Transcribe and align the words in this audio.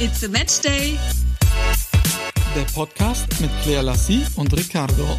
It's 0.00 0.22
a 0.22 0.28
Match 0.28 0.60
Day. 0.60 0.96
Der 2.54 2.62
Podcast 2.72 3.26
mit 3.40 3.50
Claire 3.64 3.82
Lassie 3.82 4.24
und 4.36 4.56
Ricardo. 4.56 5.18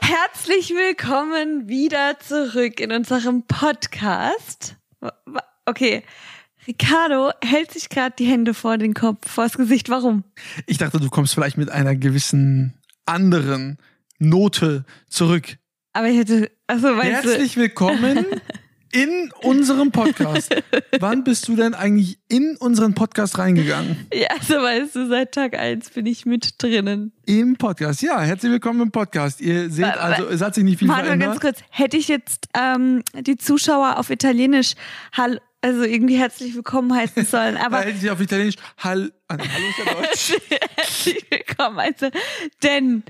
Herzlich 0.00 0.70
willkommen 0.70 1.66
wieder 1.68 2.20
zurück 2.20 2.78
in 2.78 2.92
unserem 2.92 3.42
Podcast. 3.48 4.76
Okay, 5.64 6.04
Ricardo 6.68 7.32
hält 7.42 7.72
sich 7.72 7.88
gerade 7.88 8.14
die 8.16 8.26
Hände 8.26 8.54
vor 8.54 8.78
den 8.78 8.94
Kopf, 8.94 9.28
vor 9.28 9.42
das 9.42 9.56
Gesicht. 9.56 9.88
Warum? 9.88 10.22
Ich 10.66 10.78
dachte, 10.78 11.00
du 11.00 11.10
kommst 11.10 11.34
vielleicht 11.34 11.58
mit 11.58 11.68
einer 11.68 11.96
gewissen 11.96 12.74
anderen 13.06 13.78
Note 14.20 14.84
zurück. 15.08 15.56
Aber 15.94 16.06
ich 16.06 16.16
hätte, 16.16 16.52
also 16.68 16.94
du, 16.94 17.02
Herzlich 17.02 17.56
willkommen 17.56 18.24
in 18.92 19.32
unserem 19.42 19.90
Podcast. 19.92 20.54
Wann 21.00 21.24
bist 21.24 21.48
du 21.48 21.56
denn 21.56 21.74
eigentlich 21.74 22.18
in 22.28 22.56
unseren 22.56 22.94
Podcast 22.94 23.38
reingegangen? 23.38 24.06
ja, 24.14 24.28
also 24.38 24.54
weißt 24.54 24.94
du, 24.96 25.08
seit 25.08 25.32
Tag 25.32 25.54
eins 25.58 25.90
bin 25.90 26.06
ich 26.06 26.24
mit 26.26 26.62
drinnen. 26.62 27.12
Im 27.26 27.56
Podcast. 27.56 28.02
Ja, 28.02 28.20
herzlich 28.20 28.52
willkommen 28.52 28.80
im 28.80 28.90
Podcast. 28.90 29.40
Ihr 29.40 29.70
seht 29.70 29.84
wa- 29.84 29.90
also, 29.90 30.28
es 30.28 30.40
hat 30.40 30.54
sich 30.54 30.64
nicht 30.64 30.78
viel 30.78 30.88
Warte 30.88 31.08
mal 31.10 31.18
ganz 31.18 31.38
verändert. 31.38 31.40
kurz, 31.40 31.60
hätte 31.70 31.96
ich 31.96 32.08
jetzt 32.08 32.48
ähm, 32.56 33.02
die 33.14 33.36
Zuschauer 33.36 33.98
auf 33.98 34.10
Italienisch 34.10 34.74
Hall, 35.12 35.40
also 35.62 35.82
irgendwie 35.82 36.16
herzlich 36.16 36.54
willkommen 36.54 36.94
heißen 36.94 37.24
sollen, 37.26 37.56
aber 37.56 37.80
hätte 37.80 37.98
ich 38.04 38.10
auf 38.10 38.20
Italienisch 38.20 38.56
Hall, 38.78 39.12
ah, 39.28 39.36
Hallo 39.36 39.44
ist 39.68 39.78
ja 39.78 39.94
Deutsch. 40.00 40.32
herzlich 40.76 41.24
willkommen, 41.30 41.78
also, 41.80 42.08
denn, 42.62 43.02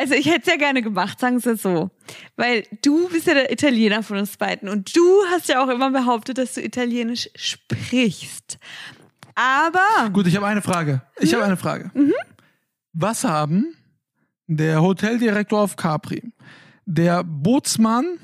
also 0.00 0.14
ich 0.14 0.26
hätte 0.26 0.40
es 0.40 0.46
ja 0.46 0.56
gerne 0.56 0.80
gemacht, 0.82 1.20
sagen 1.20 1.38
Sie 1.40 1.50
es 1.50 1.62
so, 1.62 1.90
weil 2.36 2.64
du 2.82 3.08
bist 3.10 3.26
ja 3.26 3.34
der 3.34 3.52
Italiener 3.52 4.02
von 4.02 4.16
uns 4.16 4.36
beiden 4.36 4.68
und 4.68 4.96
du 4.96 5.02
hast 5.30 5.48
ja 5.48 5.62
auch 5.62 5.68
immer 5.68 5.90
behauptet, 5.90 6.38
dass 6.38 6.54
du 6.54 6.62
Italienisch 6.62 7.28
sprichst. 7.34 8.58
Aber, 9.34 10.10
Gut, 10.12 10.26
ich 10.26 10.36
habe 10.36 10.46
eine 10.46 10.62
Frage. 10.62 11.02
Ich 11.20 11.32
habe 11.34 11.44
eine 11.44 11.56
Frage. 11.56 11.90
Mhm. 11.94 12.14
Was 12.92 13.24
haben 13.24 13.74
der 14.46 14.80
Hoteldirektor 14.82 15.60
auf 15.60 15.76
Capri, 15.76 16.32
der 16.86 17.22
Bootsmann 17.22 18.18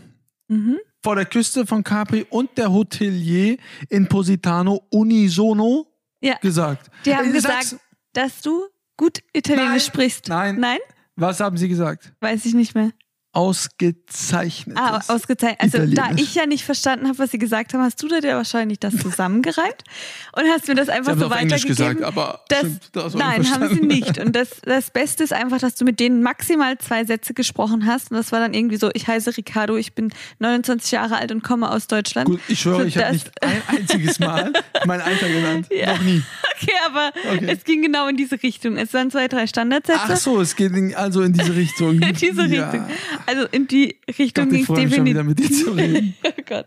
mhm. 0.48 0.78
vor 1.02 1.14
der 1.14 1.26
Küste 1.26 1.66
von 1.66 1.84
Capri 1.84 2.26
und 2.30 2.56
der 2.58 2.72
Hotelier 2.72 3.58
in 3.90 4.08
Positano 4.08 4.82
unisono 4.90 5.86
ja, 6.20 6.34
gesagt? 6.40 6.90
die 7.04 7.14
haben 7.14 7.26
Ich 7.28 7.34
gesagt, 7.34 7.64
sag's- 7.64 7.82
dass 8.12 8.40
du 8.40 8.64
gut 8.96 9.18
Italienisch 9.34 9.68
Nein. 9.70 9.80
sprichst. 9.80 10.28
Nein. 10.28 10.58
Nein? 10.58 10.78
Was 11.16 11.40
haben 11.40 11.56
sie 11.56 11.68
gesagt? 11.68 12.12
Weiß 12.20 12.44
ich 12.44 12.54
nicht 12.54 12.74
mehr. 12.74 12.90
Ausgezeichnet. 13.36 14.76
Ah, 14.78 15.00
ausgezeichnet. 15.08 15.60
Also 15.60 15.86
da 15.94 16.10
ich 16.16 16.34
ja 16.34 16.46
nicht 16.46 16.64
verstanden 16.64 17.06
habe, 17.06 17.18
was 17.18 17.30
sie 17.30 17.38
gesagt 17.38 17.74
haben, 17.74 17.82
hast 17.82 18.02
du 18.02 18.08
da 18.08 18.20
dir 18.20 18.34
wahrscheinlich 18.36 18.78
das 18.80 18.96
zusammengereimt 18.96 19.84
und 20.32 20.44
hast 20.48 20.68
mir 20.68 20.74
das 20.74 20.86
Sie 20.86 20.92
einfach 20.92 21.12
haben 21.12 21.20
so 21.20 21.30
weitergegeben. 21.30 21.68
gesagt, 21.68 22.02
aber 22.02 22.40
das, 22.48 22.64
das 22.92 23.14
nein, 23.14 23.48
haben 23.50 23.68
sie 23.74 23.80
nicht. 23.82 24.18
Und 24.18 24.34
das, 24.34 24.48
das 24.62 24.90
Beste 24.90 25.24
ist 25.24 25.32
einfach, 25.32 25.58
dass 25.58 25.74
du 25.74 25.84
mit 25.84 26.00
denen 26.00 26.22
maximal 26.22 26.78
zwei 26.78 27.04
Sätze 27.04 27.34
gesprochen 27.34 27.86
hast. 27.86 28.10
Und 28.10 28.16
das 28.16 28.32
war 28.32 28.40
dann 28.40 28.54
irgendwie 28.54 28.76
so, 28.76 28.90
ich 28.94 29.06
heiße 29.06 29.36
Ricardo, 29.36 29.76
ich 29.76 29.92
bin 29.94 30.10
29 30.38 30.90
Jahre 30.92 31.16
alt 31.16 31.30
und 31.32 31.42
komme 31.42 31.70
aus 31.70 31.86
Deutschland. 31.88 32.26
Gut, 32.28 32.40
ich 32.48 32.60
schwöre, 32.60 32.82
So, 32.82 32.86
ich 32.86 32.96
habe 32.98 33.12
nicht 33.12 33.30
ein 33.42 33.62
einziges 33.68 34.18
Mal 34.18 34.52
mein 34.86 35.00
Alter 35.00 35.28
genannt. 35.28 35.66
Ja. 35.76 35.92
Noch 35.94 36.02
nie. 36.02 36.22
Okay, 36.56 36.72
aber 36.86 37.12
Okay. 37.34 37.48
es 37.50 37.64
ging 37.64 37.82
genau 37.82 38.08
in 38.08 38.16
diese 38.16 38.42
Richtung. 38.42 38.76
Es 38.78 38.94
waren 38.94 39.10
zwei, 39.10 39.28
drei 39.28 39.46
Standardsätze. 39.46 40.00
Ach 40.02 40.16
so, 40.16 40.40
es 40.40 40.54
in, 40.54 40.94
also 40.94 41.20
in 41.22 41.32
diese 41.34 41.54
Richtung. 41.54 42.00
In 42.06 42.14
diese 42.14 42.46
ja. 42.46 42.70
Richtung. 42.70 42.86
Also 43.26 43.46
in 43.50 43.66
die 43.66 43.96
Ich 44.06 44.18
Richtung 44.18 44.48
ging 44.48 44.62
es 44.62 44.66
definitiv. 44.68 45.22
mit 45.24 45.38
dir 45.38 45.50
zu 45.50 45.70
reden. 45.72 46.14
oh 46.24 46.30
Gott. 46.46 46.66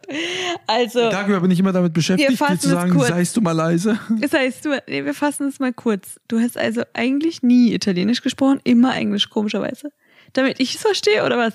Also. 0.67 1.09
Dafür 1.09 1.39
bin 1.39 1.51
ich 1.51 1.59
immer 1.59 1.71
damit 1.71 1.93
beschäftigt, 1.93 2.39
dir 2.39 2.59
zu 2.59 2.69
sagen, 2.69 2.99
seist 2.99 3.35
du 3.37 3.41
mal 3.41 3.51
leise. 3.53 3.99
Das 4.19 4.33
heißt, 4.33 4.65
du, 4.65 4.69
nee, 4.87 5.05
wir 5.05 5.13
fassen 5.13 5.47
es 5.47 5.59
mal 5.59 5.73
kurz. 5.73 6.19
Du 6.27 6.39
hast 6.39 6.57
also 6.57 6.83
eigentlich 6.93 7.41
nie 7.43 7.73
Italienisch 7.73 8.21
gesprochen, 8.21 8.59
immer 8.63 8.95
Englisch, 8.95 9.29
komischerweise. 9.29 9.91
Damit 10.33 10.59
ich 10.59 10.75
es 10.75 10.81
verstehe, 10.81 11.25
oder 11.25 11.37
was? 11.37 11.53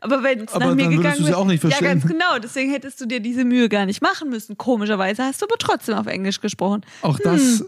Aber 0.00 0.22
wenn 0.22 0.40
es 0.40 0.52
nach 0.54 0.74
mir 0.74 0.88
gegangen 0.88 1.20
ja 1.20 1.26
wäre- 1.28 1.36
auch 1.36 1.44
nicht 1.46 1.62
Ja, 1.62 1.68
verstehen. 1.70 1.88
ganz 2.00 2.06
genau. 2.06 2.38
Deswegen 2.42 2.72
hättest 2.72 3.00
du 3.00 3.06
dir 3.06 3.20
diese 3.20 3.44
Mühe 3.44 3.68
gar 3.68 3.86
nicht 3.86 4.02
machen 4.02 4.30
müssen. 4.30 4.56
Komischerweise 4.56 5.22
hast 5.22 5.42
du 5.42 5.46
aber 5.46 5.56
trotzdem 5.58 5.94
auf 5.94 6.06
Englisch 6.06 6.40
gesprochen. 6.40 6.80
Auch 7.02 7.18
das 7.20 7.64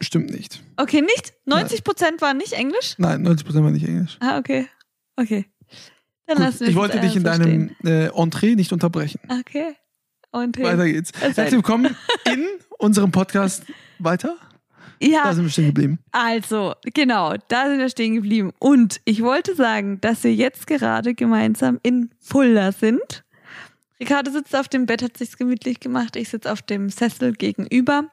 stimmt 0.00 0.30
nicht. 0.30 0.62
Okay, 0.76 1.00
nicht? 1.00 1.32
90 1.46 1.84
Prozent 1.84 2.20
waren 2.20 2.36
nicht 2.36 2.52
Englisch? 2.52 2.94
Nein, 2.98 3.26
90% 3.26 3.62
war 3.62 3.70
nicht 3.70 3.86
Englisch. 3.86 4.18
Ah, 4.20 4.38
okay. 4.38 4.66
Okay. 5.16 5.46
Dann 6.26 6.36
Gut, 6.36 6.46
lassen 6.46 6.60
wir 6.60 6.68
ich 6.68 6.74
wollte 6.74 7.00
dich 7.00 7.16
in 7.16 7.24
deinem 7.24 7.74
äh, 7.84 8.06
Entree 8.08 8.54
nicht 8.54 8.72
unterbrechen. 8.72 9.20
Okay. 9.28 9.76
Und 10.30 10.58
Weiter 10.58 10.86
geht's. 10.86 11.10
Es 11.16 11.36
Herzlich 11.36 11.52
willkommen 11.52 11.94
in 12.32 12.46
unserem 12.78 13.10
Podcast. 13.10 13.64
Weiter? 13.98 14.36
ja, 15.00 15.24
Da 15.24 15.34
sind 15.34 15.44
wir 15.44 15.50
stehen 15.50 15.66
geblieben. 15.66 15.98
Also, 16.12 16.74
genau, 16.94 17.34
da 17.48 17.68
sind 17.68 17.78
wir 17.78 17.88
stehen 17.88 18.14
geblieben. 18.14 18.52
Und 18.58 19.00
ich 19.04 19.22
wollte 19.22 19.54
sagen, 19.54 20.00
dass 20.00 20.24
wir 20.24 20.34
jetzt 20.34 20.66
gerade 20.66 21.14
gemeinsam 21.14 21.80
in 21.82 22.10
Fulda 22.20 22.72
sind. 22.72 23.24
Ricardo 24.00 24.30
sitzt 24.30 24.56
auf 24.56 24.68
dem 24.68 24.86
Bett, 24.86 25.02
hat 25.02 25.16
sich's 25.18 25.36
gemütlich 25.36 25.80
gemacht. 25.80 26.16
Ich 26.16 26.30
sitze 26.30 26.50
auf 26.50 26.62
dem 26.62 26.88
Sessel 26.88 27.32
gegenüber. 27.34 28.04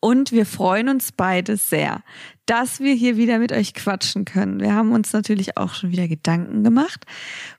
Und 0.00 0.32
wir 0.32 0.46
freuen 0.46 0.88
uns 0.88 1.12
beide 1.12 1.56
sehr, 1.56 2.02
dass 2.46 2.80
wir 2.80 2.94
hier 2.94 3.16
wieder 3.16 3.38
mit 3.38 3.52
euch 3.52 3.72
quatschen 3.74 4.24
können. 4.24 4.60
Wir 4.60 4.74
haben 4.74 4.92
uns 4.92 5.12
natürlich 5.12 5.56
auch 5.56 5.74
schon 5.74 5.92
wieder 5.92 6.08
Gedanken 6.08 6.64
gemacht, 6.64 7.04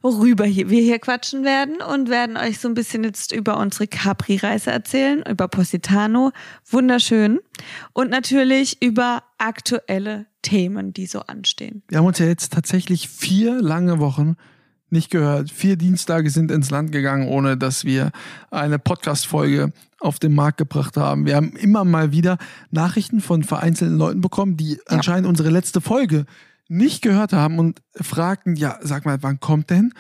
worüber 0.02 0.46
wir 0.46 0.82
hier 0.82 1.00
quatschen 1.00 1.44
werden 1.44 1.78
und 1.78 2.10
werden 2.10 2.38
euch 2.38 2.60
so 2.60 2.68
ein 2.68 2.74
bisschen 2.74 3.04
jetzt 3.04 3.32
über 3.32 3.58
unsere 3.58 3.88
Capri-Reise 3.88 4.72
erzählen, 4.72 5.24
über 5.30 5.48
Positano, 5.48 6.32
wunderschön, 6.70 7.40
und 7.94 8.10
natürlich 8.10 8.82
über 8.82 9.24
aktuelle 9.38 10.26
Themen, 10.42 10.94
die 10.94 11.06
so 11.06 11.22
anstehen. 11.22 11.84
Wir 11.88 12.00
haben 12.00 12.06
uns 12.06 12.20
ja 12.20 12.26
jetzt 12.26 12.52
tatsächlich 12.54 13.08
vier 13.08 13.62
lange 13.62 14.00
Wochen 14.00 14.36
nicht 14.94 15.10
gehört. 15.10 15.52
Vier 15.52 15.76
Dienstage 15.76 16.30
sind 16.30 16.52
ins 16.52 16.70
Land 16.70 16.92
gegangen, 16.92 17.28
ohne 17.28 17.58
dass 17.58 17.84
wir 17.84 18.12
eine 18.52 18.80
Podcast-Folge 18.80 19.74
auf 20.04 20.20
den 20.20 20.36
Markt 20.36 20.58
gebracht 20.58 20.98
haben. 20.98 21.26
Wir 21.26 21.36
haben 21.36 21.56
immer 21.56 21.86
mal 21.86 22.12
wieder 22.12 22.38
Nachrichten 22.72 23.22
von 23.22 23.44
vereinzelten 23.44 23.98
Leuten 23.98 24.22
bekommen, 24.22 24.58
die 24.58 24.80
anscheinend 24.88 25.28
unsere 25.28 25.50
letzte 25.50 25.82
Folge 25.82 26.26
nicht 26.68 27.02
gehört 27.02 27.34
haben 27.34 27.60
und 27.60 27.82
fragten, 27.96 28.56
ja, 28.56 28.80
sag 28.82 29.06
mal, 29.06 29.22
wann 29.22 29.40
kommt 29.40 29.70
denn 29.70 29.94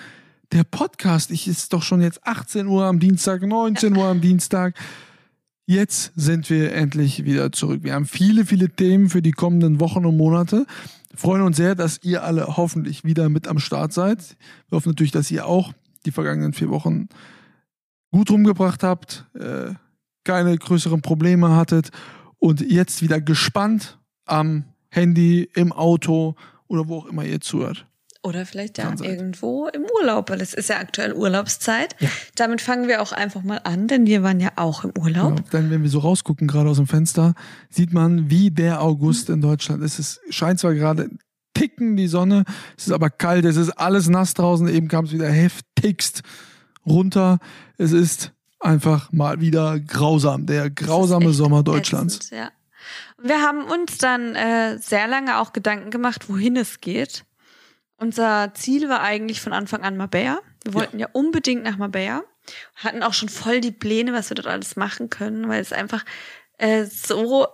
der 0.51 0.63
Podcast? 0.63 1.31
Ich 1.31 1.47
ist 1.47 1.73
doch 1.73 1.83
schon 1.83 2.01
jetzt 2.01 2.25
18 2.25 2.67
Uhr 2.67 2.85
am 2.85 2.99
Dienstag, 2.99 3.41
19 3.41 3.95
Uhr 3.95 4.05
am 4.05 4.21
Dienstag. 4.21 4.75
Jetzt 5.65 6.11
sind 6.15 6.49
wir 6.49 6.73
endlich 6.73 7.23
wieder 7.23 7.51
zurück. 7.51 7.83
Wir 7.83 7.93
haben 7.93 8.05
viele, 8.05 8.45
viele 8.45 8.69
Themen 8.69 9.09
für 9.09 9.21
die 9.21 9.31
kommenden 9.31 9.79
Wochen 9.79 10.05
und 10.05 10.17
Monate. 10.17 10.65
Wir 11.09 11.17
freuen 11.17 11.41
uns 11.43 11.57
sehr, 11.57 11.75
dass 11.75 11.99
ihr 12.03 12.23
alle 12.23 12.57
hoffentlich 12.57 13.03
wieder 13.03 13.29
mit 13.29 13.47
am 13.47 13.59
Start 13.59 13.93
seid. 13.93 14.35
Wir 14.67 14.75
hoffen 14.75 14.89
natürlich, 14.89 15.11
dass 15.11 15.31
ihr 15.31 15.45
auch 15.45 15.71
die 16.05 16.11
vergangenen 16.11 16.53
vier 16.53 16.69
Wochen 16.69 17.07
gut 18.11 18.29
rumgebracht 18.29 18.83
habt, 18.83 19.25
äh, 19.33 19.73
keine 20.23 20.57
größeren 20.57 21.01
Probleme 21.01 21.55
hattet 21.55 21.89
und 22.39 22.61
jetzt 22.61 23.01
wieder 23.01 23.21
gespannt 23.21 23.99
am 24.25 24.65
Handy, 24.89 25.49
im 25.55 25.71
Auto 25.71 26.35
oder 26.67 26.87
wo 26.87 26.99
auch 26.99 27.05
immer 27.05 27.25
ihr 27.25 27.41
zuhört. 27.41 27.85
Oder 28.25 28.45
vielleicht 28.45 28.77
ja 28.77 28.93
irgendwo 29.01 29.67
im 29.67 29.83
Urlaub, 29.99 30.29
weil 30.29 30.39
es 30.39 30.53
ist 30.53 30.69
ja 30.69 30.77
aktuell 30.77 31.11
Urlaubszeit. 31.11 31.93
Ja. 31.99 32.07
Damit 32.35 32.61
fangen 32.61 32.87
wir 32.87 33.01
auch 33.01 33.11
einfach 33.11 33.43
mal 33.43 33.59
an, 33.65 33.89
denn 33.89 34.05
wir 34.05 34.23
waren 34.23 34.39
ja 34.39 34.51
auch 34.55 34.85
im 34.85 34.93
Urlaub. 34.97 35.35
Genau. 35.35 35.49
Denn 35.51 35.69
wenn 35.69 35.83
wir 35.83 35.89
so 35.89 35.99
rausgucken, 35.99 36.47
gerade 36.47 36.69
aus 36.69 36.77
dem 36.77 36.87
Fenster, 36.87 37.33
sieht 37.69 37.91
man, 37.91 38.29
wie 38.29 38.49
der 38.49 38.81
August 38.81 39.29
in 39.29 39.41
Deutschland 39.41 39.83
ist. 39.83 39.99
Es 39.99 40.21
scheint 40.29 40.59
zwar 40.59 40.73
gerade 40.73 41.09
ticken 41.53 41.97
die 41.97 42.07
Sonne, 42.07 42.45
es 42.77 42.87
ist 42.87 42.93
aber 42.93 43.09
kalt, 43.09 43.45
es 43.45 43.57
ist 43.57 43.71
alles 43.71 44.09
nass 44.09 44.33
draußen, 44.33 44.67
eben 44.67 44.87
kam 44.87 45.05
es 45.05 45.11
wieder 45.11 45.29
heftigst 45.29 46.23
runter. 46.85 47.39
Es 47.77 47.91
ist 47.91 48.32
einfach 48.63 49.11
mal 49.11 49.39
wieder 49.41 49.79
grausam, 49.79 50.45
der 50.45 50.69
grausame 50.69 51.33
Sommer 51.33 51.63
Deutschlands. 51.63 52.17
ätzend, 52.17 52.39
ja. 52.39 52.51
Wir 53.21 53.41
haben 53.41 53.63
uns 53.63 53.97
dann 53.97 54.35
äh, 54.35 54.77
sehr 54.79 55.07
lange 55.07 55.39
auch 55.39 55.53
Gedanken 55.53 55.91
gemacht, 55.91 56.29
wohin 56.29 56.57
es 56.57 56.81
geht. 56.81 57.23
Unser 57.97 58.53
Ziel 58.53 58.89
war 58.89 59.01
eigentlich 59.01 59.39
von 59.39 59.53
Anfang 59.53 59.81
an 59.83 59.95
Marbella. 59.95 60.41
Wir 60.63 60.73
wollten 60.73 60.99
ja, 60.99 61.07
unbedingt 61.13 61.63
nach 61.63 61.77
Marbella. 61.77 62.23
Hatten 62.75 63.01
auch 63.01 63.13
schon 63.13 63.29
voll 63.29 63.61
die 63.61 63.71
Pläne, 63.71 64.11
was 64.11 64.29
wir 64.29 64.35
dort 64.35 64.47
alles 64.47 64.75
machen 64.75 65.09
können, 65.09 65.47
weil 65.47 65.61
es 65.61 65.71
einfach 65.71 66.03
äh, 66.57 66.85
so 66.85 67.47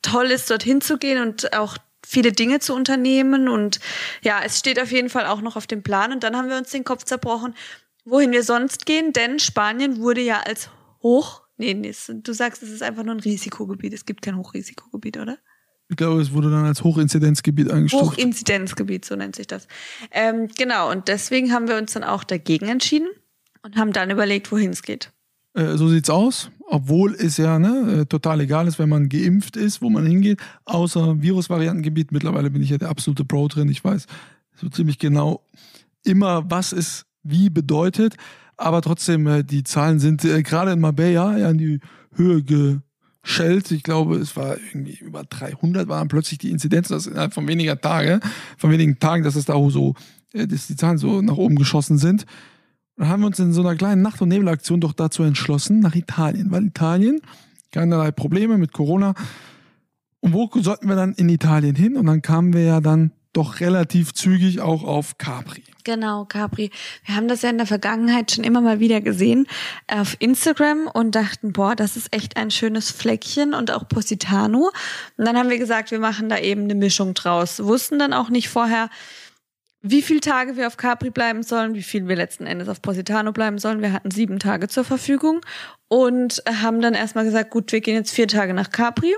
toll 0.00 0.26
ist, 0.26 0.50
dorthin 0.50 0.80
zu 0.80 0.96
gehen 0.96 1.20
und 1.20 1.52
auch 1.54 1.76
viele 2.06 2.32
Dinge 2.32 2.60
zu 2.60 2.74
unternehmen. 2.74 3.48
Und 3.48 3.80
ja, 4.22 4.40
es 4.42 4.58
steht 4.58 4.80
auf 4.80 4.90
jeden 4.90 5.10
Fall 5.10 5.26
auch 5.26 5.42
noch 5.42 5.56
auf 5.56 5.66
dem 5.66 5.82
Plan. 5.82 6.12
Und 6.12 6.22
dann 6.22 6.36
haben 6.36 6.48
wir 6.48 6.56
uns 6.56 6.70
den 6.70 6.84
Kopf 6.84 7.04
zerbrochen, 7.04 7.54
wohin 8.10 8.32
wir 8.32 8.42
sonst 8.42 8.86
gehen, 8.86 9.12
denn 9.12 9.38
Spanien 9.38 10.00
wurde 10.00 10.20
ja 10.20 10.40
als 10.40 10.68
hoch, 11.02 11.42
nee, 11.56 11.74
nee, 11.74 11.88
es- 11.88 12.12
du 12.12 12.32
sagst, 12.32 12.62
es 12.62 12.70
ist 12.70 12.82
einfach 12.82 13.04
nur 13.04 13.14
ein 13.14 13.20
Risikogebiet. 13.20 13.92
Es 13.92 14.04
gibt 14.04 14.22
kein 14.22 14.36
Hochrisikogebiet, 14.36 15.16
oder? 15.18 15.38
Ich 15.88 15.96
glaube, 15.96 16.20
es 16.20 16.32
wurde 16.32 16.50
dann 16.50 16.64
als 16.66 16.84
Hochinzidenzgebiet 16.84 17.70
eingestuft. 17.70 18.12
Hochinzidenzgebiet, 18.12 19.04
so 19.04 19.16
nennt 19.16 19.34
sich 19.34 19.46
das. 19.48 19.66
Ähm, 20.12 20.48
genau, 20.56 20.90
und 20.90 21.08
deswegen 21.08 21.52
haben 21.52 21.66
wir 21.66 21.76
uns 21.78 21.92
dann 21.94 22.04
auch 22.04 22.22
dagegen 22.22 22.68
entschieden 22.68 23.08
und 23.62 23.76
haben 23.76 23.92
dann 23.92 24.10
überlegt, 24.10 24.52
wohin 24.52 24.70
es 24.70 24.82
geht. 24.82 25.10
Äh, 25.54 25.76
so 25.76 25.88
sieht's 25.88 26.08
aus. 26.10 26.50
Obwohl 26.72 27.16
es 27.16 27.36
ja 27.38 27.58
ne, 27.58 28.02
äh, 28.02 28.06
total 28.06 28.40
egal 28.40 28.68
ist, 28.68 28.78
wenn 28.78 28.88
man 28.88 29.08
geimpft 29.08 29.56
ist, 29.56 29.82
wo 29.82 29.90
man 29.90 30.06
hingeht. 30.06 30.38
Außer 30.64 31.20
Virusvariantengebiet. 31.20 32.12
Mittlerweile 32.12 32.50
bin 32.50 32.62
ich 32.62 32.70
ja 32.70 32.78
der 32.78 32.88
absolute 32.90 33.24
Pro 33.24 33.48
drin. 33.48 33.68
Ich 33.68 33.82
weiß 33.82 34.06
so 34.54 34.68
ziemlich 34.68 35.00
genau 35.00 35.44
immer, 36.04 36.48
was 36.48 36.72
es 36.72 37.04
wie 37.22 37.50
bedeutet. 37.50 38.16
Aber 38.56 38.82
trotzdem, 38.82 39.26
äh, 39.26 39.42
die 39.42 39.64
Zahlen 39.64 40.00
sind 40.00 40.24
äh, 40.24 40.42
gerade 40.42 40.72
in 40.72 40.80
Marbella 40.80 41.38
ja 41.38 41.50
in 41.50 41.58
die 41.58 41.80
Höhe 42.14 42.42
geschellt. 42.42 43.70
Ich 43.70 43.82
glaube, 43.82 44.16
es 44.16 44.36
war 44.36 44.56
irgendwie 44.58 44.98
über 44.98 45.24
300 45.24 45.88
waren 45.88 46.08
plötzlich 46.08 46.38
die 46.38 46.50
Inzidenzen, 46.50 46.94
das 46.94 47.06
innerhalb 47.06 47.32
von 47.32 47.48
weniger 47.48 47.80
Tage, 47.80 48.20
von 48.58 48.70
wenigen 48.70 48.98
Tagen, 48.98 49.24
dass 49.24 49.36
es 49.36 49.46
da 49.46 49.54
so, 49.70 49.94
äh, 50.32 50.46
dass 50.46 50.66
die 50.66 50.76
Zahlen 50.76 50.98
so 50.98 51.22
nach 51.22 51.36
oben 51.36 51.56
geschossen 51.56 51.98
sind. 51.98 52.26
Dann 52.96 53.08
haben 53.08 53.20
wir 53.20 53.28
uns 53.28 53.38
in 53.38 53.54
so 53.54 53.62
einer 53.62 53.76
kleinen 53.76 54.02
Nacht- 54.02 54.20
und 54.20 54.28
Nebelaktion 54.28 54.80
doch 54.80 54.92
dazu 54.92 55.22
entschlossen, 55.22 55.80
nach 55.80 55.94
Italien, 55.94 56.50
weil 56.50 56.64
Italien 56.66 57.20
keinerlei 57.72 58.10
Probleme 58.10 58.58
mit 58.58 58.72
Corona. 58.72 59.14
Und 60.20 60.34
wo 60.34 60.50
sollten 60.56 60.88
wir 60.88 60.96
dann 60.96 61.14
in 61.14 61.28
Italien 61.30 61.74
hin? 61.74 61.96
Und 61.96 62.06
dann 62.06 62.20
kamen 62.20 62.52
wir 62.52 62.62
ja 62.62 62.80
dann 62.80 63.12
doch 63.32 63.60
relativ 63.60 64.12
zügig 64.12 64.60
auch 64.60 64.84
auf 64.84 65.16
Capri. 65.16 65.62
Genau, 65.84 66.24
Capri. 66.24 66.70
Wir 67.04 67.16
haben 67.16 67.28
das 67.28 67.42
ja 67.42 67.50
in 67.50 67.58
der 67.58 67.66
Vergangenheit 67.66 68.30
schon 68.30 68.44
immer 68.44 68.60
mal 68.60 68.80
wieder 68.80 69.00
gesehen 69.00 69.46
auf 69.88 70.16
Instagram 70.18 70.86
und 70.86 71.14
dachten, 71.14 71.52
boah, 71.52 71.74
das 71.74 71.96
ist 71.96 72.14
echt 72.14 72.36
ein 72.36 72.50
schönes 72.50 72.90
Fleckchen 72.90 73.54
und 73.54 73.70
auch 73.70 73.88
Positano. 73.88 74.70
Und 75.16 75.24
dann 75.24 75.36
haben 75.36 75.50
wir 75.50 75.58
gesagt, 75.58 75.90
wir 75.90 76.00
machen 76.00 76.28
da 76.28 76.38
eben 76.38 76.64
eine 76.64 76.74
Mischung 76.74 77.14
draus. 77.14 77.62
Wussten 77.64 77.98
dann 77.98 78.12
auch 78.12 78.28
nicht 78.28 78.48
vorher, 78.48 78.90
wie 79.82 80.02
viele 80.02 80.20
Tage 80.20 80.56
wir 80.56 80.66
auf 80.66 80.76
Capri 80.76 81.10
bleiben 81.10 81.42
sollen, 81.42 81.74
wie 81.74 81.82
viel 81.82 82.06
wir 82.06 82.16
letzten 82.16 82.46
Endes 82.46 82.68
auf 82.68 82.82
Positano 82.82 83.32
bleiben 83.32 83.58
sollen. 83.58 83.80
Wir 83.80 83.92
hatten 83.92 84.10
sieben 84.10 84.38
Tage 84.38 84.68
zur 84.68 84.84
Verfügung 84.84 85.40
und 85.88 86.42
haben 86.62 86.82
dann 86.82 86.94
erstmal 86.94 87.24
gesagt, 87.24 87.50
gut, 87.50 87.72
wir 87.72 87.80
gehen 87.80 87.94
jetzt 87.94 88.12
vier 88.12 88.28
Tage 88.28 88.52
nach 88.52 88.70
Capri. 88.70 89.14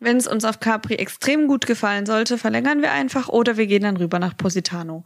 Wenn 0.00 0.16
es 0.16 0.26
uns 0.26 0.44
auf 0.44 0.60
Capri 0.60 0.94
extrem 0.94 1.46
gut 1.46 1.66
gefallen 1.66 2.06
sollte, 2.06 2.38
verlängern 2.38 2.80
wir 2.80 2.90
einfach 2.90 3.28
oder 3.28 3.56
wir 3.56 3.66
gehen 3.66 3.82
dann 3.82 3.98
rüber 3.98 4.18
nach 4.18 4.36
Positano. 4.36 5.04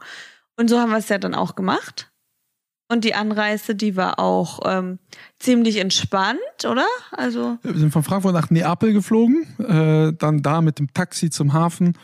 Und 0.56 0.68
so 0.68 0.78
haben 0.78 0.90
wir 0.90 0.98
es 0.98 1.08
ja 1.08 1.18
dann 1.18 1.34
auch 1.34 1.54
gemacht. 1.54 2.10
Und 2.88 3.04
die 3.04 3.14
Anreise, 3.14 3.74
die 3.74 3.96
war 3.96 4.18
auch 4.18 4.60
ähm, 4.66 4.98
ziemlich 5.38 5.78
entspannt, 5.78 6.38
oder? 6.70 6.86
Also 7.12 7.58
wir 7.62 7.78
sind 7.78 7.92
von 7.92 8.02
Frankfurt 8.02 8.34
nach 8.34 8.50
Neapel 8.50 8.92
geflogen, 8.92 9.46
äh, 9.58 10.12
dann 10.12 10.42
da 10.42 10.60
mit 10.60 10.78
dem 10.78 10.92
Taxi 10.92 11.30
zum 11.30 11.54
Hafen 11.54 11.96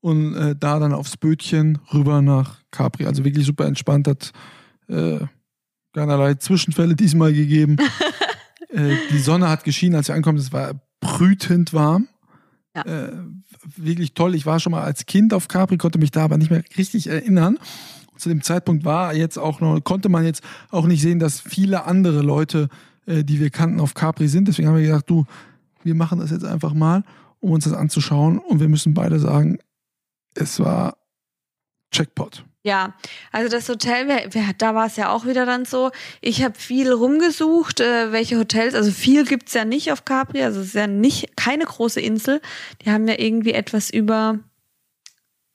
und 0.00 0.34
äh, 0.34 0.56
da 0.58 0.78
dann 0.78 0.94
aufs 0.94 1.18
Bötchen 1.18 1.78
rüber 1.92 2.22
nach 2.22 2.60
Capri. 2.70 3.06
Also 3.06 3.24
wirklich 3.24 3.44
super 3.44 3.66
entspannt, 3.66 4.08
hat 4.08 4.32
äh, 4.88 5.18
keinerlei 5.92 6.34
Zwischenfälle 6.34 6.96
diesmal 6.96 7.34
gegeben. 7.34 7.76
äh, 8.68 8.96
die 9.10 9.18
Sonne 9.18 9.50
hat 9.50 9.64
geschienen, 9.64 9.96
als 9.96 10.08
wir 10.08 10.14
ankommen, 10.14 10.38
es 10.38 10.52
war 10.52 10.72
brütend 11.00 11.74
warm. 11.74 12.08
Ja. 12.74 12.82
Äh, 12.84 13.12
wirklich 13.76 14.14
toll. 14.14 14.34
Ich 14.34 14.46
war 14.46 14.60
schon 14.60 14.72
mal 14.72 14.82
als 14.82 15.04
Kind 15.04 15.34
auf 15.34 15.48
Capri, 15.48 15.76
konnte 15.76 15.98
mich 15.98 16.10
da 16.10 16.24
aber 16.24 16.38
nicht 16.38 16.50
mehr 16.50 16.64
richtig 16.78 17.06
erinnern. 17.06 17.58
Zu 18.22 18.28
dem 18.28 18.42
Zeitpunkt 18.42 18.84
war 18.84 19.14
jetzt 19.14 19.36
auch 19.36 19.60
noch, 19.60 19.80
konnte 19.82 20.08
man 20.08 20.24
jetzt 20.24 20.44
auch 20.70 20.86
nicht 20.86 21.02
sehen, 21.02 21.18
dass 21.18 21.40
viele 21.40 21.86
andere 21.86 22.22
Leute, 22.22 22.68
äh, 23.04 23.24
die 23.24 23.40
wir 23.40 23.50
kannten, 23.50 23.80
auf 23.80 23.94
Capri 23.94 24.28
sind. 24.28 24.46
Deswegen 24.46 24.68
haben 24.68 24.76
wir 24.76 24.86
gesagt, 24.86 25.10
du, 25.10 25.24
wir 25.82 25.96
machen 25.96 26.20
das 26.20 26.30
jetzt 26.30 26.44
einfach 26.44 26.72
mal, 26.72 27.02
um 27.40 27.50
uns 27.50 27.64
das 27.64 27.72
anzuschauen. 27.72 28.38
Und 28.38 28.60
wir 28.60 28.68
müssen 28.68 28.94
beide 28.94 29.18
sagen, 29.18 29.58
es 30.36 30.60
war 30.60 30.96
Checkpot. 31.90 32.44
Ja, 32.62 32.94
also 33.32 33.50
das 33.50 33.68
Hotel, 33.68 34.30
da 34.56 34.74
war 34.76 34.86
es 34.86 34.94
ja 34.94 35.10
auch 35.10 35.26
wieder 35.26 35.44
dann 35.44 35.64
so. 35.64 35.90
Ich 36.20 36.44
habe 36.44 36.56
viel 36.56 36.92
rumgesucht, 36.92 37.80
äh, 37.80 38.12
welche 38.12 38.38
Hotels, 38.38 38.76
also 38.76 38.92
viel 38.92 39.24
gibt's 39.24 39.52
ja 39.52 39.64
nicht 39.64 39.90
auf 39.90 40.04
Capri, 40.04 40.44
also 40.44 40.60
es 40.60 40.68
ist 40.68 40.74
ja 40.74 40.86
nicht 40.86 41.36
keine 41.36 41.64
große 41.64 42.00
Insel. 42.00 42.40
Die 42.82 42.90
haben 42.92 43.08
ja 43.08 43.18
irgendwie 43.18 43.52
etwas 43.52 43.90
über 43.90 44.38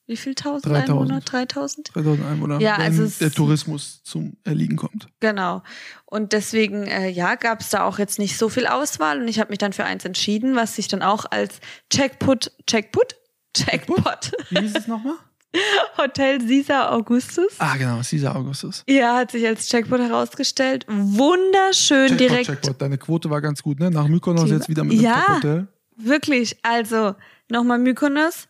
wie 0.08 0.16
viel 0.16 0.36
tausend 0.36 0.66
3000. 0.74 0.90
Einwohner? 0.90 1.20
3000? 1.20 1.90
3000 1.94 2.26
Einwohner. 2.26 2.60
Ja, 2.62 2.78
wenn 2.78 2.86
also 2.86 3.08
der 3.20 3.32
Tourismus 3.32 4.02
zum 4.04 4.38
Erliegen 4.46 4.78
kommt. 4.78 5.08
Genau. 5.20 5.64
Und 6.06 6.32
deswegen, 6.32 6.88
äh, 6.88 7.10
ja, 7.10 7.36
gab 7.36 7.60
es 7.60 7.70
da 7.70 7.84
auch 7.84 8.00
jetzt 8.00 8.18
nicht 8.18 8.38
so 8.38 8.48
viel 8.48 8.68
Auswahl 8.68 9.22
und 9.22 9.28
ich 9.28 9.40
habe 9.40 9.50
mich 9.50 9.60
dann 9.60 9.74
für 9.74 9.84
eins 9.84 10.06
entschieden, 10.06 10.56
was 10.56 10.76
sich 10.76 10.88
dann 10.88 11.04
auch 11.04 11.26
als 11.30 11.60
Checkput, 11.92 12.52
Checkput? 12.66 13.16
Checkpot. 13.54 14.32
Wie 14.50 14.60
hieß 14.60 14.76
es 14.76 14.88
nochmal? 14.88 15.16
Hotel 15.98 16.40
Caesar 16.40 16.94
Augustus. 16.94 17.56
Ah, 17.58 17.76
genau, 17.76 17.98
Caesar 17.98 18.36
Augustus. 18.36 18.84
Ja, 18.88 19.18
hat 19.18 19.32
sich 19.32 19.46
als 19.46 19.68
Checkpot 19.68 20.00
herausgestellt. 20.00 20.86
Wunderschön 20.88 22.10
Checkpot, 22.10 22.20
direkt. 22.20 22.46
Checkpot. 22.46 22.82
Deine 22.82 22.98
Quote 22.98 23.30
war 23.30 23.42
ganz 23.42 23.62
gut, 23.62 23.80
ne? 23.80 23.92
Nach 23.92 24.08
Mykonos 24.08 24.46
Die, 24.46 24.52
jetzt 24.52 24.70
wieder 24.70 24.84
mit 24.86 25.02
ja, 25.02 25.26
dem 25.26 25.36
Hotel. 25.36 25.68
Wirklich. 25.98 26.58
Also, 26.64 27.16
nochmal 27.50 27.80
Mykonos, 27.80 28.48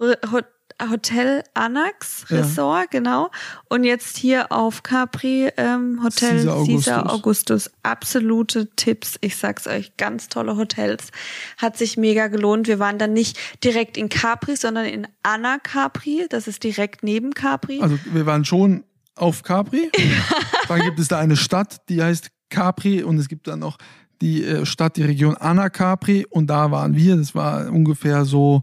Hotel 0.00 0.46
Anax 0.78 2.30
Resort, 2.30 2.92
ja. 2.92 2.98
genau. 2.98 3.30
Und 3.68 3.84
jetzt 3.84 4.16
hier 4.16 4.52
auf 4.52 4.82
Capri 4.82 5.50
ähm, 5.56 6.00
Hotel 6.02 6.36
Caesar 6.36 6.56
Augustus. 6.56 6.84
Caesar 6.84 7.12
Augustus. 7.12 7.70
Absolute 7.82 8.68
Tipps. 8.76 9.16
Ich 9.20 9.36
sag's 9.36 9.66
euch, 9.66 9.96
ganz 9.96 10.28
tolle 10.28 10.56
Hotels. 10.56 11.10
Hat 11.56 11.76
sich 11.76 11.96
mega 11.96 12.28
gelohnt. 12.28 12.68
Wir 12.68 12.78
waren 12.78 12.98
dann 12.98 13.12
nicht 13.12 13.38
direkt 13.64 13.96
in 13.96 14.08
Capri, 14.08 14.56
sondern 14.56 14.86
in 14.86 15.06
Anna 15.22 15.58
Capri. 15.58 16.26
Das 16.28 16.46
ist 16.46 16.62
direkt 16.62 17.02
neben 17.02 17.32
Capri. 17.32 17.80
Also 17.80 17.98
wir 18.12 18.26
waren 18.26 18.44
schon 18.44 18.84
auf 19.14 19.42
Capri. 19.42 19.90
dann 20.68 20.80
gibt 20.80 20.98
es 20.98 21.08
da 21.08 21.18
eine 21.18 21.36
Stadt, 21.36 21.88
die 21.88 22.02
heißt 22.02 22.30
Capri 22.50 23.02
und 23.02 23.18
es 23.18 23.28
gibt 23.28 23.48
dann 23.48 23.60
noch 23.60 23.78
die 24.20 24.44
äh, 24.44 24.64
Stadt, 24.64 24.96
die 24.96 25.02
Region 25.02 25.36
Anna 25.36 25.68
Capri 25.68 26.26
und 26.28 26.48
da 26.48 26.70
waren 26.70 26.94
wir. 26.94 27.16
Das 27.16 27.34
war 27.34 27.70
ungefähr 27.70 28.24
so 28.24 28.62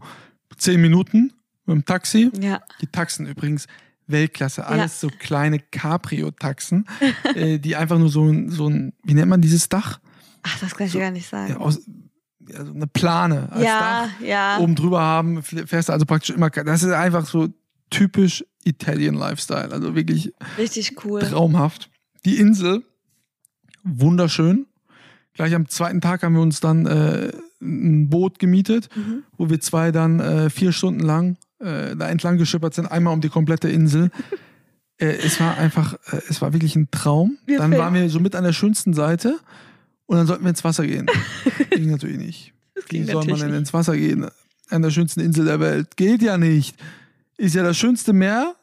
zehn 0.56 0.80
Minuten 0.80 1.32
mit 1.66 1.74
dem 1.74 1.84
Taxi. 1.84 2.30
Ja. 2.40 2.60
Die 2.80 2.86
Taxen 2.86 3.26
übrigens 3.26 3.66
Weltklasse. 4.06 4.66
Alles 4.66 5.00
ja. 5.00 5.08
so 5.08 5.16
kleine 5.18 5.58
Cabrio-Taxen, 5.58 6.86
äh, 7.34 7.58
die 7.58 7.76
einfach 7.76 7.98
nur 7.98 8.08
so 8.08 8.24
ein, 8.24 8.50
so 8.50 8.68
ein, 8.68 8.92
wie 9.02 9.14
nennt 9.14 9.28
man 9.28 9.40
dieses 9.40 9.68
Dach? 9.68 10.00
Ach, 10.42 10.58
das 10.60 10.74
kann 10.74 10.86
ich 10.86 10.92
so, 10.92 10.98
gar 10.98 11.10
nicht 11.10 11.28
sagen. 11.28 11.56
Aus, 11.56 11.80
also 12.54 12.72
eine 12.72 12.86
Plane 12.86 13.48
als 13.50 13.64
ja, 13.64 13.80
Dach 13.80 14.20
ja. 14.20 14.58
oben 14.58 14.74
drüber 14.74 15.00
haben, 15.00 15.42
fährst 15.42 15.88
du 15.88 15.92
also 15.92 16.04
praktisch 16.04 16.34
immer, 16.34 16.50
das 16.50 16.82
ist 16.82 16.92
einfach 16.92 17.26
so 17.26 17.48
typisch 17.90 18.44
Italian 18.64 19.14
Lifestyle, 19.14 19.70
also 19.70 19.94
wirklich 19.94 20.32
richtig 20.58 21.04
cool. 21.04 21.20
Traumhaft. 21.20 21.90
Die 22.24 22.38
Insel, 22.38 22.82
wunderschön. 23.82 24.66
Gleich 25.34 25.54
am 25.54 25.68
zweiten 25.68 26.00
Tag 26.00 26.22
haben 26.22 26.34
wir 26.34 26.42
uns 26.42 26.60
dann 26.60 26.86
äh, 26.86 27.32
ein 27.60 28.08
Boot 28.08 28.38
gemietet, 28.38 28.88
mhm. 28.94 29.24
wo 29.36 29.50
wir 29.50 29.60
zwei 29.60 29.90
dann 29.90 30.20
äh, 30.20 30.50
vier 30.50 30.72
Stunden 30.72 31.00
lang 31.00 31.36
äh, 31.60 31.96
da 31.96 32.08
entlang 32.08 32.38
geschippert 32.38 32.74
sind, 32.74 32.86
einmal 32.86 33.12
um 33.12 33.20
die 33.20 33.28
komplette 33.28 33.68
Insel. 33.68 34.10
äh, 34.98 35.06
es 35.06 35.40
war 35.40 35.56
einfach, 35.56 35.94
äh, 36.12 36.20
es 36.28 36.40
war 36.42 36.52
wirklich 36.52 36.76
ein 36.76 36.90
Traum. 36.90 37.38
Wir 37.46 37.58
dann 37.58 37.72
waren 37.72 37.94
wir 37.94 38.08
so 38.10 38.20
mit 38.20 38.34
an 38.34 38.44
der 38.44 38.52
schönsten 38.52 38.94
Seite 38.94 39.38
und 40.06 40.16
dann 40.16 40.26
sollten 40.26 40.44
wir 40.44 40.50
ins 40.50 40.64
Wasser 40.64 40.86
gehen. 40.86 41.06
ging 41.70 41.90
natürlich 41.90 42.18
nicht. 42.18 42.52
Wie 42.88 43.04
soll 43.04 43.24
man 43.26 43.40
denn 43.40 43.54
ins 43.54 43.72
Wasser 43.72 43.96
gehen? 43.96 44.28
An 44.70 44.82
der 44.82 44.90
schönsten 44.90 45.20
Insel 45.20 45.44
der 45.44 45.60
Welt. 45.60 45.96
Geht 45.96 46.22
ja 46.22 46.38
nicht. 46.38 46.76
Ist 47.36 47.54
ja 47.54 47.62
das 47.62 47.76
schönste 47.76 48.12
Meer 48.12 48.54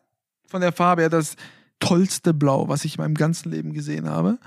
von 0.48 0.62
der 0.62 0.71
Farbe 0.71 1.03
her 1.03 1.10
das 1.10 1.36
tollste 1.79 2.33
Blau, 2.33 2.67
was 2.67 2.86
ich 2.86 2.98
in 2.98 3.03
meinem 3.03 3.15
ganzen 3.15 3.51
Leben 3.51 3.74
gesehen 3.74 4.10
habe. 4.10 4.38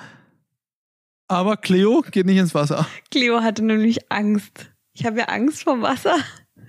Aber 1.29 1.57
Cleo 1.57 2.05
geht 2.11 2.27
nicht 2.27 2.39
ins 2.39 2.55
Wasser. 2.55 2.87
Cleo 3.11 3.43
hatte 3.43 3.65
nämlich 3.65 4.11
Angst. 4.11 4.71
Ich 4.93 5.05
habe 5.05 5.19
ja 5.19 5.25
Angst 5.27 5.65
vom 5.65 5.83
Wasser. 5.83 6.17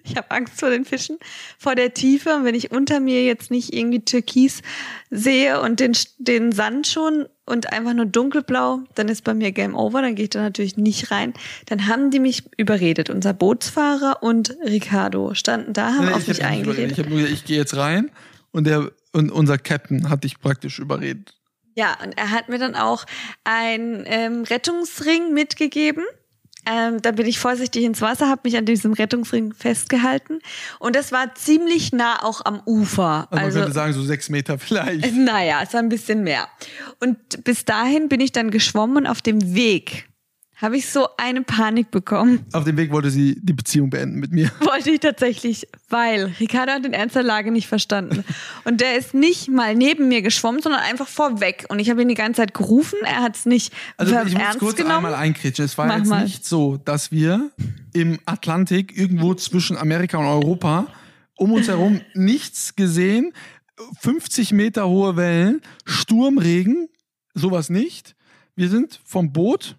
Ich 0.06 0.16
habe 0.18 0.32
Angst 0.32 0.60
vor 0.60 0.70
den 0.70 0.86
Fischen, 0.86 1.18
vor 1.58 1.76
der 1.76 1.94
Tiefe. 1.94 2.36
Und 2.36 2.46
wenn 2.46 2.56
ich 2.56 2.72
unter 2.72 3.00
mir 3.00 3.24
jetzt 3.24 3.52
nicht 3.52 3.74
irgendwie 3.74 4.02
Türkis 4.02 4.62
sehe 5.10 5.62
und 5.62 5.80
den, 5.80 5.98
den 6.18 6.52
Sand 6.52 6.88
schon 6.88 7.26
und 7.46 7.72
einfach 7.72 7.94
nur 7.94 8.06
dunkelblau, 8.06 8.82
dann 8.96 9.10
ist 9.10 9.24
bei 9.24 9.34
mir 9.34 9.52
Game 9.52 9.76
Over. 9.76 10.02
Dann 10.02 10.16
gehe 10.16 10.26
ich 10.26 10.30
da 10.32 10.42
natürlich 10.42 10.78
nicht 10.78 11.12
rein. 11.12 11.34
Dann 11.68 11.88
haben 11.88 12.12
die 12.12 12.20
mich 12.20 12.44
überredet. 12.58 13.10
Unser 13.10 13.34
Bootsfahrer 13.34 14.22
und 14.22 14.56
Ricardo 14.66 15.34
standen 15.34 15.74
da, 15.74 15.94
haben 15.94 16.06
nee, 16.06 16.14
auf 16.14 16.28
mich 16.28 16.44
eingeredet. 16.44 16.94
Ich 16.94 17.00
habe 17.00 17.10
nur 17.10 17.20
gesagt, 17.20 17.34
ich 17.34 17.46
gehe 17.46 17.58
jetzt 17.58 17.76
rein 17.76 18.12
und 18.52 18.66
der 18.66 18.92
und 19.12 19.32
unser 19.32 19.58
Captain 19.58 20.10
hat 20.10 20.26
dich 20.26 20.40
praktisch 20.40 20.78
überredet. 20.80 21.36
Ja, 21.76 21.98
und 22.04 22.18
er 22.18 22.32
hat 22.32 22.50
mir 22.50 22.58
dann 22.58 22.76
auch 22.76 23.06
einen 23.44 24.04
ähm, 24.08 24.44
Rettungsring 24.44 25.34
mitgegeben. 25.34 26.04
Ähm, 26.66 27.02
da 27.02 27.12
bin 27.12 27.26
ich 27.26 27.40
vorsichtig 27.40 27.84
ins 27.84 28.02
Wasser, 28.02 28.30
habe 28.30 28.42
mich 28.46 28.58
an 28.58 28.66
diesem 28.66 28.94
Rettungsring 28.94 29.54
festgehalten 29.54 30.40
und 30.80 30.96
das 30.96 31.12
war 31.12 31.36
ziemlich 31.36 31.92
nah 31.92 32.24
auch 32.24 32.42
am 32.44 32.62
Ufer. 32.66 33.28
Also, 33.30 33.46
also 33.46 33.60
man 33.60 33.66
könnte 33.66 33.76
sagen 33.76 33.94
so 33.94 34.04
sechs 34.04 34.30
Meter 34.30 34.58
vielleicht. 34.58 35.16
Naja, 35.16 35.62
es 35.64 35.74
war 35.74 35.82
ein 35.82 35.90
bisschen 35.90 36.24
mehr. 36.24 36.48
Und 37.00 37.44
bis 37.44 37.66
dahin 37.66 38.10
bin 38.10 38.20
ich 38.20 38.32
dann 38.32 38.52
geschwommen 38.52 38.98
und 38.98 39.08
auf 39.08 39.22
dem 39.22 39.56
Weg 39.56 40.08
habe 40.56 40.78
ich 40.78 40.88
so 40.90 41.08
eine 41.18 41.42
Panik 41.42 41.92
bekommen. 41.92 42.46
Auf 42.54 42.64
dem 42.64 42.78
Weg 42.78 42.92
wollte 42.92 43.10
sie 43.10 43.38
die 43.42 43.54
Beziehung 43.54 43.90
beenden 43.90 44.20
mit 44.20 44.32
mir. 44.32 44.50
Wollte 44.62 44.92
ich 44.92 45.00
tatsächlich, 45.02 45.68
weil 45.90 46.34
Ricardo 46.40 46.72
hat 46.74 46.86
den 46.86 46.94
Ernst 46.94 47.16
der 47.16 47.24
Lage 47.24 47.52
nicht 47.52 47.68
verstanden. 47.68 48.24
Und 48.64 48.80
der 48.80 48.98
ist 48.98 49.14
nicht 49.14 49.50
mal 49.50 49.76
neben 49.76 50.08
mir 50.08 50.22
geschwommen, 50.22 50.62
sondern 50.62 50.82
einfach 50.82 51.08
vorweg. 51.08 51.66
Und 51.70 51.80
ich 51.80 51.90
habe 51.90 52.02
ihn 52.02 52.08
die 52.08 52.14
ganze 52.16 52.42
Zeit 52.42 52.54
gerufen, 52.54 53.00
er 53.04 53.22
hat 53.22 53.36
es 53.36 53.46
nicht 53.46 53.74
Also 53.98 54.16
ich 54.26 54.34
muss 54.34 54.42
ernst 54.42 54.60
kurz 54.60 54.76
genommen. 54.78 54.96
einmal 55.06 55.16
einkritschen. 55.16 55.66
Es 55.66 55.78
war 55.78 55.88
Mach 55.88 55.98
jetzt 55.98 56.08
mal. 56.08 56.24
nicht 56.24 56.46
so, 56.46 56.78
dass 56.78 57.12
wir 57.12 57.52
im 57.94 58.20
Atlantik 58.26 58.98
irgendwo 58.98 59.34
zwischen 59.34 59.78
Amerika 59.78 60.18
und 60.18 60.26
Europa 60.26 60.88
um 61.38 61.52
uns 61.52 61.68
herum 61.68 62.00
nichts 62.14 62.76
gesehen, 62.76 63.34
50 64.00 64.54
Meter 64.54 64.88
hohe 64.88 65.18
Wellen, 65.18 65.62
Sturmregen, 65.84 66.88
sowas 67.34 67.70
nicht. 67.70 68.16
Wir 68.56 68.70
sind 68.70 69.02
vom 69.04 69.34
Boot 69.34 69.76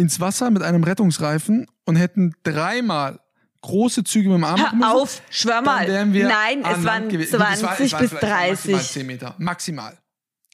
ins 0.00 0.18
Wasser 0.20 0.50
mit 0.50 0.62
einem 0.62 0.82
Rettungsreifen 0.84 1.66
und 1.84 1.96
hätten 1.96 2.32
dreimal 2.42 3.20
große 3.62 4.04
Züge 4.04 4.28
mit 4.30 4.38
dem 4.38 4.44
Arm 4.44 4.60
machen 4.60 4.78
müssen. 4.78 4.90
auf, 4.90 5.22
schwör 5.30 5.60
mal. 5.60 5.86
wären 5.86 6.12
wir 6.14 6.26
Nein, 6.28 6.64
es 6.64 6.82
waren 6.84 7.08
gewesen. 7.10 7.36
20 7.36 7.52
Es 7.54 7.62
war- 7.62 7.80
es 7.80 7.92
war 7.92 8.00
bis 8.00 8.10
vielleicht 8.10 8.12
Maximal 8.22 8.48
30. 8.78 8.88
10 8.92 9.06
Meter. 9.06 9.34
Maximal. 9.38 9.98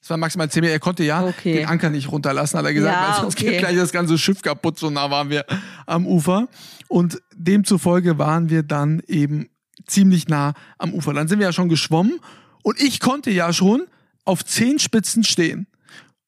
Es 0.02 0.10
war 0.10 0.16
maximal 0.16 0.50
10 0.50 0.60
Meter. 0.62 0.72
Er 0.72 0.80
konnte 0.80 1.04
ja 1.04 1.24
Okay. 1.24 1.54
den 1.58 1.66
Anker 1.68 1.90
nicht 1.90 2.10
runterlassen, 2.10 2.58
hat 2.58 2.64
er 2.66 2.74
gesagt, 2.74 2.94
Ja, 2.96 3.08
weil 3.14 3.20
sonst 3.22 3.36
okay. 3.38 3.50
geht 3.50 3.58
gleich 3.60 3.76
das 3.76 3.92
ganze 3.92 4.18
Schiff 4.18 4.42
kaputt. 4.42 4.78
So 4.78 4.90
nah 4.90 5.10
waren 5.10 5.30
wir 5.30 5.44
am 5.86 6.06
Ufer. 6.06 6.48
Und 6.88 7.20
demzufolge 7.34 8.18
waren 8.18 8.50
wir 8.50 8.62
dann 8.64 9.00
eben 9.06 9.48
ziemlich 9.86 10.26
nah 10.28 10.54
am 10.78 10.92
Ufer. 10.92 11.12
Dann 11.14 11.28
sind 11.28 11.38
wir 11.38 11.46
ja 11.46 11.52
schon 11.52 11.68
geschwommen 11.68 12.18
und 12.62 12.80
ich 12.80 12.98
konnte 13.00 13.30
ja 13.30 13.52
schon 13.52 13.86
auf 14.24 14.44
Zehenspitzen 14.44 15.22
stehen. 15.22 15.68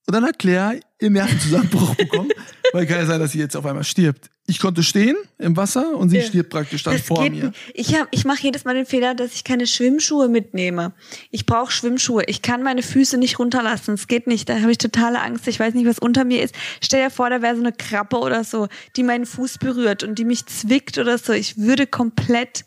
Und 0.09 0.15
dann 0.15 0.25
hat 0.25 0.39
Claire 0.39 0.81
ihren 1.01 1.13
Nervenzusammenbruch 1.13 1.95
bekommen, 1.97 2.31
weil 2.73 2.87
kann 2.87 2.99
ja 3.01 3.07
sein, 3.07 3.21
dass 3.21 3.33
sie 3.33 3.39
jetzt 3.39 3.55
auf 3.57 3.67
einmal 3.67 3.85
stirbt. 3.85 4.31
Ich 4.47 4.59
konnte 4.59 4.83
stehen 4.83 5.15
im 5.39 5.55
Wasser 5.59 5.95
und 5.95 6.09
sie 6.09 6.17
Ja. 6.17 6.23
stirbt 6.25 6.49
praktisch 6.49 6.83
dann 6.83 6.95
Das 6.95 7.03
vor 7.03 7.23
geht 7.23 7.35
mir. 7.35 7.53
Ich, 7.75 7.95
hab- 7.95 8.09
ich 8.11 8.25
mache 8.25 8.43
jedes 8.43 8.65
Mal 8.65 8.73
den 8.75 8.87
Fehler, 8.87 9.15
dass 9.15 9.35
ich 9.35 9.45
keine 9.45 9.67
Schwimmschuhe 9.67 10.29
mitnehme. 10.29 10.95
Ich 11.31 11.45
brauche 11.45 11.71
Schwimmschuhe. 11.71 12.25
Ich 12.27 12.41
kann 12.41 12.63
meine 12.63 12.83
Füße 12.83 13.19
nicht 13.19 13.39
runterlassen. 13.39 13.93
Es 13.93 14.07
geht 14.09 14.27
nicht. 14.27 14.49
Da 14.49 14.59
habe 14.63 14.71
ich 14.73 14.79
totale 14.79 15.21
Angst. 15.21 15.47
Ich 15.47 15.61
weiß 15.61 15.75
nicht, 15.75 15.87
was 15.87 15.99
unter 15.99 16.25
mir 16.25 16.43
ist. 16.43 16.55
Stell 16.83 17.05
dir 17.05 17.11
vor, 17.11 17.29
da 17.29 17.43
wäre 17.43 17.55
so 17.57 17.61
eine 17.61 17.73
Krabbe 17.73 18.17
oder 18.19 18.43
so, 18.43 18.69
die 18.97 19.03
meinen 19.03 19.27
Fuß 19.27 19.59
berührt 19.59 20.03
und 20.03 20.19
die 20.19 20.25
mich 20.25 20.47
zwickt 20.47 20.97
oder 20.97 21.19
so. 21.19 21.35
Ich 21.35 21.59
würde 21.59 21.87
komplett, 21.87 22.65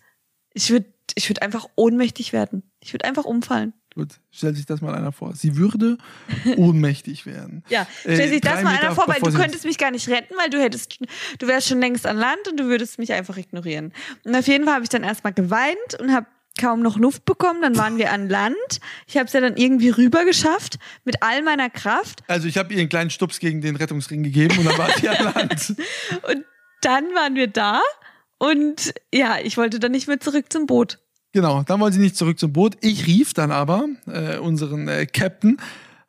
ich 0.53 0.69
würde 0.69 0.85
ich 1.15 1.27
würde 1.29 1.41
einfach 1.41 1.65
ohnmächtig 1.75 2.31
werden. 2.31 2.61
Ich 2.79 2.93
würde 2.93 3.05
einfach 3.05 3.25
umfallen. 3.25 3.73
Gut, 3.93 4.09
stellt 4.31 4.55
sich 4.55 4.65
das 4.65 4.79
mal 4.81 4.95
einer 4.95 5.11
vor. 5.11 5.35
Sie 5.35 5.57
würde 5.57 5.97
ohnmächtig 6.57 7.25
werden. 7.25 7.63
Ja, 7.69 7.81
Äh, 8.03 8.15
stell 8.15 8.29
sich 8.29 8.41
das 8.41 8.53
drei 8.53 8.63
mal 8.63 8.71
Meter 8.73 8.85
einer 8.87 8.95
vor, 8.95 9.07
weil 9.07 9.19
du 9.19 9.33
könntest 9.33 9.65
mich 9.65 9.77
gar 9.77 9.91
nicht 9.91 10.07
retten, 10.07 10.33
weil 10.37 10.49
du 10.49 10.61
hättest, 10.61 10.99
du 11.39 11.47
wärst 11.47 11.67
schon 11.67 11.79
längst 11.81 12.07
an 12.07 12.15
Land 12.17 12.47
und 12.49 12.57
du 12.57 12.65
würdest 12.65 12.99
mich 12.99 13.11
einfach 13.11 13.35
ignorieren. 13.35 13.91
Und 14.23 14.35
auf 14.35 14.47
jeden 14.47 14.63
Fall 14.63 14.75
habe 14.75 14.83
ich 14.83 14.89
dann 14.89 15.03
erstmal 15.03 15.33
geweint 15.33 15.99
und 15.99 16.13
habe 16.13 16.25
kaum 16.59 16.81
noch 16.81 16.97
Luft 16.97 17.25
bekommen. 17.25 17.61
Dann 17.61 17.77
waren 17.77 17.97
wir 17.97 18.11
an 18.13 18.29
Land. 18.29 18.55
Ich 19.07 19.17
habe 19.17 19.25
es 19.25 19.33
ja 19.33 19.41
dann 19.41 19.57
irgendwie 19.57 19.89
rüber 19.89 20.23
geschafft 20.23 20.77
mit 21.03 21.21
all 21.21 21.41
meiner 21.41 21.69
Kraft. 21.69 22.23
Also 22.27 22.47
ich 22.47 22.57
habe 22.57 22.73
ihr 22.73 22.79
einen 22.79 22.89
kleinen 22.89 23.09
Stups 23.09 23.39
gegen 23.39 23.59
den 23.61 23.75
Rettungsring 23.75 24.23
gegeben 24.23 24.57
und 24.57 24.65
dann 24.65 24.77
war 24.77 24.89
sie 24.97 25.09
an 25.09 25.33
Land. 25.35 25.75
Und 26.23 26.45
dann 26.81 27.05
waren 27.13 27.35
wir 27.35 27.47
da 27.47 27.81
und 28.37 28.93
ja, 29.13 29.37
ich 29.43 29.57
wollte 29.57 29.79
dann 29.79 29.91
nicht 29.91 30.07
mehr 30.07 30.19
zurück 30.19 30.45
zum 30.51 30.65
Boot. 30.65 30.99
Genau, 31.33 31.63
dann 31.63 31.79
wollte 31.79 31.95
sie 31.95 32.01
nicht 32.01 32.17
zurück 32.17 32.37
zum 32.39 32.51
Boot. 32.51 32.77
Ich 32.81 33.07
rief 33.07 33.33
dann 33.33 33.51
aber 33.51 33.85
äh, 34.07 34.37
unseren 34.37 34.87
äh, 34.87 35.05
Captain, 35.05 35.57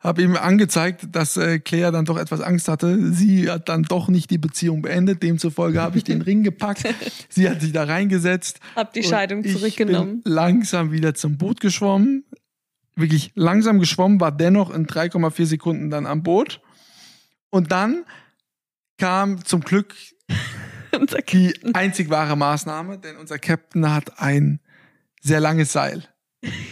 habe 0.01 0.21
ihm 0.21 0.35
angezeigt, 0.35 1.07
dass 1.13 1.37
äh, 1.37 1.59
Claire 1.59 1.93
dann 1.93 2.03
doch 2.03 2.17
etwas 2.17 2.41
Angst 2.41 2.67
hatte. 2.67 3.13
Sie 3.13 3.49
hat 3.49 3.69
dann 3.69 3.83
doch 3.83 4.09
nicht 4.09 4.29
die 4.29 4.37
Beziehung 4.37 4.81
beendet. 4.81 5.23
Demzufolge 5.23 5.81
habe 5.81 5.97
ich 5.97 6.03
den 6.03 6.21
Ring 6.21 6.43
gepackt. 6.43 6.83
Sie 7.29 7.49
hat 7.49 7.61
sich 7.61 7.71
da 7.71 7.85
reingesetzt. 7.85 8.59
Hab 8.75 8.91
die 8.91 9.03
Scheidung 9.03 9.45
ich 9.45 9.53
zurückgenommen. 9.53 10.21
Bin 10.21 10.33
langsam 10.33 10.91
wieder 10.91 11.13
zum 11.15 11.37
Boot 11.37 11.61
geschwommen. 11.61 12.25
Wirklich 12.95 13.31
langsam 13.35 13.79
geschwommen, 13.79 14.19
war 14.19 14.31
dennoch 14.31 14.71
in 14.71 14.85
3,4 14.85 15.45
Sekunden 15.45 15.89
dann 15.89 16.05
am 16.05 16.21
Boot. 16.21 16.59
Und 17.49 17.71
dann 17.71 18.03
kam 18.97 19.43
zum 19.45 19.61
Glück 19.61 19.95
die 21.31 21.53
einzig 21.73 22.09
wahre 22.09 22.35
Maßnahme, 22.35 22.99
denn 22.99 23.15
unser 23.15 23.39
Captain 23.39 23.91
hat 23.91 24.19
ein 24.19 24.59
sehr 25.23 25.39
langes 25.39 25.71
Seil 25.71 26.03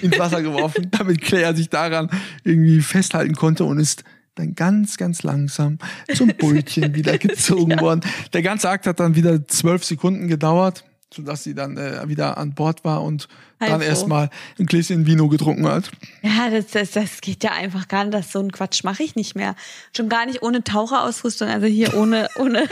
ins 0.01 0.19
Wasser 0.19 0.41
geworfen, 0.41 0.89
damit 0.91 1.21
Claire 1.21 1.55
sich 1.55 1.69
daran 1.69 2.09
irgendwie 2.43 2.81
festhalten 2.81 3.35
konnte 3.35 3.63
und 3.63 3.79
ist 3.79 4.03
dann 4.35 4.55
ganz, 4.55 4.97
ganz 4.97 5.23
langsam 5.23 5.77
zum 6.13 6.29
Brötchen 6.29 6.95
wieder 6.95 7.17
gezogen 7.17 7.79
worden. 7.79 8.01
Der 8.33 8.41
ganze 8.41 8.69
Akt 8.69 8.87
hat 8.87 8.99
dann 8.99 9.15
wieder 9.15 9.47
zwölf 9.47 9.83
Sekunden 9.83 10.27
gedauert, 10.27 10.85
sodass 11.13 11.43
sie 11.43 11.53
dann 11.53 11.77
äh, 11.77 12.07
wieder 12.07 12.37
an 12.37 12.53
Bord 12.53 12.83
war 12.85 13.03
und 13.03 13.27
dann 13.59 13.71
Heilfroh. 13.71 13.85
erstmal 13.85 14.29
ein 14.57 14.65
Gläschen 14.65 15.05
Vino 15.05 15.27
getrunken 15.27 15.67
hat. 15.67 15.91
Ja, 16.21 16.49
das, 16.49 16.67
das, 16.67 16.91
das 16.91 17.21
geht 17.21 17.43
ja 17.43 17.51
einfach 17.51 17.87
gar 17.87 18.05
nicht. 18.05 18.13
Das, 18.13 18.31
so 18.31 18.39
einen 18.39 18.51
Quatsch 18.51 18.83
mache 18.83 19.03
ich 19.03 19.15
nicht 19.15 19.35
mehr. 19.35 19.55
Schon 19.95 20.09
gar 20.09 20.25
nicht 20.25 20.41
ohne 20.41 20.63
Taucherausrüstung. 20.63 21.49
Also 21.49 21.67
hier 21.67 21.95
ohne, 21.95 22.29
ohne, 22.39 22.67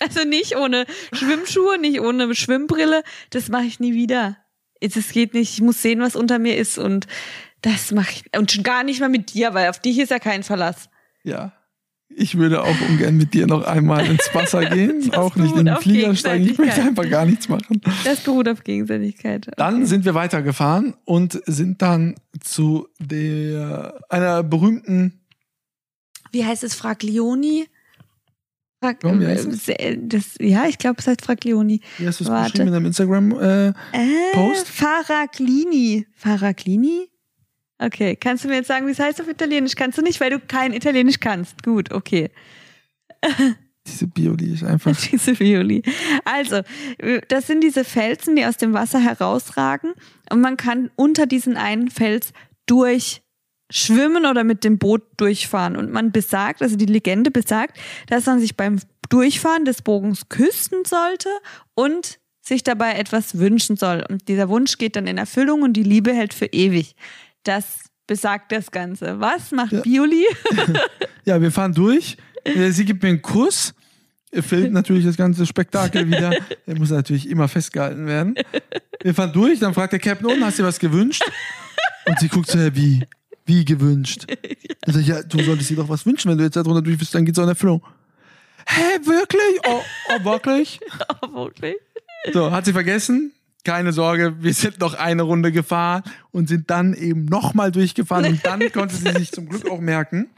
also 0.00 0.24
nicht 0.24 0.56
ohne 0.56 0.86
Schwimmschuhe, 1.12 1.78
nicht 1.78 2.00
ohne 2.00 2.34
Schwimmbrille. 2.34 3.02
Das 3.30 3.48
mache 3.48 3.64
ich 3.64 3.80
nie 3.80 3.94
wieder. 3.94 4.36
Es 4.80 4.96
es 4.96 5.12
geht 5.12 5.34
nicht. 5.34 5.52
Ich 5.54 5.60
muss 5.60 5.82
sehen, 5.82 6.00
was 6.00 6.16
unter 6.16 6.38
mir 6.38 6.56
ist 6.56 6.78
und 6.78 7.06
das 7.62 7.92
mache 7.92 8.10
ich. 8.12 8.38
Und 8.38 8.50
schon 8.50 8.64
gar 8.64 8.84
nicht 8.84 9.00
mal 9.00 9.08
mit 9.10 9.34
dir, 9.34 9.54
weil 9.54 9.68
auf 9.68 9.78
dich 9.78 9.98
ist 9.98 10.10
ja 10.10 10.18
kein 10.18 10.42
Verlass. 10.42 10.88
Ja. 11.22 11.52
Ich 12.12 12.36
würde 12.36 12.64
auch 12.64 12.80
ungern 12.88 13.16
mit 13.16 13.34
dir 13.34 13.46
noch 13.46 13.62
einmal 13.64 14.04
ins 14.04 14.34
Wasser 14.34 14.64
gehen, 14.66 15.12
auch 15.14 15.36
nicht 15.36 15.54
in 15.54 15.66
den 15.66 15.76
Flieger 15.76 16.16
steigen. 16.16 16.44
Ich 16.44 16.58
möchte 16.58 16.82
einfach 16.82 17.08
gar 17.08 17.24
nichts 17.24 17.48
machen. 17.48 17.80
Das 18.04 18.20
beruht 18.20 18.48
auf 18.48 18.64
Gegenseitigkeit. 18.64 19.48
Dann 19.56 19.86
sind 19.86 20.04
wir 20.04 20.14
weitergefahren 20.14 20.94
und 21.04 21.40
sind 21.46 21.82
dann 21.82 22.16
zu 22.40 22.88
der 22.98 24.00
einer 24.08 24.42
berühmten 24.42 25.20
Wie 26.32 26.44
heißt 26.44 26.64
es? 26.64 26.74
Fraglioni? 26.74 27.66
Frag, 27.66 27.68
Ja, 27.68 27.79
wie 28.82 29.26
heißt 29.26 29.46
es? 29.48 29.68
äh, 29.68 29.96
das, 30.00 30.36
ja, 30.40 30.66
ich 30.66 30.78
glaube, 30.78 30.96
es 30.98 31.06
heißt 31.06 31.22
Fraglioni. 31.22 31.80
Wie 31.98 32.06
hast 32.06 32.20
du 32.20 32.24
es 32.24 32.30
Warte. 32.30 32.52
beschrieben 32.52 32.68
in 32.68 32.72
deinem 32.74 32.86
Instagram? 32.86 33.32
Äh, 33.32 33.68
Äh, 33.68 33.72
Post? 34.32 34.68
Faraglini. 34.68 36.06
Faraglini? 36.14 37.08
Okay, 37.78 38.16
kannst 38.16 38.44
du 38.44 38.48
mir 38.48 38.56
jetzt 38.56 38.68
sagen, 38.68 38.86
wie 38.86 38.90
es 38.90 38.98
heißt 38.98 39.20
auf 39.20 39.28
Italienisch? 39.28 39.74
Kannst 39.74 39.96
du 39.98 40.02
nicht, 40.02 40.20
weil 40.20 40.30
du 40.30 40.38
kein 40.38 40.72
Italienisch 40.72 41.18
kannst. 41.20 41.62
Gut, 41.62 41.92
okay. 41.92 42.30
diese 43.86 44.06
Bio, 44.06 44.36
die 44.36 44.52
ist 44.52 44.62
einfach. 44.64 44.94
Diese 45.10 45.38
Violi. 45.38 45.82
Also, 46.24 46.62
äh, 46.98 47.20
das 47.28 47.46
sind 47.46 47.62
diese 47.62 47.84
Felsen, 47.84 48.36
die 48.36 48.44
aus 48.44 48.56
dem 48.58 48.72
Wasser 48.72 48.98
herausragen 49.00 49.92
und 50.30 50.40
man 50.40 50.56
kann 50.56 50.90
unter 50.96 51.26
diesen 51.26 51.56
einen 51.56 51.90
Fels 51.90 52.32
durchschwimmen 53.70 54.26
oder 54.26 54.44
mit 54.44 54.64
dem 54.64 54.78
Boot 54.78 55.02
durchfahren. 55.16 55.76
Und 55.76 55.90
man 55.92 56.12
besagt, 56.12 56.62
also 56.62 56.76
die 56.76 56.86
Legende 56.86 57.30
besagt, 57.30 57.78
dass 58.08 58.26
man 58.26 58.40
sich 58.40 58.56
beim 58.56 58.80
Durchfahren 59.08 59.64
des 59.64 59.82
Bogens 59.82 60.28
küssen 60.28 60.84
sollte 60.84 61.28
und 61.74 62.18
sich 62.42 62.62
dabei 62.62 62.94
etwas 62.94 63.38
wünschen 63.38 63.76
soll. 63.76 64.04
Und 64.08 64.28
dieser 64.28 64.48
Wunsch 64.48 64.78
geht 64.78 64.96
dann 64.96 65.06
in 65.06 65.18
Erfüllung 65.18 65.62
und 65.62 65.74
die 65.74 65.82
Liebe 65.82 66.12
hält 66.12 66.34
für 66.34 66.46
ewig. 66.46 66.94
Das 67.44 67.80
besagt 68.06 68.52
das 68.52 68.70
Ganze. 68.70 69.20
Was 69.20 69.52
macht 69.52 69.72
Ja. 69.72 69.80
Bioli? 69.80 70.24
Ja, 71.26 71.40
wir 71.40 71.52
fahren 71.52 71.74
durch. 71.74 72.16
Äh, 72.44 72.70
Sie 72.70 72.86
gibt 72.86 73.02
mir 73.02 73.10
einen 73.10 73.20
Kuss. 73.22 73.74
Er 74.32 74.42
filmt 74.42 74.72
natürlich 74.72 75.04
das 75.04 75.18
ganze 75.18 75.44
Spektakel 75.44 76.06
wieder. 76.06 76.32
Er 76.66 76.78
muss 76.78 76.88
natürlich 76.90 77.28
immer 77.28 77.46
festgehalten 77.46 78.06
werden. 78.06 78.34
Wir 79.02 79.14
fahren 79.14 79.30
durch, 79.32 79.60
dann 79.60 79.74
fragt 79.74 79.92
der 79.92 80.00
Captain, 80.00 80.26
und 80.26 80.42
hast 80.42 80.58
du 80.58 80.62
dir 80.62 80.68
was 80.68 80.78
gewünscht? 80.78 81.22
Und 82.06 82.18
sie 82.18 82.28
guckt 82.28 82.48
so, 82.50 82.58
wie? 82.74 83.04
Wie 83.50 83.64
gewünscht? 83.64 84.26
Ich 84.86 84.94
sag, 84.94 85.06
ja, 85.06 85.22
du 85.22 85.42
solltest 85.42 85.68
dir 85.68 85.76
doch 85.76 85.90
was 85.90 86.06
wünschen, 86.06 86.30
wenn 86.30 86.38
du 86.38 86.44
jetzt 86.44 86.56
da 86.56 86.62
drunter 86.62 86.80
durch 86.80 86.96
bist, 86.96 87.14
dann 87.14 87.26
geht's 87.26 87.38
auch 87.38 87.42
in 87.42 87.50
Erfüllung. 87.50 87.82
Hä, 88.66 88.98
wirklich? 89.04 89.60
Oh, 89.68 89.82
oh 90.08 90.24
wirklich? 90.24 90.80
Oh, 91.22 91.34
wirklich? 91.34 91.76
So, 92.32 92.50
hat 92.50 92.64
sie 92.64 92.72
vergessen? 92.72 93.32
Keine 93.62 93.92
Sorge, 93.92 94.36
wir 94.40 94.54
sind 94.54 94.80
noch 94.80 94.94
eine 94.94 95.22
Runde 95.22 95.52
gefahren 95.52 96.02
und 96.30 96.48
sind 96.48 96.70
dann 96.70 96.94
eben 96.94 97.26
nochmal 97.26 97.70
durchgefahren 97.70 98.24
und 98.24 98.46
dann 98.46 98.60
konnte 98.72 98.94
sie 98.96 99.12
sich 99.12 99.32
zum 99.32 99.48
Glück 99.48 99.70
auch 99.70 99.80
merken, 99.80 100.30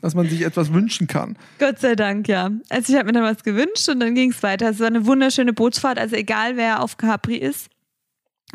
dass 0.00 0.14
man 0.14 0.28
sich 0.28 0.42
etwas 0.42 0.72
wünschen 0.72 1.08
kann. 1.08 1.36
Gott 1.58 1.80
sei 1.80 1.96
Dank, 1.96 2.28
ja. 2.28 2.50
Also 2.68 2.92
ich 2.92 2.98
habe 2.98 3.06
mir 3.06 3.12
dann 3.12 3.24
was 3.24 3.42
gewünscht 3.42 3.88
und 3.88 3.98
dann 3.98 4.14
ging 4.14 4.30
es 4.30 4.42
weiter. 4.44 4.70
Es 4.70 4.78
war 4.78 4.86
eine 4.86 5.04
wunderschöne 5.06 5.52
Bootsfahrt, 5.52 5.98
also 5.98 6.14
egal 6.14 6.56
wer 6.56 6.82
auf 6.82 6.98
Capri 6.98 7.36
ist 7.36 7.68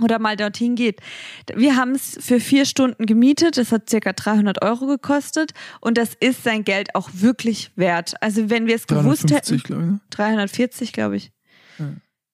oder 0.01 0.19
mal 0.19 0.35
dorthin 0.35 0.75
geht. 0.75 0.99
Wir 1.55 1.75
haben 1.75 1.91
es 1.91 2.17
für 2.19 2.39
vier 2.39 2.65
Stunden 2.65 3.05
gemietet, 3.05 3.57
das 3.57 3.71
hat 3.71 3.89
circa 3.89 4.13
300 4.13 4.63
Euro 4.63 4.87
gekostet 4.87 5.53
und 5.81 5.97
das 5.97 6.13
ist 6.19 6.43
sein 6.43 6.63
Geld 6.63 6.95
auch 6.95 7.09
wirklich 7.13 7.71
wert. 7.75 8.15
Also 8.21 8.49
wenn 8.49 8.65
wir 8.65 8.75
es 8.75 8.87
gewusst 8.87 9.31
hätten, 9.31 9.59
350, 9.59 9.63
glaube 9.63 9.83
ich. 9.83 9.89
Ne? 9.89 9.99
340 10.09 10.93
glaube 10.93 11.15
ich. 11.17 11.31
Ja. 11.77 11.85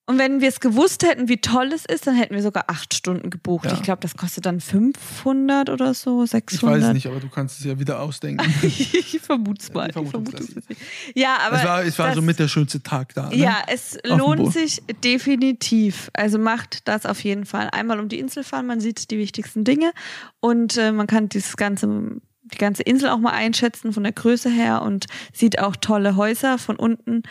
Und 0.09 0.17
wenn 0.17 0.41
wir 0.41 0.49
es 0.49 0.59
gewusst 0.59 1.03
hätten, 1.03 1.29
wie 1.29 1.37
toll 1.37 1.71
es 1.71 1.85
ist, 1.85 2.07
dann 2.07 2.15
hätten 2.15 2.33
wir 2.33 2.41
sogar 2.41 2.63
acht 2.65 2.95
Stunden 2.95 3.29
gebucht. 3.29 3.65
Ja. 3.65 3.73
Ich 3.73 3.83
glaube, 3.83 4.01
das 4.01 4.17
kostet 4.17 4.47
dann 4.47 4.59
500 4.59 5.69
oder 5.69 5.93
so, 5.93 6.23
Ich 6.23 6.31
600. 6.31 6.77
weiß 6.77 6.87
es 6.87 6.93
nicht, 6.95 7.05
aber 7.05 7.19
du 7.19 7.29
kannst 7.29 7.59
es 7.59 7.65
ja 7.67 7.77
wieder 7.77 7.99
ausdenken. 7.99 8.43
ich 8.63 9.19
vermute 9.21 9.61
es 9.61 9.71
mal. 9.71 9.87
Ich 9.87 9.95
Ich 9.95 10.09
vermute. 10.09 10.43
Ja, 11.13 11.37
aber 11.45 11.57
es 11.57 11.63
war, 11.63 11.83
es 11.83 11.99
war 11.99 12.07
das, 12.07 12.15
so 12.15 12.23
mit 12.23 12.39
der 12.39 12.47
schönste 12.47 12.81
Tag 12.81 13.13
da. 13.13 13.29
Ne? 13.29 13.35
Ja, 13.35 13.57
es 13.67 13.99
dem 14.03 14.17
lohnt 14.17 14.51
sich 14.51 14.81
definitiv. 15.03 16.09
Also 16.13 16.39
macht 16.39 16.87
das 16.87 17.05
auf 17.05 17.23
jeden 17.23 17.45
Fall. 17.45 17.69
Einmal 17.71 17.99
um 17.99 18.09
die 18.09 18.17
Insel 18.17 18.43
fahren, 18.43 18.65
man 18.65 18.79
sieht 18.79 19.11
die 19.11 19.19
wichtigsten 19.19 19.63
Dinge 19.63 19.91
und 20.39 20.75
äh, 20.77 20.91
man 20.91 21.05
kann 21.05 21.29
dieses 21.29 21.55
ganze 21.55 21.87
die 22.51 22.57
ganze 22.57 22.81
Insel 22.81 23.09
auch 23.09 23.19
mal 23.19 23.33
einschätzen 23.33 23.93
von 23.93 24.01
der 24.01 24.11
Größe 24.11 24.49
her 24.49 24.81
und 24.81 25.05
sieht 25.33 25.59
auch 25.59 25.75
tolle 25.75 26.15
Häuser 26.15 26.57
von 26.57 26.77
unten. 26.77 27.21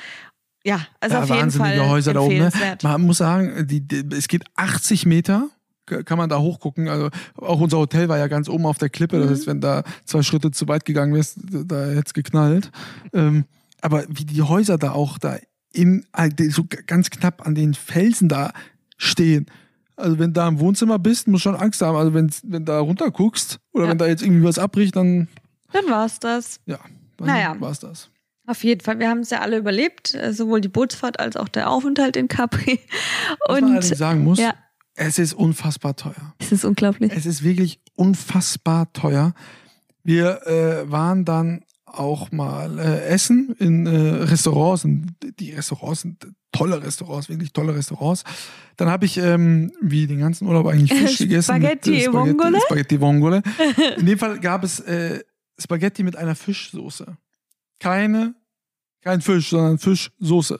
Ja, 0.64 0.80
also 1.00 1.16
ja, 1.16 1.22
auf 1.22 1.28
jeden 1.28 1.40
wahnsinnige 1.42 1.76
Fall 1.78 1.88
Häuser 1.88 2.14
da 2.14 2.20
oben. 2.20 2.38
Ne? 2.38 2.50
Man 2.82 3.02
muss 3.02 3.18
sagen, 3.18 3.66
die, 3.66 3.80
die, 3.80 4.04
es 4.16 4.28
geht 4.28 4.44
80 4.56 5.06
Meter, 5.06 5.48
kann 5.86 6.18
man 6.18 6.28
da 6.28 6.38
hochgucken. 6.38 6.88
Also 6.88 7.08
auch 7.36 7.60
unser 7.60 7.78
Hotel 7.78 8.08
war 8.08 8.18
ja 8.18 8.26
ganz 8.26 8.48
oben 8.48 8.66
auf 8.66 8.76
der 8.78 8.90
Klippe. 8.90 9.16
Mhm. 9.16 9.20
Das 9.22 9.30
heißt, 9.30 9.46
wenn 9.46 9.60
da 9.60 9.84
zwei 10.04 10.22
Schritte 10.22 10.50
zu 10.50 10.68
weit 10.68 10.84
gegangen 10.84 11.14
wärst, 11.14 11.38
da 11.42 11.86
hätte 11.86 12.02
es 12.06 12.14
geknallt. 12.14 12.70
Ähm, 13.14 13.44
aber 13.80 14.04
wie 14.08 14.24
die 14.24 14.42
Häuser 14.42 14.76
da 14.76 14.92
auch 14.92 15.16
da 15.18 15.38
in, 15.72 16.04
so 16.50 16.64
ganz 16.86 17.10
knapp 17.10 17.46
an 17.46 17.54
den 17.54 17.72
Felsen 17.74 18.28
da 18.28 18.52
stehen. 18.96 19.46
Also 19.96 20.18
wenn 20.18 20.30
du 20.32 20.40
da 20.40 20.48
im 20.48 20.60
Wohnzimmer 20.60 20.98
bist, 20.98 21.28
musst 21.28 21.44
du 21.44 21.50
schon 21.50 21.58
Angst 21.60 21.80
haben. 21.82 21.96
Also 21.96 22.12
wenn, 22.14 22.30
wenn 22.44 22.64
da 22.64 22.80
runter 22.80 23.10
guckst 23.10 23.58
oder 23.72 23.84
Ja. 23.84 23.90
wenn 23.90 23.98
da 23.98 24.06
jetzt 24.06 24.22
irgendwie 24.22 24.44
was 24.44 24.58
abbricht, 24.58 24.94
dann 24.96 25.28
Dann 25.72 25.86
war's 25.88 26.18
das. 26.20 26.60
ja, 26.66 26.78
dann 27.16 27.26
Naja. 27.28 27.56
war's 27.58 27.80
das. 27.80 28.10
Auf 28.48 28.64
jeden 28.64 28.80
Fall. 28.80 28.98
Wir 28.98 29.10
haben 29.10 29.20
es 29.20 29.28
ja 29.28 29.40
alle 29.40 29.58
überlebt, 29.58 30.14
äh, 30.14 30.32
sowohl 30.32 30.62
die 30.62 30.68
Bootsfahrt 30.68 31.20
als 31.20 31.36
auch 31.36 31.48
der 31.48 31.70
Aufenthalt 31.70 32.16
in 32.16 32.28
Capri. 32.28 32.80
Was 33.46 33.60
man 33.60 33.76
Und 33.76 33.84
sagen 33.84 34.24
muss, 34.24 34.38
ja, 34.38 34.54
es 34.94 35.18
ist 35.18 35.34
unfassbar 35.34 35.96
teuer. 35.96 36.34
es 36.38 36.50
ist 36.50 36.64
unglaublich. 36.64 37.12
Es 37.14 37.26
ist 37.26 37.44
wirklich 37.44 37.78
unfassbar 37.94 38.90
teuer. 38.94 39.34
Wir 40.02 40.46
äh, 40.46 40.90
waren 40.90 41.26
dann 41.26 41.62
auch 41.84 42.32
mal 42.32 42.78
äh, 42.78 43.04
essen 43.04 43.54
in 43.58 43.86
äh, 43.86 43.90
Restaurants 44.24 44.84
und 44.84 45.14
die 45.38 45.52
Restaurants 45.52 46.00
sind 46.02 46.26
tolle 46.50 46.82
Restaurants, 46.82 47.28
wirklich 47.28 47.52
tolle 47.52 47.74
Restaurants. 47.74 48.24
Dann 48.78 48.88
habe 48.88 49.04
ich 49.04 49.18
ähm, 49.18 49.72
wie 49.82 50.06
den 50.06 50.20
ganzen 50.20 50.46
Urlaub 50.48 50.68
eigentlich 50.68 50.98
Fisch 50.98 51.18
gegessen. 51.18 51.54
Spaghetti 51.54 51.90
mit, 51.90 52.02
e 52.02 52.12
vongole? 52.12 52.60
Spaghetti 52.62 52.98
Vongole. 52.98 53.42
In 53.98 54.06
dem 54.06 54.18
Fall 54.18 54.40
gab 54.40 54.64
es 54.64 54.80
äh, 54.80 55.22
Spaghetti 55.58 56.02
mit 56.02 56.16
einer 56.16 56.34
Fischsoße. 56.34 57.18
Keine, 57.78 58.34
kein 59.02 59.20
Fisch, 59.20 59.50
sondern 59.50 59.78
Fischsoße. 59.78 60.58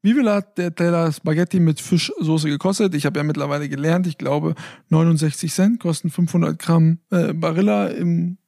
Wie 0.00 0.14
viel 0.14 0.30
hat 0.30 0.58
der 0.58 0.74
Teller 0.74 1.10
Spaghetti 1.12 1.58
mit 1.58 1.80
Fischsoße 1.80 2.48
gekostet? 2.48 2.94
Ich 2.94 3.04
habe 3.04 3.18
ja 3.18 3.24
mittlerweile 3.24 3.68
gelernt, 3.68 4.06
ich 4.06 4.16
glaube 4.16 4.54
69 4.88 5.52
Cent, 5.52 5.80
kosten 5.80 6.10
500 6.10 6.58
Gramm 6.58 6.98
äh, 7.10 7.32
Barilla 7.32 7.88
im 7.88 8.38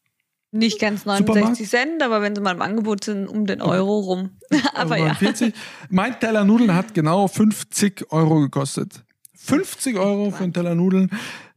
Nicht 0.52 0.80
ganz 0.80 1.00
Supermarkt? 1.00 1.28
69 1.28 1.68
Cent, 1.68 2.02
aber 2.02 2.22
wenn 2.22 2.36
sie 2.36 2.40
mal 2.40 2.54
im 2.54 2.62
Angebot 2.62 3.04
sind, 3.04 3.26
um 3.26 3.46
den 3.46 3.62
Euro 3.62 3.98
rum. 3.98 4.30
aber 4.74 4.96
ja. 4.96 5.06
49. 5.06 5.52
Mein 5.90 6.18
Teller 6.20 6.44
Nudeln 6.44 6.72
hat 6.72 6.94
genau 6.94 7.26
50 7.26 8.12
Euro 8.12 8.40
gekostet. 8.40 9.04
50 9.34 9.98
Euro 9.98 10.30
für 10.30 10.44
einen 10.44 10.52
Teller 10.52 10.76
Nudeln. 10.76 11.10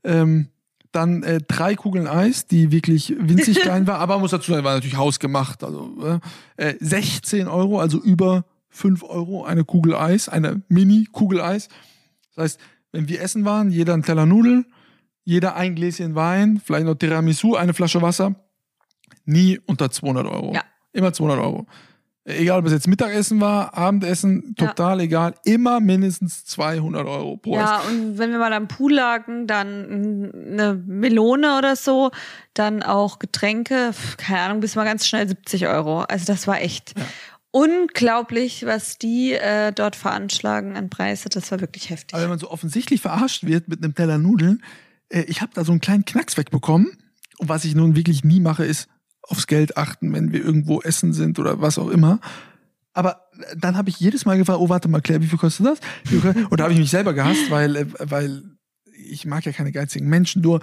Ähm, 0.03 0.47
dann 0.95 1.23
äh, 1.23 1.39
drei 1.47 1.75
Kugeln 1.75 2.07
Eis, 2.07 2.47
die 2.47 2.71
wirklich 2.71 3.15
winzig 3.19 3.59
klein 3.61 3.87
war, 3.87 3.99
aber 3.99 4.15
man 4.15 4.21
muss 4.21 4.31
dazu 4.31 4.51
sagen, 4.51 4.63
war 4.63 4.75
natürlich 4.75 4.97
hausgemacht. 4.97 5.63
Also 5.63 6.19
äh, 6.57 6.75
16 6.79 7.47
Euro, 7.47 7.79
also 7.79 7.99
über 7.99 8.45
5 8.69 9.03
Euro 9.03 9.43
eine 9.43 9.63
Kugel 9.63 9.95
Eis, 9.95 10.29
eine 10.29 10.61
Mini-Kugel 10.67 11.41
Eis. 11.41 11.69
Das 12.35 12.43
heißt, 12.43 12.59
wenn 12.91 13.07
wir 13.07 13.21
essen 13.21 13.45
waren, 13.45 13.71
jeder 13.71 13.93
ein 13.93 14.03
Teller 14.03 14.25
Nudeln, 14.25 14.65
jeder 15.23 15.55
ein 15.55 15.75
Gläschen 15.75 16.15
Wein, 16.15 16.61
vielleicht 16.63 16.85
noch 16.85 16.95
Tiramisu, 16.95 17.55
eine 17.55 17.73
Flasche 17.73 18.01
Wasser, 18.01 18.35
nie 19.25 19.59
unter 19.65 19.89
200 19.89 20.27
Euro. 20.27 20.53
Ja. 20.53 20.61
Immer 20.91 21.13
200 21.13 21.39
Euro. 21.39 21.65
Egal, 22.25 22.59
ob 22.59 22.65
es 22.67 22.71
jetzt 22.71 22.87
Mittagessen 22.87 23.41
war, 23.41 23.77
Abendessen, 23.77 24.55
Ja. 24.57 24.67
total 24.67 25.01
egal. 25.01 25.33
Immer 25.43 25.81
mindestens 25.81 26.45
200 26.45 27.05
Euro 27.05 27.35
pro 27.35 27.55
Ja, 27.55 27.81
Essen. 27.81 27.89
und 28.11 28.17
wenn 28.17 28.31
wir 28.31 28.39
mal 28.39 28.53
am 28.53 28.69
Pool 28.69 28.93
lagen, 28.93 29.45
dann 29.45 30.31
eine 30.33 30.73
Melone 30.85 31.57
oder 31.57 31.75
so, 31.75 32.11
dann 32.53 32.81
auch 32.81 33.19
Getränke, 33.19 33.91
keine 34.15 34.39
Ahnung, 34.39 34.59
bis 34.61 34.75
mal 34.75 34.85
ganz 34.85 35.05
schnell 35.05 35.27
70 35.27 35.67
Euro. 35.67 36.01
Also 36.03 36.25
das 36.25 36.47
war 36.47 36.61
echt 36.61 36.93
unglaublich, 37.51 38.65
was 38.65 38.97
die 38.97 39.33
äh, 39.33 39.71
dort 39.71 39.95
veranschlagen 39.95 40.75
an 40.75 40.89
Preise. 40.89 41.29
Das 41.29 41.51
war 41.51 41.59
wirklich 41.61 41.89
heftig. 41.89 42.13
Aber 42.13 42.23
wenn 42.23 42.29
man 42.29 42.39
so 42.39 42.49
offensichtlich 42.49 43.01
verarscht 43.01 43.43
wird 43.45 43.67
mit 43.67 43.83
einem 43.83 43.95
Teller 43.95 44.17
Nudeln, 44.17 44.63
äh, 45.09 45.21
ich 45.27 45.41
habe 45.41 45.51
da 45.53 45.63
so 45.63 45.71
einen 45.71 45.81
kleinen 45.81 46.05
Knacks 46.05 46.37
wegbekommen. 46.37 46.97
Und 47.37 47.49
was 47.49 47.65
ich 47.65 47.75
nun 47.75 47.95
wirklich 47.95 48.23
nie 48.23 48.39
mache, 48.39 48.65
ist 48.65 48.87
aufs 49.23 49.47
Geld 49.47 49.77
achten, 49.77 50.13
wenn 50.13 50.31
wir 50.31 50.43
irgendwo 50.43 50.81
essen 50.81 51.13
sind 51.13 51.39
oder 51.39 51.61
was 51.61 51.77
auch 51.77 51.89
immer. 51.89 52.19
Aber 52.93 53.21
dann 53.57 53.77
habe 53.77 53.89
ich 53.89 53.99
jedes 53.99 54.25
Mal 54.25 54.37
gefragt, 54.37 54.59
oh, 54.59 54.69
warte 54.69 54.87
mal, 54.87 55.01
Claire, 55.01 55.21
wie 55.21 55.27
viel 55.27 55.39
kostet 55.39 55.65
das? 55.65 55.79
Und 56.49 56.59
da 56.59 56.63
habe 56.63 56.73
ich 56.73 56.79
mich 56.79 56.91
selber 56.91 57.13
gehasst, 57.13 57.49
weil, 57.49 57.75
äh, 57.75 57.85
weil 57.99 58.43
ich 59.05 59.25
mag 59.25 59.45
ja 59.45 59.51
keine 59.51 59.71
geizigen 59.71 60.07
Menschen. 60.07 60.41
Nur 60.41 60.61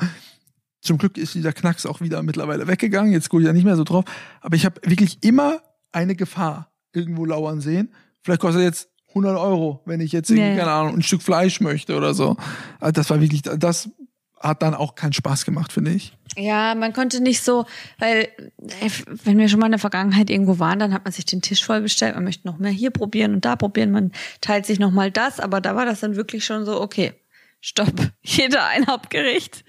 zum 0.80 0.98
Glück 0.98 1.18
ist 1.18 1.34
dieser 1.34 1.52
Knacks 1.52 1.86
auch 1.86 2.00
wieder 2.00 2.22
mittlerweile 2.22 2.68
weggegangen. 2.68 3.12
Jetzt 3.12 3.28
gucke 3.28 3.42
ich 3.42 3.46
ja 3.46 3.52
nicht 3.52 3.64
mehr 3.64 3.76
so 3.76 3.84
drauf. 3.84 4.04
Aber 4.40 4.56
ich 4.56 4.64
habe 4.64 4.80
wirklich 4.84 5.18
immer 5.22 5.60
eine 5.92 6.14
Gefahr 6.14 6.70
irgendwo 6.92 7.24
lauern 7.24 7.60
sehen. 7.60 7.92
Vielleicht 8.22 8.40
kostet 8.40 8.62
jetzt 8.62 8.88
100 9.08 9.36
Euro, 9.36 9.82
wenn 9.86 10.00
ich 10.00 10.12
jetzt 10.12 10.30
irgendwie, 10.30 10.50
ja. 10.50 10.56
keine 10.56 10.70
Ahnung, 10.70 10.94
ein 10.94 11.02
Stück 11.02 11.22
Fleisch 11.22 11.60
möchte 11.60 11.96
oder 11.96 12.14
so. 12.14 12.36
Also 12.78 12.92
das 12.92 13.10
war 13.10 13.20
wirklich, 13.20 13.42
das 13.42 13.90
hat 14.40 14.62
dann 14.62 14.74
auch 14.74 14.94
keinen 14.94 15.12
Spaß 15.12 15.44
gemacht, 15.44 15.72
finde 15.72 15.92
ich. 15.92 16.16
Ja, 16.36 16.74
man 16.74 16.92
konnte 16.92 17.20
nicht 17.20 17.42
so, 17.42 17.66
weil 17.98 18.28
äh, 18.58 18.90
wenn 19.24 19.38
wir 19.38 19.48
schon 19.48 19.60
mal 19.60 19.66
in 19.66 19.72
der 19.72 19.78
Vergangenheit 19.78 20.30
irgendwo 20.30 20.58
waren, 20.58 20.78
dann 20.78 20.94
hat 20.94 21.04
man 21.04 21.12
sich 21.12 21.26
den 21.26 21.42
Tisch 21.42 21.64
voll 21.64 21.82
bestellt, 21.82 22.14
man 22.14 22.24
möchte 22.24 22.46
noch 22.46 22.58
mehr 22.58 22.70
hier 22.70 22.90
probieren 22.90 23.34
und 23.34 23.44
da 23.44 23.56
probieren, 23.56 23.90
man 23.90 24.12
teilt 24.40 24.66
sich 24.66 24.78
noch 24.78 24.90
mal 24.90 25.10
das, 25.10 25.40
aber 25.40 25.60
da 25.60 25.76
war 25.76 25.84
das 25.84 26.00
dann 26.00 26.16
wirklich 26.16 26.44
schon 26.44 26.64
so, 26.64 26.80
okay, 26.80 27.12
stopp, 27.60 27.92
jeder 28.22 28.66
ein 28.66 28.86
Hauptgericht 28.86 29.64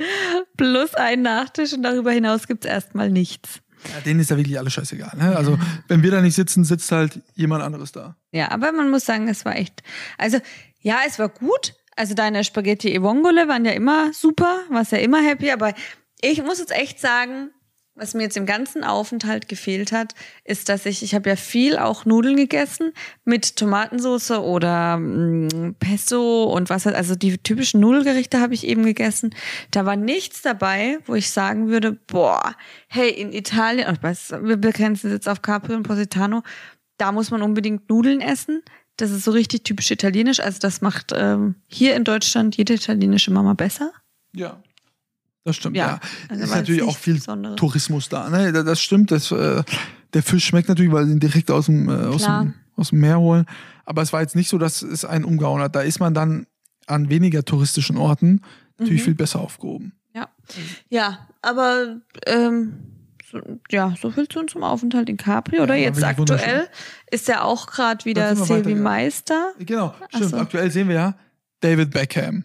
plus 0.56 0.96
ein 0.96 1.22
Nachtisch 1.22 1.74
und 1.74 1.84
darüber 1.84 2.12
hinaus 2.12 2.48
gibt's 2.48 2.66
erstmal 2.66 3.10
nichts. 3.10 3.62
Ja, 3.92 4.00
denen 4.02 4.20
ist 4.20 4.30
ja 4.30 4.38
wirklich 4.38 4.60
alles 4.60 4.74
scheißegal. 4.74 5.18
Ne? 5.18 5.36
Also 5.36 5.58
wenn 5.88 6.04
wir 6.04 6.12
da 6.12 6.22
nicht 6.22 6.36
sitzen, 6.36 6.64
sitzt 6.64 6.92
halt 6.92 7.20
jemand 7.34 7.64
anderes 7.64 7.92
da. 7.92 8.16
Ja, 8.32 8.52
aber 8.52 8.72
man 8.72 8.92
muss 8.92 9.06
sagen, 9.06 9.28
es 9.28 9.44
war 9.44 9.56
echt, 9.56 9.82
also 10.20 10.40
ja, 10.82 11.00
es 11.08 11.20
war 11.20 11.30
gut. 11.30 11.74
Also 12.02 12.16
deine 12.16 12.44
Spaghetti 12.44 12.96
e 12.96 13.04
Vongole 13.04 13.48
waren 13.48 13.64
ja 13.64 13.74
immer 13.74 14.12
super, 14.12 14.62
warst 14.70 14.92
ja 14.92 14.98
immer 14.98 15.22
happy, 15.22 15.52
aber 15.52 15.76
ich 16.20 16.42
muss 16.42 16.58
jetzt 16.58 16.72
echt 16.72 17.00
sagen, 17.00 17.52
was 17.94 18.16
mir 18.16 18.24
jetzt 18.24 18.38
im 18.38 18.48
ganzen 18.48 18.84
Aufenthalt 18.84 19.48
gefehlt 19.48 19.92
hat, 19.92 20.16
ist, 20.44 20.68
dass 20.68 20.88
ich, 20.88 21.04
ich 21.04 21.14
habe 21.14 21.30
ja 21.30 21.36
viel 21.36 21.78
auch 21.78 22.04
Nudeln 22.06 22.38
gegessen 22.38 22.94
mit 23.24 23.56
Tomatensauce 23.56 24.32
oder 24.32 24.98
mm, 24.98 25.76
Pesto 25.78 26.46
und 26.46 26.72
was, 26.72 26.88
also 26.88 27.14
die 27.14 27.38
typischen 27.38 27.82
Nudelgerichte 27.82 28.40
habe 28.40 28.56
ich 28.56 28.66
eben 28.66 28.84
gegessen. 28.84 29.36
Da 29.70 29.86
war 29.86 29.96
nichts 29.96 30.42
dabei, 30.42 30.98
wo 31.06 31.14
ich 31.14 31.30
sagen 31.30 31.68
würde, 31.68 31.92
boah, 31.92 32.56
hey, 32.88 33.12
in 33.12 33.32
Italien, 33.32 33.94
ich 33.94 34.02
weiß, 34.02 34.38
wir 34.42 34.58
begrenzen 34.58 35.12
jetzt 35.12 35.30
auf 35.30 35.44
Capri 35.44 35.76
und 35.76 35.84
Positano, 35.84 36.42
da 36.98 37.12
muss 37.12 37.30
man 37.30 37.44
unbedingt 37.44 37.88
Nudeln 37.90 38.22
essen. 38.22 38.64
Das 39.02 39.12
ist 39.12 39.24
so 39.24 39.32
richtig 39.32 39.64
typisch 39.64 39.90
italienisch. 39.92 40.40
Also 40.40 40.60
das 40.60 40.82
macht 40.82 41.12
ähm, 41.16 41.56
hier 41.68 41.96
in 41.96 42.04
Deutschland 42.04 42.56
jede 42.58 42.74
italienische 42.76 43.32
Mama 43.32 43.54
besser. 43.54 43.92
Ja. 44.36 44.62
Das 45.44 45.56
stimmt, 45.56 45.76
Ja, 45.76 45.88
ja. 45.88 46.00
also 46.30 46.44
ist 46.44 46.52
natürlich 46.52 46.84
auch 46.84 46.96
viel 46.98 47.16
Besonderes. 47.16 47.56
Tourismus 47.56 48.10
da. 48.10 48.30
Ne? 48.30 48.52
Da- 48.54 48.62
Das 48.64 48.80
stimmt. 48.80 49.10
Das, 49.10 49.32
äh, 49.32 49.64
der 50.14 50.22
Fisch 50.22 50.46
schmeckt 50.46 50.70
natürlich, 50.70 50.92
weil 50.92 51.06
sie 51.08 51.14
ihn 51.14 51.20
direkt 51.20 51.50
aus 51.50 51.66
dem, 51.66 51.90
äh, 51.90 51.94
aus, 51.94 52.24
dem, 52.24 52.54
aus 52.76 52.90
dem 52.90 53.00
Meer 53.00 53.20
holen. 53.20 53.46
Aber 53.86 54.04
es 54.04 54.14
war 54.14 54.22
jetzt 54.22 54.36
nicht 54.36 54.50
so, 54.50 54.58
dass 54.60 54.84
es 54.84 55.04
einen 55.04 55.26
umgehauen 55.26 55.62
hat. 55.62 55.76
Da 55.76 55.82
ist 55.82 56.00
man 56.00 56.14
dann 56.14 56.46
an 56.86 57.10
weniger 57.10 57.44
touristischen 57.44 57.98
Orten 57.98 58.42
natürlich 58.78 59.02
Mhm. 59.02 59.06
viel 59.06 59.16
besser 59.16 59.40
aufgehoben. 59.40 59.94
Ja, 60.14 60.30
ja 60.90 61.28
aber 61.42 61.98
ähm, 62.28 62.74
so, 63.32 63.40
ja, 63.70 63.94
so 64.02 64.12
viel 64.12 64.28
zu 64.28 64.40
unserem 64.40 64.64
Aufenthalt 64.64 65.10
in 65.10 65.18
Capri. 65.18 65.60
Oder 65.60 65.76
Ja, 65.76 65.86
jetzt 65.86 66.04
aktuell 66.04 66.68
ist 67.10 67.28
ja 67.28 67.44
auch 67.44 67.68
gerade 67.68 68.04
wieder 68.06 68.38
weitergegangen. 68.40 68.84
Meister. 68.84 69.52
Genau, 69.60 69.94
stimmt. 70.10 70.30
so. 70.32 70.38
Aktuell 70.38 70.70
sehen 70.72 70.88
wir 70.88 70.96
ja 70.96 71.16
David 71.62 71.92
Beckham. 71.92 72.44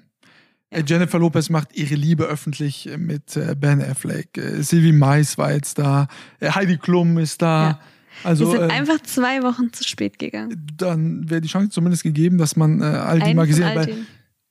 Äh, 0.71 0.83
Jennifer 0.87 1.19
Lopez 1.19 1.49
macht 1.51 1.77
ihre 1.77 1.95
Liebe 1.95 2.25
öffentlich 2.25 2.89
mit 2.99 3.37
äh, 3.37 3.55
Ben 3.59 3.81
Affleck. 3.83 4.37
Äh, 4.37 4.63
Sylvie 4.63 4.93
Mais 4.93 5.39
war 5.39 5.53
jetzt 5.53 5.79
da. 5.79 6.09
Äh, 6.41 6.51
Heidi 6.51 6.77
Klum 6.77 7.19
ist 7.19 7.41
da. 7.43 7.69
Ja. 7.71 7.81
Also 8.25 8.51
Wir 8.53 8.61
sind 8.61 8.71
äh, 8.71 8.73
einfach 8.73 9.01
zwei 9.03 9.43
Wochen 9.43 9.73
zu 9.73 9.85
spät 9.85 10.19
gegangen. 10.19 10.67
dann 10.77 11.29
wäre 11.29 11.41
die 11.41 11.49
Chance 11.49 11.69
zumindest 11.71 12.03
gegeben, 12.03 12.39
dass 12.39 12.57
man 12.57 12.81
äh, 12.81 12.85
all 12.85 13.21
die 13.21 13.35
mal 13.35 13.47
gesehen 13.47 13.67
hat. 13.79 13.89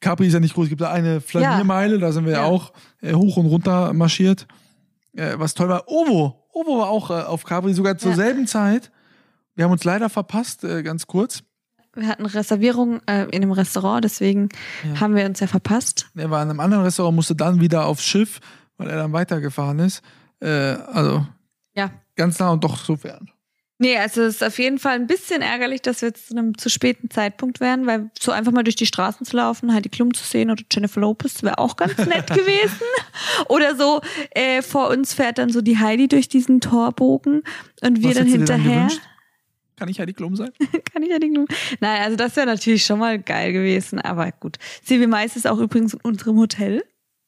Capri 0.01 0.27
ist 0.27 0.33
ja 0.33 0.39
nicht 0.39 0.53
groß. 0.53 0.65
Es 0.65 0.69
gibt 0.69 0.81
da 0.81 0.91
eine 0.91 1.19
Flaniermeile, 1.19 1.97
da 1.97 2.11
sind 2.11 2.25
wir 2.25 2.33
ja, 2.33 2.41
Ja. 2.41 2.45
auch 2.45 2.73
äh, 3.01 3.13
hoch 3.13 3.37
und 3.37 3.47
runter 3.47 3.91
marschiert. 3.93 4.45
Äh, 5.15 5.39
was 5.39 5.54
toll 5.54 5.69
war, 5.69 5.88
Ovo. 5.88 6.45
Ovo 6.51 6.80
war 6.80 6.89
auch 6.89 7.10
äh, 7.10 7.13
auf 7.23 7.43
Capri, 7.43 7.73
sogar 7.73 7.97
zur 7.97 8.12
Ja. 8.12 8.15
selben 8.17 8.47
Zeit. 8.47 8.91
Wir 9.56 9.65
haben 9.65 9.71
uns 9.71 9.84
leider 9.84 10.10
verpasst, 10.10 10.63
äh, 10.63 10.84
ganz 10.84 11.08
kurz. 11.08 11.43
Wir 11.93 12.08
hatten 12.08 12.25
Reservierung 12.25 12.99
äh, 13.08 13.23
in 13.25 13.41
einem 13.41 13.51
Restaurant, 13.54 14.04
deswegen 14.04 14.49
Ja. 14.84 14.99
haben 14.99 15.15
wir 15.15 15.25
uns 15.25 15.39
ja 15.39 15.47
verpasst. 15.47 16.08
Er 16.15 16.30
war 16.30 16.43
in 16.43 16.49
einem 16.49 16.60
anderen 16.60 16.84
Restaurant, 16.84 17.15
musste 17.15 17.36
dann 17.36 17.62
wieder 17.62 17.86
aufs 17.86 18.04
Schiff, 18.04 18.39
weil 18.78 18.89
er 18.89 18.97
dann 18.97 19.13
weitergefahren 19.13 19.80
ist. 19.80 20.01
Äh, 20.41 20.49
also 20.49 21.25
Ja. 21.73 21.91
ganz 22.17 22.38
nah 22.39 22.49
und 22.49 22.63
doch 22.63 22.78
so 22.84 22.97
fern. 22.97 23.30
Nee, 23.77 23.97
also 23.97 24.21
es 24.21 24.35
ist 24.35 24.43
auf 24.43 24.57
jeden 24.57 24.79
Fall 24.79 24.95
ein 24.95 25.05
bisschen 25.05 25.41
ärgerlich, 25.41 25.81
dass 25.81 26.01
wir 26.01 26.09
jetzt 26.09 26.29
zu 26.29 26.38
einem 26.38 26.57
zu 26.57 26.69
späten 26.69 27.09
Zeitpunkt 27.09 27.59
wären, 27.59 27.85
weil 27.85 28.09
so 28.17 28.31
einfach 28.31 28.53
mal 28.53 28.63
durch 28.63 28.77
die 28.77 28.85
Straßen 28.85 29.25
zu 29.25 29.35
laufen, 29.35 29.73
Heidi 29.73 29.89
Klum 29.89 30.13
zu 30.13 30.23
sehen 30.23 30.49
oder 30.49 30.63
Jennifer 30.71 31.01
Lopez 31.01 31.43
wäre 31.43 31.57
auch 31.57 31.75
ganz 31.75 31.97
nett 32.05 32.27
gewesen. 32.27 32.79
Oder 33.49 33.75
so, 33.75 33.99
äh, 34.31 34.61
vor 34.61 34.89
uns 34.89 35.13
fährt 35.13 35.39
dann 35.39 35.49
so 35.49 35.61
die 35.61 35.77
Heidi 35.77 36.07
durch 36.07 36.29
diesen 36.29 36.61
Torbogen 36.61 37.43
und 37.81 38.01
wir 38.01 38.09
Was 38.09 38.17
dann 38.17 38.27
hinterher. 38.27 38.88
Kann 39.75 39.89
ich 39.89 39.99
Heidi 39.99 40.13
Klum 40.13 40.38
sein? 40.38 40.51
Kann 40.93 41.03
ich 41.03 41.11
Heidi 41.11 41.29
Klum? 41.29 41.45
Nein, 41.81 42.01
also 42.01 42.15
das 42.15 42.35
wäre 42.38 42.47
natürlich 42.47 42.85
schon 42.85 42.99
mal 42.99 43.19
geil 43.19 43.51
gewesen, 43.51 43.99
aber 43.99 44.31
gut. 44.31 44.57
Silvi 44.83 45.07
Mais 45.07 45.35
ist 45.35 45.47
auch 45.47 45.59
übrigens 45.59 45.93
in 45.93 45.99
unserem 46.01 46.38
Hotel. 46.38 46.81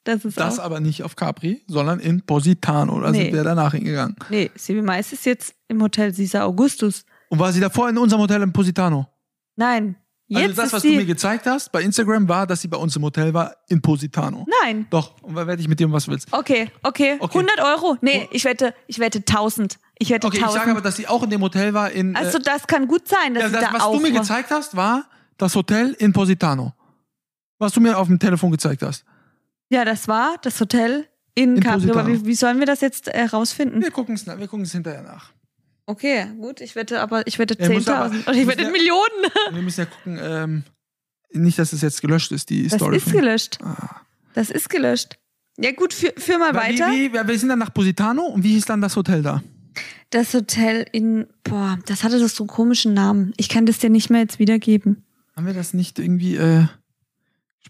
Das 0.08 0.24
ist 0.26 0.40
Das 0.40 0.60
auch. 0.60 0.64
aber 0.64 0.80
nicht 0.80 1.04
auf 1.04 1.16
Capri, 1.16 1.64
sondern 1.68 2.00
in 2.00 2.22
Positano. 2.26 3.00
Da 3.02 3.12
Nee. 3.12 3.24
sind 3.26 3.34
wir 3.34 3.44
danach 3.44 3.74
hingegangen. 3.74 4.16
Nee, 4.30 4.50
Silvi 4.56 4.82
Mais 4.82 5.12
ist 5.12 5.26
jetzt 5.26 5.54
im 5.68 5.82
Hotel 5.82 6.14
Caesar 6.14 6.46
Augustus. 6.46 7.04
Und 7.30 7.40
war 7.40 7.52
sie 7.52 7.60
davor 7.60 7.90
in 7.90 7.98
unserem 7.98 8.22
Hotel 8.22 8.42
in 8.42 8.54
Positano? 8.54 9.08
Nein. 9.56 9.96
Jetzt 10.30 10.42
also 10.60 10.62
das, 10.62 10.74
was 10.74 10.82
du 10.84 10.90
mir 10.90 11.06
gezeigt 11.06 11.46
hast 11.46 11.72
bei 11.72 11.82
Instagram, 11.82 12.28
war, 12.28 12.46
dass 12.46 12.62
sie 12.62 12.68
bei 12.68 12.76
uns 12.78 12.94
im 12.98 13.04
Hotel 13.04 13.34
war 13.34 13.56
in 13.70 13.82
Positano. 13.82 14.46
Nein. 14.62 14.86
Doch, 14.90 15.22
und 15.22 15.36
werde 15.36 15.62
ich 15.62 15.70
mit 15.70 15.80
dir 15.80 15.90
was 15.92 16.08
willst. 16.10 16.28
Okay, 16.34 16.70
okay, 16.84 17.16
Okay. 17.20 17.38
100 17.40 17.62
Euro. 17.62 17.98
Nee, 18.02 18.28
ich 18.32 18.44
wette, 18.44 18.74
ich 18.88 19.00
wette 19.00 19.20
1000. 19.20 19.78
Ich 20.00 20.10
wette 20.10 20.28
Okay, 20.28 20.38
ich 20.38 20.44
1000. 20.44 20.60
sage 20.62 20.72
aber, 20.72 20.82
dass 20.82 20.98
sie 20.98 21.08
auch 21.08 21.24
in 21.24 21.30
dem 21.30 21.42
Hotel 21.42 21.74
war 21.74 21.92
in. 21.92 22.16
also 22.16 22.38
äh, 22.40 22.42
das 22.42 22.68
kann 22.68 22.88
gut 22.88 23.08
sein, 23.08 23.34
dass 23.36 23.44
ja, 23.44 23.50
sie 23.50 23.56
das, 23.56 23.64
da 23.64 23.74
was 23.74 23.82
auch 23.84 23.94
du 23.94 24.00
mir 24.02 24.14
war. 24.14 24.22
gezeigt 24.22 24.52
hast, 24.52 24.76
war 24.76 25.06
das 25.38 25.56
Hotel 25.56 25.96
in 25.98 26.12
Positano. 26.12 26.74
Was 27.58 27.72
du 27.72 27.80
mir 27.82 27.98
auf 27.98 28.08
dem 28.08 28.20
Telefon 28.20 28.52
gezeigt 28.52 28.84
hast. 28.84 29.06
Ja, 29.70 29.86
das 29.86 30.08
war 30.08 30.38
das 30.42 30.60
Hotel 30.62 31.08
in, 31.36 31.58
In 31.58 31.64
Capri. 31.64 31.92
Aber 31.92 32.08
wie, 32.08 32.26
wie 32.26 32.36
sollen 32.36 32.60
wir 32.60 32.66
das 32.66 32.82
jetzt 32.82 33.08
äh, 33.10 33.24
rausfinden? 33.24 33.82
Wir 33.82 33.92
gucken 33.92 34.16
es 34.16 34.26
wir 34.26 34.48
gucken's 34.48 34.72
hinterher 34.72 35.04
nach. 35.04 35.32
Okay, 35.86 36.28
gut, 36.40 36.60
ich 36.62 36.76
wette 36.76 37.00
aber, 37.02 37.26
ich 37.28 37.40
wette 37.40 37.56
Ja, 37.62 37.70
muss 37.70 37.88
aber- 37.88 38.14
10.000. 38.14 38.24
Oder 38.28 38.34
ich 38.38 38.48
wette 38.48 38.64
ja- 38.64 38.70
Millionen. 38.72 39.32
Wir 39.54 39.62
müssen 39.62 39.80
ja 39.82 39.86
gucken, 39.86 40.20
ähm, 40.22 40.64
nicht, 41.32 41.58
dass 41.60 41.72
es 41.72 41.82
jetzt 41.82 42.02
gelöscht 42.02 42.32
ist, 42.34 42.50
die 42.50 42.64
Das 42.68 42.74
Story. 42.74 42.98
ist 42.98 43.04
von- 43.10 43.14
gelöscht. 43.14 43.58
Ah. 43.64 44.02
Das 44.34 44.50
ist 44.50 44.70
gelöscht. 44.70 45.18
Ja 45.58 45.72
gut, 45.72 45.94
führ, 45.94 46.12
führ 46.18 46.40
mal 46.40 46.54
Weil 46.54 46.74
weiter. 46.74 46.92
Wie, 46.92 47.14
wie, 47.14 47.28
wir 47.28 47.40
sind 47.40 47.50
dann 47.50 47.60
nach 47.60 47.74
Positano 47.74 48.24
und 48.24 48.44
wie 48.44 48.50
hieß 48.54 48.66
dann 48.66 48.82
das 48.82 48.96
Hotel 48.98 49.22
da? 49.24 49.42
Das 50.10 50.34
Hotel 50.34 50.86
in, 50.92 51.28
boah, 51.44 51.80
das 51.86 52.04
hatte 52.04 52.20
doch 52.20 52.28
so 52.28 52.44
einen 52.44 52.50
komischen 52.50 52.94
Namen. 52.94 53.34
Ich 53.38 53.48
kann 53.50 53.66
das 53.66 53.78
dir 53.80 53.90
nicht 53.90 54.10
mehr 54.10 54.22
jetzt 54.22 54.40
wiedergeben. 54.40 55.06
Haben 55.36 55.46
wir 55.48 55.54
das 55.54 55.74
nicht 55.74 56.00
irgendwie. 56.00 56.36
Äh, 56.36 56.66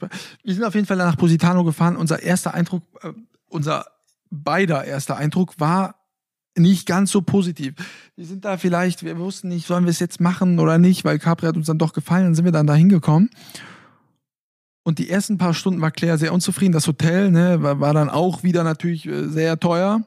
wir 0.01 0.53
sind 0.53 0.63
auf 0.63 0.75
jeden 0.75 0.87
Fall 0.87 0.97
nach 0.97 1.17
Positano 1.17 1.63
gefahren. 1.63 1.95
Unser 1.95 2.21
erster 2.21 2.53
Eindruck, 2.53 2.83
äh, 3.01 3.13
unser 3.47 3.85
beider 4.29 4.85
erster 4.85 5.17
Eindruck 5.17 5.59
war 5.59 5.95
nicht 6.57 6.87
ganz 6.87 7.11
so 7.11 7.21
positiv. 7.21 7.75
Wir 8.15 8.25
sind 8.25 8.45
da 8.45 8.57
vielleicht, 8.57 9.03
wir 9.03 9.17
wussten 9.19 9.47
nicht, 9.49 9.67
sollen 9.67 9.85
wir 9.85 9.91
es 9.91 9.99
jetzt 9.99 10.19
machen 10.19 10.59
oder 10.59 10.77
nicht, 10.77 11.05
weil 11.05 11.19
Capri 11.19 11.45
hat 11.45 11.55
uns 11.55 11.67
dann 11.67 11.77
doch 11.77 11.93
gefallen. 11.93 12.25
Dann 12.25 12.35
sind 12.35 12.45
wir 12.45 12.51
dann 12.51 12.67
da 12.67 12.73
hingekommen. 12.73 13.29
Und 14.83 14.99
die 14.99 15.09
ersten 15.09 15.37
paar 15.37 15.53
Stunden 15.53 15.81
war 15.81 15.91
Claire 15.91 16.17
sehr 16.17 16.33
unzufrieden. 16.33 16.71
Das 16.71 16.87
Hotel 16.87 17.29
ne, 17.29 17.61
war, 17.61 17.79
war 17.79 17.93
dann 17.93 18.09
auch 18.09 18.43
wieder 18.43 18.63
natürlich 18.63 19.05
äh, 19.05 19.27
sehr 19.27 19.59
teuer. 19.59 20.01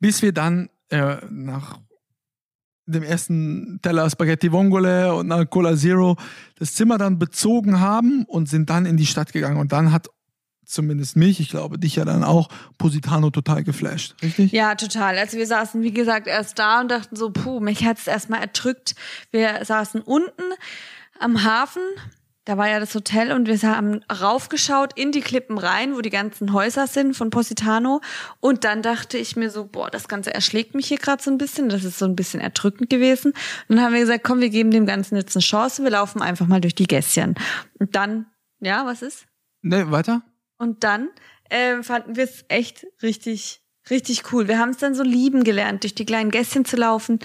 Bis 0.00 0.22
wir 0.22 0.32
dann 0.32 0.68
äh, 0.88 1.16
nach 1.30 1.78
dem 2.90 3.02
ersten 3.02 3.80
Teller 3.82 4.08
Spaghetti 4.10 4.52
Vongole 4.52 5.14
und 5.14 5.28
nach 5.28 5.48
Cola 5.48 5.76
Zero 5.76 6.16
das 6.58 6.74
Zimmer 6.74 6.98
dann 6.98 7.18
bezogen 7.18 7.80
haben 7.80 8.24
und 8.26 8.48
sind 8.48 8.70
dann 8.70 8.86
in 8.86 8.96
die 8.96 9.06
Stadt 9.06 9.32
gegangen. 9.32 9.58
Und 9.58 9.72
dann 9.72 9.92
hat 9.92 10.08
zumindest 10.70 11.16
mich, 11.16 11.40
ich 11.40 11.50
glaube 11.50 11.78
dich 11.78 11.96
ja 11.96 12.04
dann 12.04 12.24
auch, 12.24 12.48
Positano 12.78 13.30
total 13.30 13.64
geflasht. 13.64 14.14
Richtig? 14.22 14.52
Ja, 14.52 14.74
total. 14.74 15.18
Also 15.18 15.36
wir 15.36 15.46
saßen, 15.46 15.82
wie 15.82 15.92
gesagt, 15.92 16.26
erst 16.26 16.58
da 16.58 16.80
und 16.80 16.90
dachten 16.90 17.16
so, 17.16 17.30
puh, 17.30 17.60
mich 17.60 17.84
hat's 17.84 18.06
erstmal 18.06 18.40
erdrückt. 18.40 18.94
Wir 19.30 19.64
saßen 19.64 20.00
unten 20.00 20.42
am 21.18 21.44
Hafen, 21.44 21.82
da 22.50 22.58
war 22.58 22.68
ja 22.68 22.80
das 22.80 22.96
Hotel 22.96 23.30
und 23.30 23.46
wir 23.46 23.62
haben 23.62 24.00
raufgeschaut 24.10 24.98
in 24.98 25.12
die 25.12 25.20
Klippen 25.20 25.56
rein, 25.56 25.94
wo 25.94 26.00
die 26.00 26.10
ganzen 26.10 26.52
Häuser 26.52 26.88
sind 26.88 27.14
von 27.14 27.30
Positano. 27.30 28.00
Und 28.40 28.64
dann 28.64 28.82
dachte 28.82 29.18
ich 29.18 29.36
mir 29.36 29.50
so, 29.50 29.66
boah, 29.66 29.88
das 29.88 30.08
Ganze 30.08 30.34
erschlägt 30.34 30.74
mich 30.74 30.88
hier 30.88 30.98
gerade 30.98 31.22
so 31.22 31.30
ein 31.30 31.38
bisschen. 31.38 31.68
Das 31.68 31.84
ist 31.84 32.00
so 32.00 32.06
ein 32.06 32.16
bisschen 32.16 32.40
erdrückend 32.40 32.90
gewesen. 32.90 33.34
Und 33.68 33.76
dann 33.76 33.84
haben 33.84 33.92
wir 33.92 34.00
gesagt, 34.00 34.24
komm, 34.24 34.40
wir 34.40 34.50
geben 34.50 34.72
dem 34.72 34.84
Ganzen 34.84 35.14
jetzt 35.14 35.36
eine 35.36 35.44
Chance. 35.44 35.84
Wir 35.84 35.92
laufen 35.92 36.22
einfach 36.22 36.48
mal 36.48 36.60
durch 36.60 36.74
die 36.74 36.88
Gässchen. 36.88 37.36
Und 37.78 37.94
dann, 37.94 38.26
ja, 38.58 38.84
was 38.84 39.02
ist? 39.02 39.26
Ne, 39.62 39.92
weiter? 39.92 40.22
Und 40.58 40.82
dann 40.82 41.08
äh, 41.50 41.84
fanden 41.84 42.16
wir 42.16 42.24
es 42.24 42.44
echt 42.48 42.84
richtig, 43.00 43.62
richtig 43.90 44.32
cool. 44.32 44.48
Wir 44.48 44.58
haben 44.58 44.70
es 44.70 44.78
dann 44.78 44.96
so 44.96 45.04
lieben 45.04 45.44
gelernt, 45.44 45.84
durch 45.84 45.94
die 45.94 46.04
kleinen 46.04 46.32
Gässchen 46.32 46.64
zu 46.64 46.76
laufen. 46.76 47.20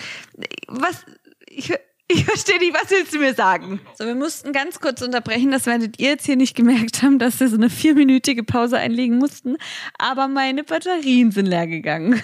Was, 0.68 1.04
ich, 1.48 1.74
ich 2.08 2.24
verstehe 2.26 2.60
nicht, 2.60 2.74
was 2.74 2.90
willst 2.92 3.14
du 3.14 3.20
mir 3.20 3.34
sagen? 3.34 3.80
So, 3.98 4.06
wir 4.06 4.16
mussten 4.16 4.54
ganz 4.54 4.80
kurz 4.80 5.02
unterbrechen, 5.02 5.52
das 5.52 5.66
werdet 5.66 6.00
ihr 6.00 6.10
jetzt 6.10 6.26
hier 6.26 6.36
nicht 6.36 6.56
gemerkt 6.56 7.02
haben, 7.04 7.18
dass 7.20 7.40
wir 7.40 7.48
so 7.50 7.56
eine 7.56 7.70
vierminütige 7.70 8.44
Pause 8.44 8.78
einlegen 8.78 9.18
mussten. 9.18 9.58
Aber 9.98 10.28
meine 10.28 10.64
Batterien 10.64 11.32
sind 11.32 11.48
leer 11.48 11.68
gegangen. 11.68 12.22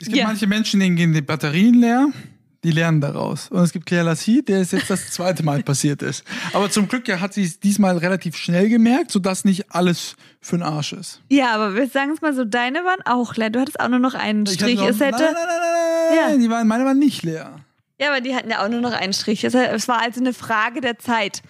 Es 0.00 0.06
gibt 0.06 0.16
Ja. 0.16 0.26
manche 0.26 0.46
Menschen, 0.46 0.80
denen 0.80 0.96
gehen 0.96 1.12
die 1.12 1.20
Batterien 1.22 1.74
leer, 1.74 2.08
die 2.64 2.72
lernen 2.72 3.00
daraus. 3.00 3.48
Und 3.50 3.60
es 3.62 3.72
gibt 3.72 3.86
Claire 3.86 4.04
Lassie, 4.06 4.42
der 4.42 4.60
es 4.60 4.72
jetzt 4.72 4.90
das 4.90 5.10
zweite 5.10 5.44
Mal 5.44 5.62
passiert 5.62 6.02
ist. 6.02 6.24
Aber 6.52 6.70
zum 6.70 6.88
Glück 6.88 7.06
ja, 7.06 7.20
hat 7.20 7.34
sie 7.34 7.44
es 7.44 7.60
diesmal 7.60 7.96
relativ 7.98 8.36
schnell 8.36 8.68
gemerkt, 8.68 9.12
sodass 9.12 9.44
nicht 9.44 9.70
alles 9.72 10.16
für 10.40 10.56
den 10.56 10.62
Arsch 10.64 10.92
ist. 10.92 11.20
ja, 11.28 11.54
aber 11.54 11.76
wir 11.76 11.86
sagen 11.88 12.10
es 12.12 12.20
mal 12.20 12.34
so, 12.34 12.44
deine 12.44 12.80
waren 12.84 13.00
auch 13.04 13.36
leer. 13.36 13.50
Du 13.50 13.60
hattest 13.60 13.78
auch 13.78 13.88
nur 13.88 14.00
noch 14.00 14.14
einen 14.14 14.46
Ich 14.46 14.54
Strich. 14.54 14.78
hatte 14.80 14.90
es 14.90 14.98
noch- 14.98 15.06
hätte, 15.06 15.22
Nein, 15.22 15.34
nein, 15.34 15.44
nein, 15.46 15.58
nein, 15.60 16.18
nein, 16.28 16.30
Ja. 16.32 16.36
die 16.44 16.50
waren, 16.50 16.66
meine 16.66 16.84
waren 16.84 16.98
nicht 16.98 17.22
leer. 17.22 17.60
Ja, 18.02 18.08
aber 18.10 18.20
die 18.20 18.34
hatten 18.34 18.50
ja 18.50 18.64
auch 18.64 18.68
nur 18.68 18.80
noch 18.80 18.92
einen 18.92 19.12
Strich. 19.12 19.44
Es 19.44 19.54
war 19.54 20.02
also 20.02 20.20
eine 20.20 20.32
Frage 20.32 20.80
der 20.80 20.98
Zeit. 20.98 21.40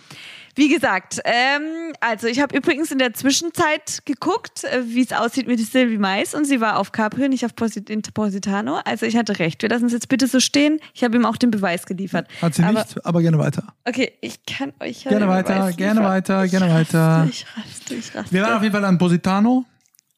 Wie 0.54 0.68
gesagt, 0.68 1.18
ähm, 1.24 1.94
also 2.00 2.26
ich 2.26 2.38
habe 2.40 2.54
übrigens 2.54 2.90
in 2.90 2.98
der 2.98 3.14
Zwischenzeit 3.14 4.02
geguckt, 4.04 4.64
äh, 4.64 4.82
wie 4.84 5.00
es 5.00 5.12
aussieht 5.12 5.46
mit 5.46 5.58
Sylvie 5.60 5.96
Mais 5.96 6.34
und 6.34 6.44
sie 6.44 6.60
war 6.60 6.78
auf 6.78 6.92
Capri, 6.92 7.30
nicht 7.30 7.46
auf 7.46 7.56
Posit 7.56 8.12
Positano. 8.12 8.80
Also 8.84 9.06
ich 9.06 9.16
hatte 9.16 9.38
recht. 9.38 9.62
Wir 9.62 9.70
lassen 9.70 9.86
es 9.86 9.92
jetzt 9.92 10.10
bitte 10.10 10.26
so 10.26 10.40
stehen. 10.40 10.78
Ich 10.92 11.04
habe 11.04 11.16
ihm 11.16 11.24
auch 11.24 11.38
den 11.38 11.50
Beweis 11.50 11.86
geliefert. 11.86 12.28
Hat 12.42 12.54
sie 12.54 12.64
aber, 12.64 12.80
nicht, 12.80 13.06
aber 13.06 13.22
gerne 13.22 13.38
weiter. 13.38 13.72
Okay, 13.86 14.12
ich 14.20 14.44
kann 14.44 14.74
euch 14.80 15.04
ja 15.04 15.10
Gerne 15.12 15.28
weiter, 15.28 15.54
Beweis 15.54 15.76
gerne 15.78 16.00
liefern. 16.00 16.12
weiter, 16.12 16.44
ich 16.44 16.50
gerne 16.50 16.66
raste, 16.66 16.98
weiter. 16.98 17.28
Ich 17.30 17.46
raste, 17.56 17.94
ich 17.94 18.14
raste. 18.14 18.32
Wir 18.32 18.42
waren 18.42 18.56
auf 18.56 18.62
jeden 18.62 18.74
Fall 18.74 18.84
an 18.84 18.98
Positano 18.98 19.64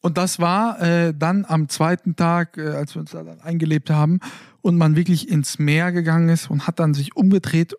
und 0.01 0.18
das 0.18 0.40
war 0.40 0.83
äh, 0.83 1.14
dann 1.16 1.44
am 1.47 1.68
zweiten 1.68 2.16
Tag, 2.16 2.59
äh, 2.59 2.70
als 2.70 2.97
wir 2.97 3.01
uns 3.03 3.12
da 3.12 3.23
dann 3.23 3.40
eingelebt 3.40 3.88
haben 3.88 4.18
und 4.64 4.79
man 4.79 4.96
wirklich 4.96 5.29
ins 5.29 5.59
Meer 5.59 5.92
gegangen 5.92 6.31
ist 6.31 6.50
und 6.50 6.66
hat 6.66 6.81
dann 6.81 6.94
sich 6.94 7.16
umgedreht 7.16 7.77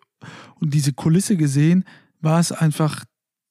und 0.60 0.72
diese 0.72 0.92
Kulisse 0.92 1.36
gesehen, 1.36 1.84
war 2.20 2.38
es 2.38 2.52
einfach 2.52 3.04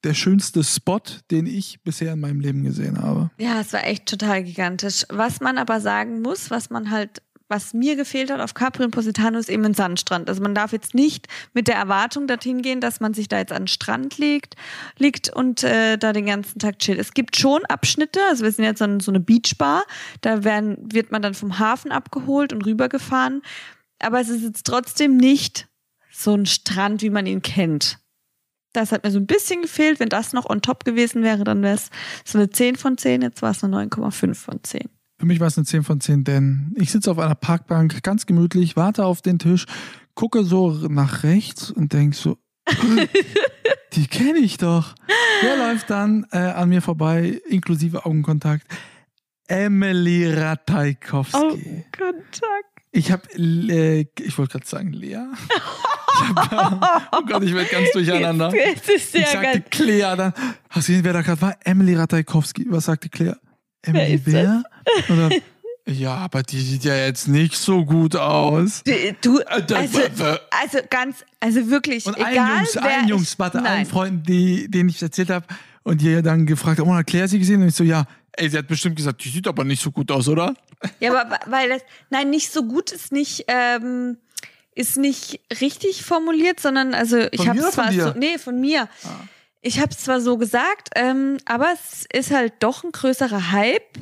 der 0.05 0.13
schönste 0.13 0.63
Spot, 0.63 1.01
den 1.31 1.45
ich 1.45 1.81
bisher 1.83 2.13
in 2.13 2.21
meinem 2.21 2.39
Leben 2.39 2.63
gesehen 2.63 3.01
habe. 3.01 3.31
Ja, 3.37 3.59
es 3.59 3.73
war 3.73 3.83
echt 3.83 4.05
total 4.05 4.43
gigantisch. 4.43 5.03
Was 5.09 5.41
man 5.41 5.57
aber 5.57 5.81
sagen 5.81 6.21
muss, 6.21 6.49
was 6.49 6.69
man 6.69 6.91
halt, 6.91 7.21
was 7.47 7.73
mir 7.73 7.95
gefehlt 7.95 8.31
hat 8.31 8.39
auf 8.39 8.53
Capri 8.53 8.83
und 8.83 8.91
Positano, 8.91 9.37
ist 9.37 9.49
eben 9.49 9.65
ein 9.65 9.73
Sandstrand. 9.73 10.29
Also 10.29 10.41
man 10.41 10.55
darf 10.55 10.71
jetzt 10.71 10.95
nicht 10.95 11.27
mit 11.53 11.67
der 11.67 11.75
Erwartung 11.75 12.27
dorthin 12.27 12.61
gehen, 12.61 12.81
dass 12.81 12.99
man 12.99 13.13
sich 13.13 13.27
da 13.27 13.37
jetzt 13.37 13.51
an 13.51 13.63
den 13.63 13.67
Strand 13.67 14.17
legt, 14.17 14.55
liegt 14.97 15.29
und 15.29 15.63
äh, 15.63 15.97
da 15.97 16.13
den 16.13 16.25
ganzen 16.25 16.59
Tag 16.59 16.79
chillt. 16.79 16.99
Es 16.99 17.13
gibt 17.13 17.37
schon 17.37 17.63
Abschnitte, 17.65 18.19
also 18.29 18.43
wir 18.43 18.51
sind 18.51 18.65
jetzt 18.65 18.81
an 18.81 18.99
so 18.99 19.11
eine 19.11 19.19
Beachbar, 19.19 19.83
da 20.21 20.43
werden, 20.43 20.77
wird 20.91 21.11
man 21.11 21.21
dann 21.21 21.33
vom 21.33 21.59
Hafen 21.59 21.91
abgeholt 21.91 22.51
und 22.51 22.65
rübergefahren. 22.65 23.41
Aber 23.99 24.19
es 24.19 24.29
ist 24.29 24.43
jetzt 24.43 24.65
trotzdem 24.65 25.17
nicht 25.17 25.67
so 26.11 26.33
ein 26.33 26.45
Strand, 26.45 27.01
wie 27.01 27.09
man 27.09 27.25
ihn 27.25 27.41
kennt. 27.41 27.99
Das 28.73 28.91
hat 28.91 29.03
mir 29.03 29.11
so 29.11 29.19
ein 29.19 29.27
bisschen 29.27 29.61
gefehlt. 29.61 29.99
Wenn 29.99 30.09
das 30.09 30.33
noch 30.33 30.49
on 30.49 30.61
top 30.61 30.83
gewesen 30.83 31.23
wäre, 31.23 31.43
dann 31.43 31.63
wäre 31.63 31.75
es 31.75 31.89
so 32.25 32.37
eine 32.37 32.49
10 32.49 32.75
von 32.75 32.97
10. 32.97 33.21
Jetzt 33.21 33.41
war 33.41 33.51
es 33.51 33.63
eine 33.63 33.77
9,5 33.77 34.33
von 34.35 34.63
10. 34.63 34.89
Für 35.17 35.25
mich 35.25 35.39
war 35.39 35.47
es 35.47 35.57
eine 35.57 35.65
10 35.65 35.83
von 35.83 36.01
10, 36.01 36.23
denn 36.23 36.75
ich 36.77 36.91
sitze 36.91 37.09
auf 37.09 37.19
einer 37.19 37.35
Parkbank, 37.35 38.03
ganz 38.03 38.25
gemütlich, 38.25 38.75
warte 38.75 39.05
auf 39.05 39.21
den 39.21 39.39
Tisch, 39.39 39.65
gucke 40.13 40.43
so 40.43 40.71
nach 40.89 41.23
rechts 41.23 41.71
und 41.71 41.93
denke 41.93 42.15
so, 42.15 42.37
die 43.93 44.07
kenne 44.07 44.39
ich 44.39 44.57
doch. 44.57 44.95
Wer 45.41 45.57
läuft 45.57 45.89
dann 45.89 46.25
äh, 46.31 46.37
an 46.37 46.69
mir 46.69 46.81
vorbei, 46.81 47.39
inklusive 47.47 48.05
Augenkontakt? 48.05 48.67
Emily 49.47 50.31
Ratajkowski. 50.31 51.37
Oh, 51.37 51.57
Kontakt. 51.97 52.75
Ich 52.91 53.11
habe, 53.11 53.23
äh, 53.37 54.05
ich 54.19 54.37
wollte 54.37 54.53
gerade 54.53 54.67
sagen, 54.67 54.93
Lea. 54.93 55.19
Hab, 56.15 57.09
oh 57.11 57.25
Gott, 57.25 57.43
ich 57.43 57.53
werde 57.53 57.69
ganz 57.69 57.91
durcheinander. 57.91 58.53
Jetzt 58.55 58.89
ist 58.89 59.15
Ich 59.15 59.27
sagte 59.27 59.41
geil. 59.41 59.65
Claire, 59.69 60.15
dann, 60.15 60.33
hast 60.69 60.87
du 60.87 60.91
gesehen, 60.93 61.03
wer 61.03 61.13
da 61.13 61.21
gerade 61.21 61.41
war? 61.41 61.57
Emily 61.63 61.93
Ratajkowski. 61.93 62.65
Was 62.69 62.85
sagte 62.85 63.09
Claire? 63.09 63.37
Emily 63.85 64.21
wer? 64.25 64.63
Oder 65.09 65.29
Ja, 65.87 66.15
aber 66.15 66.41
die 66.41 66.59
sieht 66.59 66.83
ja 66.83 66.95
jetzt 66.95 67.27
nicht 67.27 67.55
so 67.55 67.85
gut 67.85 68.15
aus. 68.15 68.83
Du, 69.21 69.37
Äh, 69.39 69.63
also, 69.71 69.99
also 70.49 70.79
ganz, 70.89 71.17
also 71.39 71.69
wirklich, 71.69 72.07
Und 72.07 72.17
egal 72.17 72.39
allen 72.39 72.57
Jungs, 72.57 72.77
allen 72.77 73.07
Jungs, 73.07 73.39
warte, 73.39 73.59
allen 73.59 73.65
nein. 73.65 73.85
Freunden, 73.85 74.23
die, 74.23 74.69
denen 74.69 74.89
ich 74.89 74.99
erzählt 74.99 75.29
habe, 75.29 75.45
und 75.83 76.01
die 76.01 76.23
dann 76.23 76.47
gefragt 76.47 76.79
haben, 76.79 76.89
oh, 76.89 76.95
hat 76.95 77.05
Claire 77.05 77.27
sie 77.27 77.37
gesehen? 77.37 77.61
Und 77.61 77.67
ich 77.67 77.75
so, 77.75 77.83
ja, 77.83 78.05
ey, 78.33 78.49
sie 78.49 78.57
hat 78.57 78.67
bestimmt 78.67 78.95
gesagt, 78.95 79.23
die 79.23 79.29
sieht 79.29 79.47
aber 79.47 79.63
nicht 79.63 79.81
so 79.81 79.91
gut 79.91 80.11
aus, 80.11 80.27
oder? 80.27 80.55
Ja, 80.99 81.11
aber 81.15 81.39
weil 81.45 81.69
das, 81.69 81.83
nein, 82.09 82.31
nicht 82.31 82.51
so 82.51 82.63
gut 82.63 82.91
ist 82.91 83.11
nicht, 83.11 83.45
ähm, 83.47 84.17
ist 84.73 84.97
nicht 84.97 85.39
richtig 85.61 86.03
formuliert, 86.03 86.59
sondern 86.59 86.95
also 86.95 87.27
ich 87.31 87.47
habe 87.47 87.59
oder 87.59 87.71
zwar 87.71 87.93
so, 87.93 88.13
nee, 88.17 88.39
von 88.39 88.59
mir. 88.59 88.89
Ich 89.67 89.79
habe 89.79 89.89
es 89.89 89.97
zwar 89.97 90.21
so 90.21 90.37
gesagt, 90.37 90.89
ähm, 90.95 91.37
aber 91.45 91.69
es 91.73 92.05
ist 92.13 92.29
halt 92.29 92.53
doch 92.59 92.83
ein 92.83 92.91
größerer 92.91 93.51
Hype, 93.51 93.97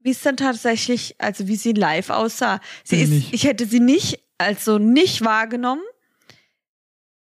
wie 0.00 0.10
es 0.10 0.22
dann 0.22 0.36
tatsächlich, 0.36 1.14
also 1.18 1.46
wie 1.46 1.54
sie 1.54 1.72
live 1.72 2.10
aussah. 2.10 2.60
Sie 2.82 2.96
Nee, 2.96 3.02
ist, 3.04 3.10
nicht. 3.10 3.32
ich 3.32 3.44
hätte 3.44 3.64
sie 3.64 3.78
nicht, 3.78 4.18
also 4.38 4.78
nicht 4.78 5.24
wahrgenommen. 5.24 5.82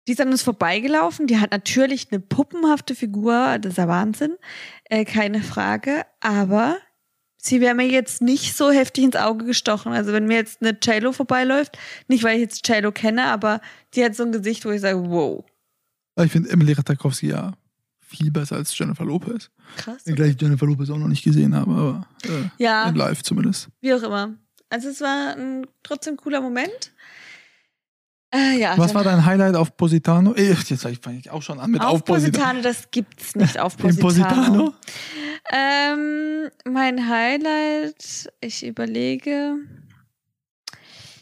Die 0.08 0.14
ist 0.14 0.20
an 0.22 0.30
uns 0.32 0.42
vorbeigelaufen. 0.42 1.28
Die 1.28 1.38
hat 1.38 1.52
natürlich 1.52 2.08
eine 2.12 2.20
puppenhafte 2.20 2.96
Figur, 2.96 3.60
das 3.60 3.74
ist 3.74 3.78
ja 3.78 3.88
Wahnsinn, 3.88 4.36
äh, 4.86 5.06
keine 5.06 5.44
Frage. 5.44 6.08
Aber 6.22 6.78
sie 7.38 7.62
wäre 7.62 7.76
mir 7.76 7.86
jetzt 7.88 8.24
nicht 8.24 8.58
so 8.58 8.72
heftig 8.72 9.04
ins 9.04 9.16
Auge 9.16 9.46
gestochen. 9.46 9.94
Also 9.94 10.12
wenn 10.12 10.26
mir 10.26 10.38
jetzt 10.38 10.60
eine 10.64 10.76
JLo 10.82 11.12
vorbeiläuft, 11.12 11.78
nicht 12.08 12.24
weil 12.24 12.38
ich 12.38 12.42
jetzt 12.42 12.68
JLo 12.68 12.92
kenne, 12.92 13.26
aber 13.26 13.62
die 13.94 14.04
hat 14.04 14.16
so 14.16 14.24
ein 14.24 14.32
Gesicht, 14.32 14.66
wo 14.66 14.72
ich 14.72 14.82
sage, 14.82 15.08
wow, 15.08 15.46
ich 16.18 16.32
finde 16.32 16.50
Emily 16.50 16.74
Ratajkowski 16.74 17.30
ja 17.30 17.54
viel 18.00 18.30
besser 18.32 18.58
als 18.58 18.78
Jennifer 18.78 19.06
Lopez. 19.06 19.50
krass. 19.78 20.06
Wenngleich 20.06 20.34
ich 20.36 20.42
Jennifer 20.42 20.66
Lopez 20.68 20.90
auch 20.90 20.98
noch 20.98 21.08
nicht 21.08 21.24
gesehen 21.24 21.56
habe, 21.56 21.72
aber 21.72 22.08
äh, 22.26 22.50
Ja, 22.64 22.88
in 22.90 22.96
live 22.96 23.24
zumindest. 23.24 23.70
wie 23.82 23.94
auch 23.94 24.04
immer. 24.04 24.34
Also 24.70 24.90
es 24.90 25.02
war 25.02 25.36
ein 25.36 25.66
trotzdem 25.84 26.18
cooler 26.18 26.42
Moment. 26.42 26.92
Äh, 28.34 28.58
ja, 28.60 28.76
Was 28.78 28.94
war 28.96 29.04
dein 29.04 29.24
Highlight 29.26 29.56
auf 29.56 29.78
Positano? 29.78 30.34
Äh, 30.34 30.54
Jetzt 30.54 30.88
fange 31.04 31.20
ich 31.20 31.30
auch 31.30 31.44
schon 31.44 31.60
an 31.60 31.70
mit 31.72 31.82
auf, 31.82 31.94
auf 32.02 32.06
Positano, 32.06 32.62
das 32.62 32.90
gibt's 32.90 33.36
nicht 33.36 33.60
auf 33.60 33.78
Positano. 33.78 34.08
Positano? 34.08 34.74
Ähm, 35.52 36.50
mein 36.66 37.08
Highlight, 37.10 38.32
ich 38.42 38.66
überlege. 38.66 39.56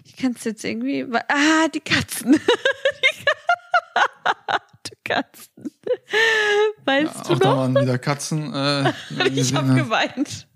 Ich 0.05 0.15
kann 0.15 0.33
es 0.37 0.43
jetzt 0.45 0.63
irgendwie. 0.63 1.05
Ah, 1.27 1.67
die 1.73 1.79
Katzen. 1.81 2.33
die 2.33 2.37
Katzen. 2.37 3.25
Weißt 6.85 7.15
Ja, 7.15 7.23
du 7.23 7.33
auch 7.33 7.39
da 7.39 7.49
noch? 7.49 7.57
waren 7.57 7.75
wieder 7.75 7.97
Katzen. 7.97 8.53
Äh, 8.53 8.93
die 9.29 9.39
Ich 9.39 9.53
habe 9.53 9.73
geweint. 9.75 10.47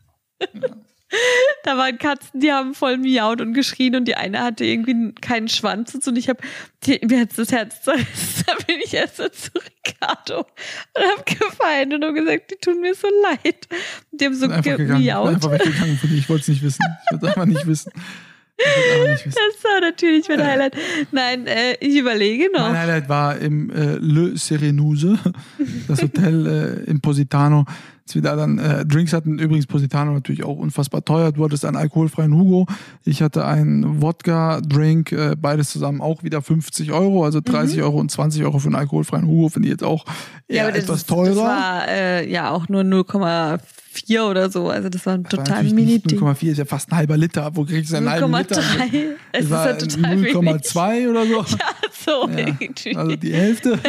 Da 1.63 1.77
waren 1.77 1.97
Katzen, 1.97 2.39
die 2.41 2.51
haben 2.51 2.73
voll 2.73 2.97
miaut 2.97 3.39
und 3.39 3.53
geschrien 3.53 3.95
und 3.95 4.05
die 4.05 4.15
eine 4.15 4.41
hatte 4.41 4.65
irgendwie 4.65 5.13
keinen 5.13 5.47
Schwanz 5.47 5.93
und 5.95 6.17
ich 6.17 6.27
habe, 6.29 6.39
mir 7.03 7.21
hat's 7.21 7.35
das 7.35 7.51
Herz 7.51 7.81
zerrissen. 7.83 8.43
Da 8.45 8.53
bin 8.65 8.77
ich 8.83 8.93
erst 8.93 9.17
so 9.17 9.29
zu 9.29 9.51
Ricardo 9.55 10.39
und 10.39 11.03
habe 11.03 11.23
geweint 11.23 11.93
und 11.93 12.03
habe 12.03 12.13
gesagt, 12.15 12.51
die 12.51 12.55
tun 12.55 12.81
mir 12.81 12.93
so 12.95 13.07
leid. 13.23 13.67
Und 14.11 14.19
die 14.21 14.25
haben 14.25 14.33
so 14.35 14.47
bin 14.47 14.55
einfach 14.55 14.77
gegangen. 14.77 15.01
Ich 15.01 15.07
bin 15.07 15.15
einfach 15.35 15.51
weggegangen 15.51 15.97
von 15.97 16.09
dir. 16.09 16.17
Ich 16.17 16.27
wollte 16.29 16.41
es 16.41 16.47
nicht 16.49 16.63
wissen. 16.63 16.85
Ich 17.05 17.11
wollte 17.11 17.25
es 17.25 17.31
einfach 17.31 17.45
nicht 17.45 17.65
wissen. 17.67 17.91
Das 18.57 19.63
war 19.63 19.81
natürlich 19.81 20.27
mein 20.29 20.45
Highlight. 20.45 20.75
Nein, 21.11 21.47
äh, 21.47 21.73
ich 21.79 21.97
überlege 21.97 22.49
noch. 22.53 22.69
Mein 22.69 22.77
Highlight 22.77 23.09
war 23.09 23.37
im 23.37 23.69
äh, 23.69 23.95
Le 23.95 24.37
Serenuse, 24.37 25.17
das 25.87 26.01
Hotel 26.01 26.83
äh, 26.87 26.89
in 26.89 27.01
Positano. 27.01 27.65
Als 28.07 28.13
wir 28.13 28.21
da 28.21 28.35
dann 28.35 28.59
äh, 28.59 28.85
Drinks 28.85 29.13
hatten, 29.13 29.39
übrigens 29.39 29.65
Positano 29.65 30.13
natürlich 30.13 30.43
auch 30.43 30.57
unfassbar 30.57 31.03
teuer. 31.03 31.31
Du 31.31 31.43
hattest 31.43 31.65
einen 31.65 31.75
alkoholfreien 31.75 32.35
Hugo, 32.37 32.67
ich 33.03 33.23
hatte 33.23 33.45
einen 33.47 33.99
Wodka-Drink, 34.03 35.11
äh, 35.11 35.35
beides 35.35 35.71
zusammen 35.71 36.01
auch 36.01 36.21
wieder 36.21 36.43
50 36.43 36.91
Euro, 36.91 37.25
also 37.25 37.41
30 37.43 37.81
Euro 37.81 37.97
und 37.99 38.11
20 38.11 38.43
Euro 38.43 38.59
für 38.59 38.67
einen 38.67 38.75
alkoholfreien 38.75 39.25
Hugo, 39.25 39.49
finde 39.49 39.69
ich 39.69 39.71
jetzt 39.71 39.83
auch 39.83 40.05
eher 40.47 40.65
Mhm. 40.67 40.73
das, 40.75 40.83
etwas 40.83 40.97
ist- 40.97 41.09
teurer. 41.09 41.29
Das 41.29 41.37
war 41.37 41.87
äh, 41.87 42.31
ja 42.31 42.51
auch 42.51 42.69
nur 42.69 42.83
0,4 42.83 44.21
oder 44.29 44.51
so. 44.51 44.69
Also 44.69 44.89
das 44.89 45.03
war 45.07 45.15
ein 45.15 45.23
Das 45.23 45.31
total 45.31 45.63
mini-Ding. 45.63 46.19
0,4 46.19 46.51
ist 46.51 46.57
ja 46.59 46.65
fast 46.65 46.91
ein 46.91 46.97
halber 46.97 47.17
Liter. 47.17 47.55
Wo 47.55 47.65
kriegst 47.65 47.91
du 47.91 47.97
einen 47.97 48.07
halben 48.09 48.31
Liter? 48.31 48.61
0,3. 48.61 49.01
Es 49.31 49.45
ist 49.45 49.49
ja 49.51 49.73
total 49.73 50.21
wenig. 50.21 50.35
0,2 50.35 51.09
oder 51.09 51.25
so. 51.25 51.43
Ja, 51.57 51.73
so 52.05 52.27
Ja, 52.29 52.37
irgendwie. 52.37 52.95
also 52.95 53.15
die 53.15 53.33
Hälfte. 53.33 53.79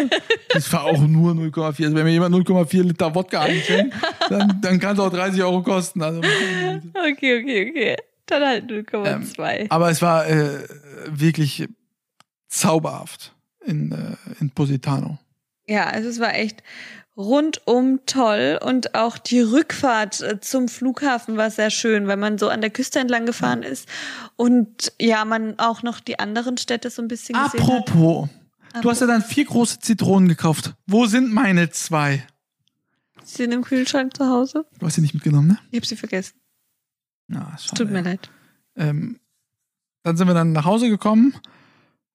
Das 0.50 0.72
war 0.72 0.84
auch 0.84 1.00
nur 1.06 1.32
0,4. 1.32 1.64
Also 1.84 1.94
wenn 1.94 2.04
mir 2.04 2.12
jemand 2.12 2.34
0,4 2.34 2.82
Liter 2.82 3.14
Wodka 3.14 3.42
einschenkt, 3.42 3.94
dann, 4.28 4.58
dann 4.62 4.80
kann 4.80 4.94
es 4.94 5.00
auch 5.00 5.10
30 5.10 5.42
Euro 5.42 5.62
kosten. 5.62 6.02
Also, 6.02 6.20
Okay, 6.20 7.40
okay, 7.42 7.70
okay. 7.70 7.96
Dann 8.26 8.42
halt 8.44 8.64
0,2. 8.70 9.66
aber 9.70 9.90
es 9.90 10.02
war 10.02 10.26
äh, 10.28 10.66
wirklich 11.08 11.68
zauberhaft 12.48 13.34
in, 13.64 13.92
äh, 13.92 14.16
in 14.40 14.50
Positano. 14.50 15.18
ja, 15.68 15.84
also 15.86 16.08
es 16.08 16.18
war 16.20 16.34
echt 16.34 16.62
rundum 17.16 18.00
toll 18.06 18.58
und 18.62 18.94
auch 18.94 19.16
die 19.18 19.40
Rückfahrt 19.40 20.20
äh, 20.20 20.40
zum 20.40 20.68
Flughafen 20.68 21.36
war 21.36 21.50
sehr 21.50 21.70
schön, 21.70 22.06
weil 22.06 22.16
man 22.18 22.38
so 22.38 22.48
an 22.48 22.60
der 22.60 22.70
Küste 22.70 22.98
entlang 22.98 23.24
gefahren 23.26 23.62
ist 23.62 23.88
und 24.36 24.92
ja, 25.00 25.24
man 25.24 25.58
auch 25.58 25.82
noch 25.82 26.00
die 26.00 26.18
anderen 26.18 26.58
Städte 26.58 26.90
so 26.90 27.00
ein 27.02 27.08
bisschen 27.08 27.34
gesehen 27.42 27.60
hat. 27.66 27.88
Apropos, 27.88 28.28
du 28.82 28.90
hast 28.90 29.00
ja 29.00 29.06
dann 29.06 29.22
vier 29.22 29.46
große 29.46 29.78
Zitronen 29.80 30.28
gekauft. 30.28 30.74
Wo 30.86 31.06
sind 31.06 31.32
meine 31.32 31.70
zwei? 31.70 32.26
Sie 33.24 33.42
sind 33.42 33.52
im 33.52 33.64
Kühlschrank 33.64 34.16
zu 34.16 34.26
Hause. 34.26 34.66
Du 34.78 34.86
hast 34.86 34.94
sie 34.94 35.00
nicht 35.00 35.14
mitgenommen, 35.14 35.48
ne? 35.48 35.58
Ich 35.70 35.78
habe 35.78 35.86
sie 35.86 35.96
vergessen. 35.96 36.34
Ja, 37.28 37.52
Es 37.56 37.66
tut 37.66 37.90
mir 37.90 38.02
leid. 38.02 38.30
Ähm, 38.76 39.18
dann 40.04 40.16
sind 40.16 40.28
wir 40.28 40.34
dann 40.34 40.52
nach 40.52 40.64
Hause 40.64 40.88
gekommen. 40.88 41.34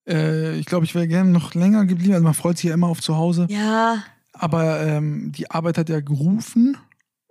Äh, 0.08 0.56
ich 0.56 0.64
glaube, 0.64 0.86
ich 0.86 0.94
wäre 0.94 1.06
gerne 1.06 1.30
noch 1.30 1.54
länger 1.54 1.84
geblieben. 1.84 2.14
Also 2.14 2.24
man 2.24 2.32
freut 2.34 2.56
sich 2.56 2.68
ja 2.68 2.74
immer 2.74 2.86
auf 2.86 3.02
zu 3.02 3.16
Hause. 3.16 3.46
Ja, 3.50 4.02
Aber 4.42 4.80
ähm, 4.84 5.30
die 5.30 5.50
Arbeit 5.50 5.78
hat 5.78 5.88
ja 5.88 6.00
gerufen. 6.00 6.76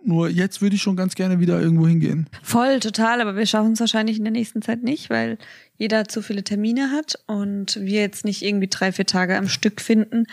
Nur 0.03 0.29
jetzt 0.29 0.61
würde 0.61 0.77
ich 0.77 0.81
schon 0.81 0.95
ganz 0.95 1.13
gerne 1.13 1.41
wieder 1.41 1.59
irgendwo 1.61 1.85
hingehen. 1.87 2.27
voll, 2.41 2.79
total, 2.79 3.19
aber 3.19 3.35
wir 3.35 3.45
schaffen 3.45 3.73
es 3.73 3.81
wahrscheinlich 3.81 4.17
in 4.17 4.23
der 4.23 4.31
nächsten 4.31 4.61
Zeit 4.61 4.81
nicht, 4.81 5.09
weil 5.09 5.37
jeder 5.75 6.07
zu 6.07 6.21
viele 6.21 6.43
Termine 6.43 6.89
hat 6.89 7.19
und 7.27 7.77
wir 7.81 7.99
jetzt 7.99 8.23
nicht 8.23 8.41
irgendwie 8.43 8.69
drei, 8.69 8.93
vier 8.93 9.05
Tage 9.05 9.37
am 9.37 9.49
Stück 9.49 9.81
finden, 9.81 10.25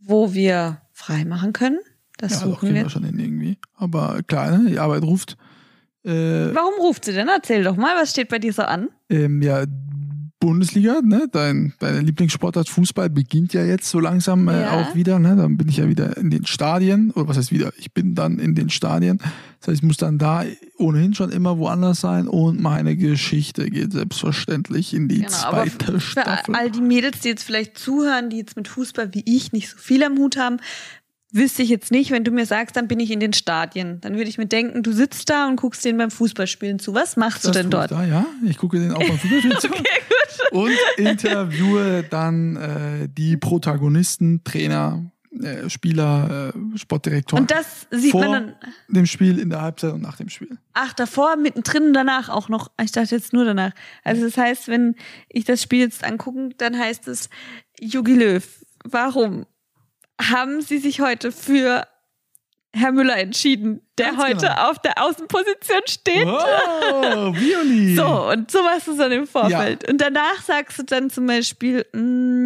wo 0.00 0.32
wir 0.32 0.80
frei 0.92 1.26
machen 1.26 1.52
können. 1.52 1.78
Das 2.16 2.32
ja, 2.32 2.38
doch, 2.40 2.54
suchen 2.54 2.66
gehen 2.68 2.74
wir. 2.76 2.82
wir 2.84 2.90
schon 2.90 3.04
hin 3.04 3.18
irgendwie. 3.18 3.58
Aber 3.74 4.22
klar, 4.26 4.56
ne? 4.56 4.70
die 4.70 4.78
Arbeit 4.78 5.02
ruft. 5.02 5.36
Äh, 6.02 6.54
Warum 6.54 6.80
ruft 6.80 7.04
sie 7.04 7.12
denn? 7.12 7.28
Erzähl 7.28 7.62
doch 7.62 7.76
mal, 7.76 7.94
was 7.94 8.10
steht 8.10 8.30
bei 8.30 8.38
dir 8.38 8.54
so 8.54 8.62
an? 8.62 8.88
ähm, 9.10 9.42
ja, 9.42 9.64
Bundesliga, 10.38 11.00
ne? 11.02 11.26
Dein, 11.32 11.72
deine 11.78 12.00
Lieblingssportart 12.00 12.68
Fußball 12.68 13.08
beginnt 13.08 13.54
ja 13.54 13.64
jetzt 13.64 13.88
so 13.88 13.98
langsam 14.00 14.46
äh, 14.48 14.60
Ja. 14.62 14.72
auch 14.80 14.94
wieder. 14.94 15.18
Ne? 15.18 15.34
Dann 15.34 15.56
bin 15.56 15.68
ich 15.68 15.78
ja 15.78 15.88
wieder 15.88 16.16
in 16.18 16.30
den 16.30 16.44
Stadien. 16.46 17.10
Oder 17.12 17.28
was 17.28 17.38
heißt 17.38 17.52
wieder? 17.52 17.72
Ich 17.78 17.92
bin 17.94 18.14
dann 18.14 18.38
in 18.38 18.54
den 18.54 18.68
Stadien. 18.68 19.18
Das 19.60 19.68
heißt, 19.68 19.78
ich 19.78 19.82
muss 19.82 19.96
dann 19.96 20.18
da 20.18 20.44
ohnehin 20.76 21.14
schon 21.14 21.30
immer 21.32 21.56
woanders 21.58 22.00
sein. 22.02 22.28
Und 22.28 22.60
meine 22.60 22.96
Geschichte 22.96 23.70
geht 23.70 23.92
selbstverständlich 23.92 24.92
in 24.92 25.08
die 25.08 25.22
Genau, 25.22 25.36
aber 25.44 25.64
zweite 25.64 25.92
für 25.92 26.00
Staffel. 26.00 26.54
all 26.54 26.70
die 26.70 26.82
Mädels, 26.82 27.20
die 27.20 27.28
jetzt 27.28 27.42
vielleicht 27.44 27.78
zuhören, 27.78 28.28
die 28.28 28.36
jetzt 28.36 28.56
mit 28.56 28.68
Fußball 28.68 29.14
wie 29.14 29.22
ich 29.24 29.52
nicht 29.52 29.70
so 29.70 29.78
viel 29.78 30.04
am 30.04 30.18
Hut 30.18 30.36
haben, 30.36 30.58
wüsste 31.32 31.62
ich 31.62 31.68
jetzt 31.70 31.90
nicht, 31.90 32.12
wenn 32.12 32.24
du 32.24 32.30
mir 32.30 32.46
sagst, 32.46 32.76
dann 32.76 32.88
bin 32.88 33.00
ich 33.00 33.10
in 33.10 33.20
den 33.20 33.32
Stadien. 33.32 34.00
Dann 34.00 34.14
würde 34.16 34.28
ich 34.30 34.38
mir 34.38 34.46
denken, 34.46 34.82
du 34.82 34.92
sitzt 34.92 35.28
da 35.28 35.48
und 35.48 35.56
guckst 35.56 35.84
denen 35.84 35.98
beim 35.98 36.10
Fußballspielen 36.10 36.78
zu. 36.78 36.94
Was 36.94 37.16
machst 37.16 37.44
du 37.44 37.48
Das 37.48 37.56
denn 37.56 37.70
tue 37.70 37.80
dort? 37.80 37.90
ich 37.90 37.96
Da, 37.96 38.04
ja, 38.04 38.26
ich 38.46 38.56
gucke 38.56 38.78
den 38.78 38.92
auch 38.92 38.98
beim 39.00 39.18
Fußballspiel 39.18 39.58
zu. 39.60 39.66
Okay, 39.68 39.82
gut. 40.08 40.25
Und 40.50 40.72
interviewe 40.96 42.04
dann 42.08 42.56
äh, 42.56 43.08
die 43.08 43.36
Protagonisten, 43.36 44.42
Trainer, 44.44 45.10
äh, 45.42 45.68
Spieler, 45.68 46.52
äh, 46.54 46.78
Sportdirektor. 46.78 47.38
Und 47.38 47.50
das 47.50 47.86
sieht 47.90 48.12
vor 48.12 48.22
man 48.22 48.32
dann, 48.32 48.54
dem 48.88 49.06
Spiel, 49.06 49.38
in 49.38 49.50
der 49.50 49.62
Halbzeit 49.62 49.92
und 49.92 50.02
nach 50.02 50.16
dem 50.16 50.28
Spiel. 50.28 50.58
ach, 50.72 50.92
davor, 50.92 51.36
mittendrin 51.36 51.88
und 51.88 51.92
danach 51.92 52.28
auch 52.28 52.48
noch. 52.48 52.70
Ich 52.80 52.92
dachte 52.92 53.14
jetzt 53.14 53.32
nur 53.32 53.44
danach. 53.44 53.72
Also 54.04 54.24
das 54.24 54.36
heißt, 54.36 54.68
wenn 54.68 54.94
ich 55.28 55.44
das 55.44 55.62
Spiel 55.62 55.80
jetzt 55.80 56.04
angucken, 56.04 56.54
dann 56.58 56.78
heißt 56.78 57.08
es, 57.08 57.28
Jogi 57.80 58.14
Löw, 58.14 58.64
warum 58.84 59.46
haben 60.20 60.62
Sie 60.62 60.78
sich 60.78 61.00
heute 61.00 61.32
für 61.32 61.86
Herr 62.76 62.92
Müller 62.92 63.16
entschieden, 63.16 63.80
der 63.96 64.10
Ganz 64.10 64.22
heute 64.22 64.46
genau. 64.48 64.70
auf 64.70 64.78
der 64.80 65.02
Außenposition 65.02 65.80
steht? 65.86 66.26
Oh, 66.26 67.32
Violi! 67.34 67.96
So, 67.96 68.28
und 68.30 68.50
so 68.50 68.62
machst 68.62 68.86
du 68.86 68.92
es 68.92 68.98
dann 68.98 69.12
im 69.12 69.26
Vorfeld. 69.26 69.88
Und 69.88 69.98
danach 69.98 70.42
sagst 70.42 70.78
du 70.78 70.82
dann 70.82 71.08
zum 71.08 71.26
Beispiel, 71.26 71.86
mm, 71.92 72.45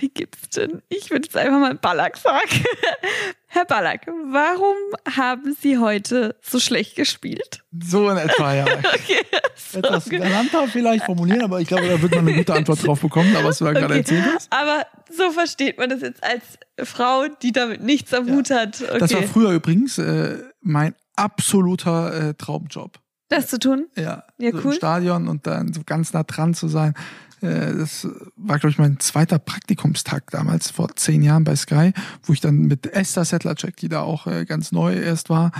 wie 0.00 0.08
geht's 0.08 0.50
denn? 0.50 0.82
Ich 0.88 1.10
würde 1.10 1.26
jetzt 1.26 1.36
einfach 1.36 1.58
mal 1.58 1.74
Ballack 1.74 2.16
sagen. 2.16 2.48
Herr 3.48 3.64
Ballack, 3.64 4.06
warum 4.06 4.76
haben 5.16 5.56
Sie 5.60 5.78
heute 5.78 6.36
so 6.42 6.60
schlecht 6.60 6.94
gespielt? 6.96 7.62
So 7.84 8.08
in 8.10 8.16
etwa, 8.18 8.54
ja. 8.54 8.64
Okay. 8.94 9.24
So 9.56 9.78
Etwas 9.78 10.08
galanter 10.10 10.68
vielleicht 10.68 11.04
formulieren, 11.04 11.42
aber 11.42 11.60
ich 11.60 11.68
glaube, 11.68 11.88
da 11.88 12.00
wird 12.00 12.14
man 12.14 12.26
eine 12.28 12.36
gute 12.36 12.52
Antwort 12.54 12.86
drauf 12.86 13.00
bekommen, 13.00 13.32
da 13.32 13.42
was 13.42 13.58
du 13.58 13.64
da 13.64 13.72
gerade 13.72 13.86
Okay. 13.94 13.98
erzählt 13.98 14.24
hast. 14.34 14.52
Aber 14.52 14.86
so 15.10 15.30
versteht 15.30 15.78
man 15.78 15.88
das 15.90 16.02
jetzt 16.02 16.22
als 16.22 16.42
Frau, 16.88 17.26
die 17.42 17.52
damit 17.52 17.82
nichts 17.82 18.12
am 18.12 18.28
Ja. 18.28 18.34
Hut 18.34 18.50
hat. 18.50 18.82
Okay. 18.82 18.98
Das 18.98 19.14
war 19.14 19.22
früher 19.22 19.50
übrigens 19.52 19.98
äh, 19.98 20.38
mein 20.60 20.94
absoluter 21.16 22.28
äh, 22.30 22.34
Traumjob. 22.34 22.98
Das 23.28 23.48
zu 23.48 23.58
tun? 23.58 23.86
Ja, 23.96 24.24
Ja, 24.38 24.52
so 24.52 24.58
cool. 24.58 24.64
im 24.66 24.72
Stadion 24.72 25.28
und 25.28 25.46
dann 25.46 25.72
so 25.72 25.80
ganz 25.84 26.12
nah 26.12 26.22
dran 26.22 26.54
zu 26.54 26.68
sein. 26.68 26.94
Äh, 27.42 27.74
Das 27.74 28.06
war, 28.36 28.58
glaube 28.58 28.70
ich, 28.70 28.78
mein 28.78 28.98
zweiter 29.00 29.38
Praktikumstag 29.38 30.30
damals, 30.30 30.70
vor 30.70 30.94
zehn 30.96 31.22
Jahren 31.22 31.44
bei 31.44 31.56
Sky, 31.56 31.92
wo 32.22 32.32
ich 32.32 32.40
dann 32.40 32.56
mit 32.62 32.86
Esther 32.86 33.24
Settlercheck, 33.24 33.76
die 33.76 33.88
da 33.88 34.00
auch 34.02 34.26
äh, 34.26 34.44
ganz 34.44 34.72
neu 34.72 34.94
erst 34.94 35.28
war, 35.30 35.52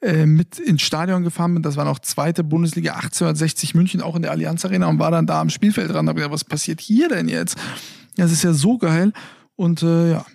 äh, 0.00 0.26
mit 0.26 0.58
ins 0.58 0.82
Stadion 0.82 1.22
gefahren 1.22 1.54
bin. 1.54 1.62
Das 1.62 1.76
war 1.76 1.84
noch 1.84 2.00
zweite 2.00 2.42
Bundesliga 2.44 2.94
1860 2.94 3.74
München, 3.74 4.00
auch 4.02 4.16
in 4.16 4.22
der 4.22 4.30
Allianz 4.32 4.64
Arena 4.64 4.86
und 4.88 4.98
war 4.98 5.10
dann 5.10 5.26
da 5.26 5.40
am 5.40 5.48
Spielfeld 5.50 5.90
dran. 5.90 6.06
Ich 6.08 6.14
gedacht, 6.14 6.32
was 6.32 6.44
passiert 6.44 6.80
hier 6.80 7.08
denn 7.08 7.28
jetzt? 7.28 7.56
Das 8.16 8.32
ist 8.32 8.42
ja 8.42 8.52
so 8.52 8.78
geil. 8.78 9.12
Und 9.56 9.82
äh, 9.82 10.12
ja, 10.12 10.26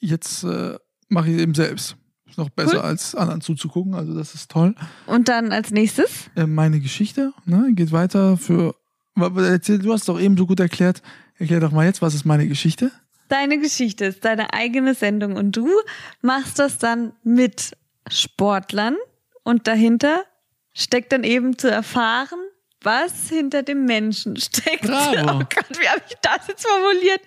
jetzt 0.00 0.44
äh, 0.44 0.76
mache 1.08 1.28
ich 1.30 1.36
es 1.36 1.42
eben 1.42 1.54
selbst. 1.54 1.96
Ist 2.28 2.38
noch 2.38 2.50
besser 2.50 2.76
Cool. 2.76 2.80
als 2.80 3.14
anderen 3.14 3.40
zuzugucken, 3.40 3.94
also 3.94 4.14
das 4.14 4.34
ist 4.34 4.50
toll. 4.50 4.74
Und 5.06 5.28
dann 5.28 5.50
als 5.50 5.70
nächstes? 5.70 6.28
Äh, 6.36 6.46
meine 6.46 6.78
Geschichte, 6.80 7.32
ne, 7.46 7.70
geht 7.74 7.90
weiter 7.90 8.36
für. 8.36 8.74
Du 9.18 9.92
hast 9.92 10.08
doch 10.08 10.20
eben 10.20 10.36
so 10.36 10.46
gut 10.46 10.60
erklärt. 10.60 11.02
Erklär 11.38 11.60
doch 11.60 11.72
mal 11.72 11.86
jetzt, 11.86 12.02
was 12.02 12.14
ist 12.14 12.24
meine 12.24 12.48
Geschichte? 12.48 12.90
Deine 13.28 13.58
Geschichte 13.58 14.06
ist 14.06 14.24
deine 14.24 14.52
eigene 14.54 14.94
Sendung 14.94 15.36
und 15.36 15.56
du 15.56 15.68
machst 16.22 16.58
das 16.58 16.78
dann 16.78 17.12
mit 17.22 17.76
Sportlern 18.10 18.96
und 19.42 19.66
dahinter 19.66 20.24
steckt 20.72 21.12
dann 21.12 21.24
eben 21.24 21.58
zu 21.58 21.70
erfahren, 21.70 22.38
was 22.82 23.28
hinter 23.28 23.62
dem 23.62 23.84
Menschen 23.84 24.36
steckt. 24.36 24.82
Bravo. 24.82 25.16
Oh 25.18 25.38
Gott, 25.38 25.78
wie 25.78 25.88
habe 25.88 26.02
ich 26.08 26.16
das 26.22 26.46
jetzt 26.48 26.66
formuliert? 26.66 27.20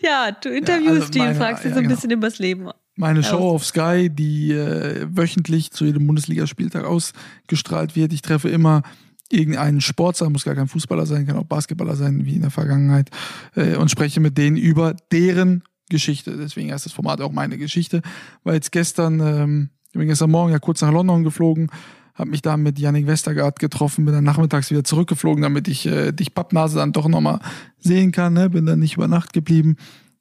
Ja, 0.00 0.32
du 0.32 0.50
interviewst 0.50 0.90
also 0.90 1.10
die 1.10 1.20
und 1.20 1.26
meine- 1.26 1.38
fragst 1.38 1.62
sie 1.62 1.68
ja, 1.68 1.74
so 1.74 1.80
ein 1.80 1.84
genau. 1.84 1.94
bisschen 1.94 2.10
übers 2.10 2.38
Leben. 2.38 2.68
Meine 2.96 3.22
Show 3.22 3.50
auf 3.50 3.64
Sky, 3.64 4.10
die 4.10 4.50
äh, 4.50 5.06
wöchentlich 5.08 5.70
zu 5.70 5.84
jedem 5.84 6.08
Bundesligaspieltag 6.08 6.84
ausgestrahlt 6.84 7.94
wird. 7.94 8.12
Ich 8.12 8.22
treffe 8.22 8.48
immer 8.48 8.82
irgendeinen 9.30 9.80
Sportler, 9.80 10.30
muss 10.30 10.44
gar 10.44 10.54
kein 10.54 10.68
Fußballer 10.68 11.06
sein, 11.06 11.26
kann 11.26 11.36
auch 11.36 11.44
Basketballer 11.44 11.96
sein, 11.96 12.24
wie 12.24 12.36
in 12.36 12.42
der 12.42 12.50
Vergangenheit, 12.50 13.10
äh, 13.54 13.76
und 13.76 13.90
spreche 13.90 14.20
mit 14.20 14.38
denen 14.38 14.56
über 14.56 14.94
deren 15.12 15.62
Geschichte. 15.88 16.36
Deswegen 16.36 16.72
heißt 16.72 16.86
das 16.86 16.92
Format 16.92 17.20
auch 17.20 17.32
meine 17.32 17.58
Geschichte. 17.58 18.02
War 18.44 18.54
jetzt 18.54 18.72
gestern, 18.72 19.20
ähm, 19.20 19.70
ich 19.88 19.98
bin 19.98 20.08
gestern 20.08 20.30
Morgen 20.30 20.52
ja 20.52 20.58
kurz 20.58 20.80
nach 20.82 20.92
London 20.92 21.24
geflogen, 21.24 21.70
habe 22.14 22.30
mich 22.30 22.42
da 22.42 22.56
mit 22.56 22.78
Yannick 22.78 23.06
Westergaard 23.06 23.58
getroffen, 23.58 24.04
bin 24.04 24.14
dann 24.14 24.24
nachmittags 24.24 24.70
wieder 24.70 24.82
zurückgeflogen, 24.82 25.42
damit 25.42 25.68
ich 25.68 25.86
äh, 25.86 26.12
dich 26.12 26.34
Pappnase 26.34 26.78
dann 26.78 26.92
doch 26.92 27.06
nochmal 27.06 27.38
sehen 27.78 28.10
kann. 28.10 28.32
Ne? 28.32 28.50
Bin 28.50 28.66
dann 28.66 28.80
nicht 28.80 28.96
über 28.96 29.06
Nacht 29.06 29.32
geblieben. 29.32 29.76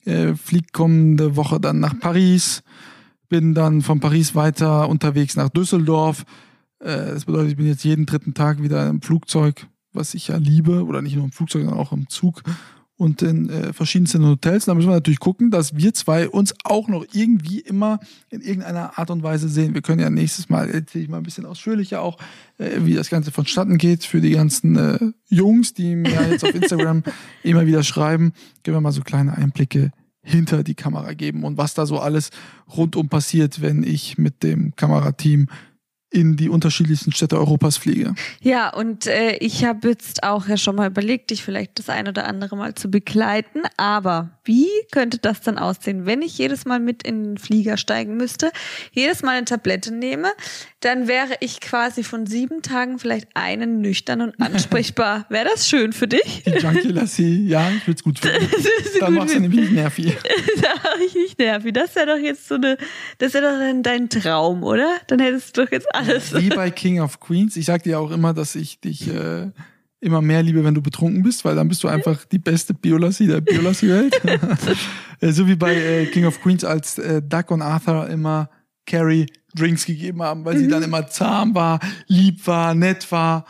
Äh, 0.05 0.35
flieg 0.35 0.71
kommende 0.73 1.35
Woche 1.35 1.59
dann 1.59 1.79
nach 1.79 1.99
Paris, 1.99 2.63
bin 3.29 3.53
dann 3.53 3.81
von 3.81 3.99
Paris 3.99 4.35
weiter 4.35 4.87
unterwegs 4.87 5.35
nach 5.35 5.49
Düsseldorf. 5.49 6.23
Äh, 6.79 7.13
das 7.13 7.25
bedeutet, 7.25 7.51
ich 7.51 7.57
bin 7.57 7.67
jetzt 7.67 7.83
jeden 7.83 8.05
dritten 8.05 8.33
Tag 8.33 8.61
wieder 8.61 8.87
im 8.87 9.01
Flugzeug, 9.01 9.67
was 9.93 10.13
ich 10.13 10.29
ja 10.29 10.37
liebe, 10.37 10.85
oder 10.85 11.01
nicht 11.01 11.15
nur 11.15 11.25
im 11.25 11.31
Flugzeug, 11.31 11.63
sondern 11.63 11.79
auch 11.79 11.91
im 11.91 12.09
Zug 12.09 12.43
und 12.97 13.21
in 13.21 13.49
äh, 13.49 13.73
verschiedensten 13.73 14.25
Hotels. 14.25 14.65
Da 14.65 14.73
müssen 14.73 14.89
wir 14.89 14.95
natürlich 14.95 15.19
gucken, 15.19 15.51
dass 15.51 15.75
wir 15.75 15.93
zwei 15.93 16.27
uns 16.27 16.53
auch 16.63 16.87
noch 16.87 17.05
irgendwie 17.13 17.59
immer 17.59 17.99
in 18.29 18.41
irgendeiner 18.41 18.97
Art 18.97 19.11
und 19.11 19.23
Weise 19.23 19.49
sehen. 19.49 19.75
Wir 19.75 19.83
können 19.83 19.99
ja 19.99 20.09
nächstes 20.09 20.49
Mal, 20.49 20.69
erzähle 20.69 21.03
ich 21.03 21.09
mal 21.09 21.17
ein 21.17 21.23
bisschen 21.23 21.45
ausführlicher 21.45 22.01
auch, 22.01 22.17
äh, 22.57 22.79
wie 22.81 22.95
das 22.95 23.09
Ganze 23.09 23.31
vonstatten 23.31 23.77
geht 23.77 24.03
für 24.03 24.19
die 24.19 24.31
ganzen 24.31 24.75
äh, 24.75 24.99
Jungs, 25.29 25.73
die 25.73 25.95
mir 25.95 26.29
jetzt 26.29 26.43
auf 26.43 26.55
Instagram 26.55 27.03
immer 27.43 27.67
wieder 27.67 27.83
schreiben. 27.83 28.33
Geben 28.63 28.77
wir 28.77 28.81
mal 28.81 28.91
so 28.91 29.01
kleine 29.01 29.37
Einblicke 29.37 29.91
hinter 30.23 30.63
die 30.63 30.75
Kamera 30.75 31.13
geben 31.13 31.43
und 31.43 31.57
was 31.57 31.73
da 31.73 31.85
so 31.85 31.99
alles 31.99 32.31
rundum 32.75 33.07
passiert, 33.07 33.61
wenn 33.61 33.83
ich 33.83 34.17
mit 34.17 34.43
dem 34.43 34.75
Kamerateam 34.75 35.47
in 36.09 36.37
die 36.37 36.47
unterschiedlichsten 36.47 37.11
Städte 37.11 37.37
Europas 37.37 37.75
fliege. 37.75 38.15
Ja, 38.41 38.73
und 38.73 39.07
äh, 39.07 39.35
ich 39.37 39.65
habe 39.65 39.89
jetzt 39.89 40.23
auch 40.23 40.47
ja 40.47 40.55
schon 40.55 40.75
mal 40.75 40.87
überlegt, 40.87 41.31
dich 41.31 41.43
vielleicht 41.43 41.77
das 41.79 41.89
ein 41.89 42.07
oder 42.07 42.25
andere 42.25 42.55
Mal 42.55 42.75
zu 42.75 42.89
begleiten. 42.89 43.63
Aber 43.75 44.29
wie 44.45 44.69
könnte 44.91 45.17
das 45.17 45.41
dann 45.41 45.57
aussehen, 45.57 46.05
wenn 46.05 46.21
ich 46.21 46.37
jedes 46.37 46.65
Mal 46.65 46.79
mit 46.79 47.03
in 47.03 47.23
den 47.23 47.37
Flieger 47.37 47.75
steigen 47.75 48.15
müsste, 48.15 48.51
jedes 48.93 49.21
Mal 49.21 49.37
eine 49.37 49.45
Tablette 49.45 49.93
nehme, 49.93 50.29
dann 50.79 51.09
wäre 51.09 51.33
ich 51.41 51.59
quasi 51.59 52.03
von 52.03 52.25
sieben 52.25 52.61
Tagen 52.61 52.99
vielleicht 52.99 53.27
einen 53.33 53.81
nüchtern 53.81 54.21
und 54.21 54.39
ansprechbar. 54.39 55.25
Wäre 55.29 55.49
das 55.49 55.67
schön 55.67 55.91
für 55.91 56.07
dich? 56.07 56.43
Die 56.45 56.51
Junkie 56.51 56.87
Lassie, 56.87 57.47
ja, 57.47 57.69
ich 57.69 57.85
würde 57.85 57.97
es 57.97 58.03
gut 58.03 58.19
finden. 58.19 58.47
Dann 58.99 59.13
machst 59.13 59.35
du 59.35 59.39
nämlich 59.41 59.61
nicht 59.61 59.73
nervig. 59.73 60.15
da 60.61 60.69
hab 60.69 60.99
ich 61.05 61.13
nicht 61.13 61.37
nervig. 61.37 61.73
Das 61.73 61.95
wäre 61.95 62.07
doch 62.07 62.17
jetzt 62.17 62.47
so 62.47 62.55
eine, 62.55 62.77
das 63.17 63.33
wäre 63.33 63.51
doch 63.51 63.59
dann 63.59 63.83
dein 63.83 64.09
Traum, 64.09 64.63
oder? 64.63 64.97
Dann 65.07 65.19
hättest 65.19 65.55
du 65.57 65.65
doch 65.65 65.71
jetzt 65.71 65.93
alles. 65.97 66.33
Wie 66.33 66.49
bei 66.49 66.71
King 66.71 66.99
of 67.01 67.19
Queens. 67.19 67.55
Ich 67.55 67.65
sag 67.65 67.83
dir 67.83 67.99
auch 67.99 68.11
immer, 68.11 68.33
dass 68.33 68.55
ich 68.55 68.79
dich 68.79 69.07
äh, 69.13 69.51
immer 69.99 70.21
mehr 70.21 70.43
liebe, 70.43 70.63
wenn 70.63 70.73
du 70.73 70.81
betrunken 70.81 71.23
bist, 71.23 71.43
weil 71.45 71.55
dann 71.55 71.67
bist 71.67 71.83
du 71.83 71.87
einfach 71.87 72.25
die 72.25 72.39
beste 72.39 72.73
Biolassie 72.73 73.27
der 73.27 73.41
Biolassie-Welt. 73.41 74.21
Äh, 75.19 75.31
so 75.31 75.47
wie 75.47 75.55
bei 75.55 75.73
äh, 75.73 76.05
King 76.05 76.25
of 76.25 76.39
Queens, 76.43 76.63
als 76.63 76.99
äh, 76.99 77.23
Duck 77.23 77.49
und 77.49 77.63
Arthur 77.63 78.07
immer 78.07 78.51
Carrie 78.85 79.25
Drinks 79.55 79.87
gegeben 79.87 80.21
haben, 80.21 80.45
weil 80.45 80.59
sie 80.59 80.67
dann 80.67 80.83
immer 80.83 81.07
zahm 81.07 81.55
war, 81.55 81.79
lieb 82.05 82.45
war, 82.45 82.75
nett 82.75 83.11
war, 83.11 83.45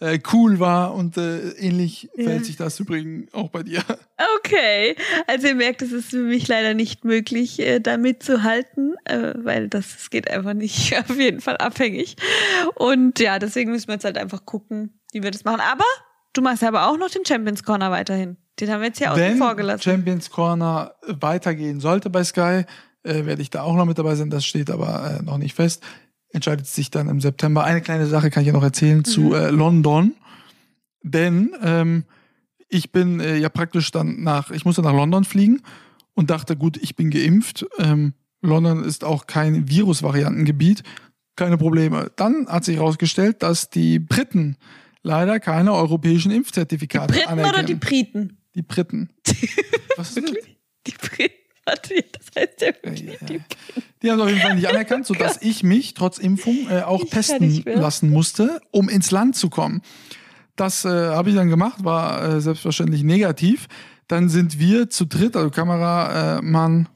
äh, 0.00 0.18
cool 0.32 0.58
war 0.60 0.94
und 0.94 1.16
äh, 1.16 1.50
ähnlich 1.58 2.08
Ja. 2.14 2.24
verhält 2.24 2.46
sich 2.46 2.56
das 2.56 2.80
übrigens 2.80 3.32
auch 3.34 3.50
bei 3.50 3.62
dir. 3.62 3.82
Okay, 4.38 4.96
also 5.26 5.46
ihr 5.48 5.54
merkt, 5.54 5.82
es 5.82 5.92
ist 5.92 6.10
für 6.10 6.22
mich 6.22 6.48
leider 6.48 6.74
nicht 6.74 7.04
möglich, 7.04 7.58
äh, 7.60 7.80
da 7.80 7.96
mitzuhalten, 7.96 8.94
äh, 9.04 9.34
weil 9.36 9.68
das, 9.68 9.92
das 9.96 10.10
geht 10.10 10.30
einfach 10.30 10.54
nicht 10.54 10.96
auf 11.10 11.16
jeden 11.18 11.40
Fall 11.40 11.56
abhängig. 11.58 12.16
Und 12.74 13.18
ja, 13.20 13.38
deswegen 13.38 13.70
müssen 13.70 13.88
wir 13.88 13.94
jetzt 13.94 14.04
halt 14.04 14.18
einfach 14.18 14.44
gucken, 14.44 15.00
wie 15.12 15.22
wir 15.22 15.30
das 15.30 15.44
machen. 15.44 15.60
Aber 15.60 15.84
du 16.32 16.42
machst 16.42 16.62
ja 16.62 16.68
aber 16.68 16.88
auch 16.88 16.96
noch 16.98 17.10
den 17.10 17.24
Champions 17.24 17.62
Corner 17.62 17.90
weiterhin. 17.90 18.36
Den 18.58 18.70
haben 18.70 18.80
wir 18.80 18.88
jetzt 18.88 19.00
ja 19.00 19.12
außen 19.12 19.22
Wenn 19.22 19.38
vor 19.38 19.54
gelassen. 19.56 19.82
Champions 19.82 20.30
Corner 20.30 20.94
weitergehen 21.06 21.80
sollte 21.80 22.10
bei 22.10 22.24
Sky, 22.24 22.64
äh, 23.02 23.24
werde 23.24 23.40
ich 23.42 23.50
da 23.50 23.62
auch 23.62 23.74
noch 23.74 23.86
mit 23.86 23.98
dabei 23.98 24.14
sein. 24.14 24.28
Das 24.30 24.44
steht 24.44 24.70
aber 24.70 25.18
äh, 25.20 25.22
noch 25.22 25.38
nicht 25.38 25.54
fest. 25.54 25.82
Entscheidet 26.32 26.66
sich 26.66 26.90
dann 26.90 27.08
im 27.08 27.20
September. 27.20 27.64
Eine 27.64 27.80
kleine 27.80 28.06
Sache 28.06 28.30
kann 28.30 28.42
ich 28.42 28.46
ja 28.48 28.52
noch 28.52 28.62
erzählen 28.62 29.04
zu 29.04 29.20
Mhm. 29.22 29.32
äh, 29.34 29.50
London. 29.50 30.12
Denn 31.02 31.50
ähm, 31.62 32.04
ich 32.68 32.92
bin 32.92 33.20
äh, 33.20 33.36
ja 33.36 33.48
praktisch 33.48 33.90
dann 33.90 34.22
nach, 34.22 34.50
ich 34.50 34.64
musste 34.64 34.82
nach 34.82 34.92
London 34.92 35.24
fliegen 35.24 35.62
und 36.14 36.30
dachte, 36.30 36.56
gut, 36.56 36.76
ich 36.76 36.94
bin 36.96 37.10
geimpft. 37.10 37.66
Ähm, 37.78 38.14
London 38.42 38.84
ist 38.84 39.02
auch 39.04 39.26
kein 39.26 39.68
Virusvariantengebiet. 39.68 40.82
Keine 41.36 41.56
Probleme. 41.58 42.10
Dann 42.16 42.46
hat 42.48 42.64
sich 42.64 42.76
herausgestellt, 42.76 43.42
dass 43.42 43.70
die 43.70 43.98
Briten 43.98 44.56
leider 45.02 45.40
keine 45.40 45.72
europäischen 45.72 46.30
Impfzertifikate 46.30 47.12
Briten 47.14 47.28
anerkennen. 47.28 47.54
oder 47.54 47.62
die 47.64 47.74
Briten? 47.74 48.36
Die 48.54 48.62
Briten. 48.62 49.10
Was 49.96 50.16
ist 50.16 50.28
das? 50.28 50.32
Die 50.86 50.92
Briten. 50.92 51.34
Warte, 51.64 51.94
das 52.12 52.26
heißt 52.42 52.60
ja 52.60 52.66
wirklich 52.68 53.00
Ja, 53.02 53.12
ja, 53.20 53.26
die 53.26 53.34
ja. 53.34 53.40
Die 54.02 54.10
haben 54.10 54.18
es 54.18 54.24
auf 54.24 54.30
jeden 54.30 54.40
Fall 54.40 54.54
nicht 54.54 54.68
anerkannt, 54.68 55.06
sodass 55.06 55.42
ich 55.42 55.62
mich 55.62 55.94
trotz 55.94 56.18
Impfung 56.18 56.68
äh, 56.70 56.82
auch 56.82 57.02
Ich 57.02 57.10
testen 57.10 57.62
lassen 57.66 58.10
musste, 58.10 58.60
um 58.70 58.88
ins 58.88 59.10
Land 59.10 59.36
zu 59.36 59.50
kommen. 59.50 59.82
Das 60.56 60.84
äh, 60.84 60.88
habe 60.88 61.30
ich 61.30 61.36
dann 61.36 61.48
gemacht, 61.48 61.84
war 61.84 62.22
äh, 62.22 62.40
selbstverständlich 62.40 63.02
negativ. 63.02 63.66
Dann 64.08 64.28
sind 64.28 64.58
wir 64.58 64.90
zu 64.90 65.04
dritt, 65.04 65.36
also 65.36 65.50
Kameramann 65.50 66.50
Mann 66.50 66.88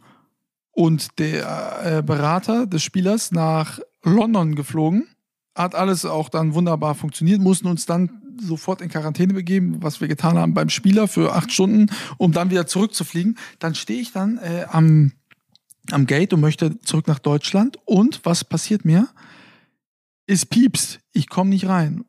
und 0.72 1.18
der 1.18 1.98
äh, 1.98 2.02
Berater 2.02 2.66
des 2.66 2.82
Spielers 2.82 3.32
nach 3.32 3.80
London 4.02 4.54
geflogen. 4.54 5.08
Hat 5.54 5.74
alles 5.74 6.04
auch 6.04 6.28
dann 6.28 6.54
wunderbar 6.54 6.94
funktioniert, 6.94 7.40
mussten 7.40 7.68
uns 7.68 7.86
dann 7.86 8.10
sofort 8.40 8.80
in 8.80 8.88
Quarantäne 8.88 9.32
begeben, 9.32 9.76
was 9.80 10.00
wir 10.00 10.08
getan 10.08 10.36
haben 10.36 10.54
beim 10.54 10.68
Spieler 10.68 11.06
für 11.06 11.34
acht 11.34 11.52
Stunden, 11.52 11.86
um 12.18 12.32
dann 12.32 12.50
wieder 12.50 12.66
zurückzufliegen. 12.66 13.38
Dann 13.60 13.74
stehe 13.74 14.00
ich 14.00 14.12
dann 14.12 14.38
äh, 14.38 14.66
am, 14.68 15.12
am 15.90 16.06
Gate 16.06 16.32
und 16.32 16.40
möchte 16.40 16.78
zurück 16.80 17.06
nach 17.06 17.18
Deutschland. 17.18 17.78
Und 17.84 18.20
was 18.24 18.44
passiert 18.44 18.84
mir? 18.84 19.08
Es 20.26 20.46
piepst, 20.46 21.00
ich 21.12 21.28
komme 21.28 21.50
nicht 21.50 21.66
rein. 21.66 22.04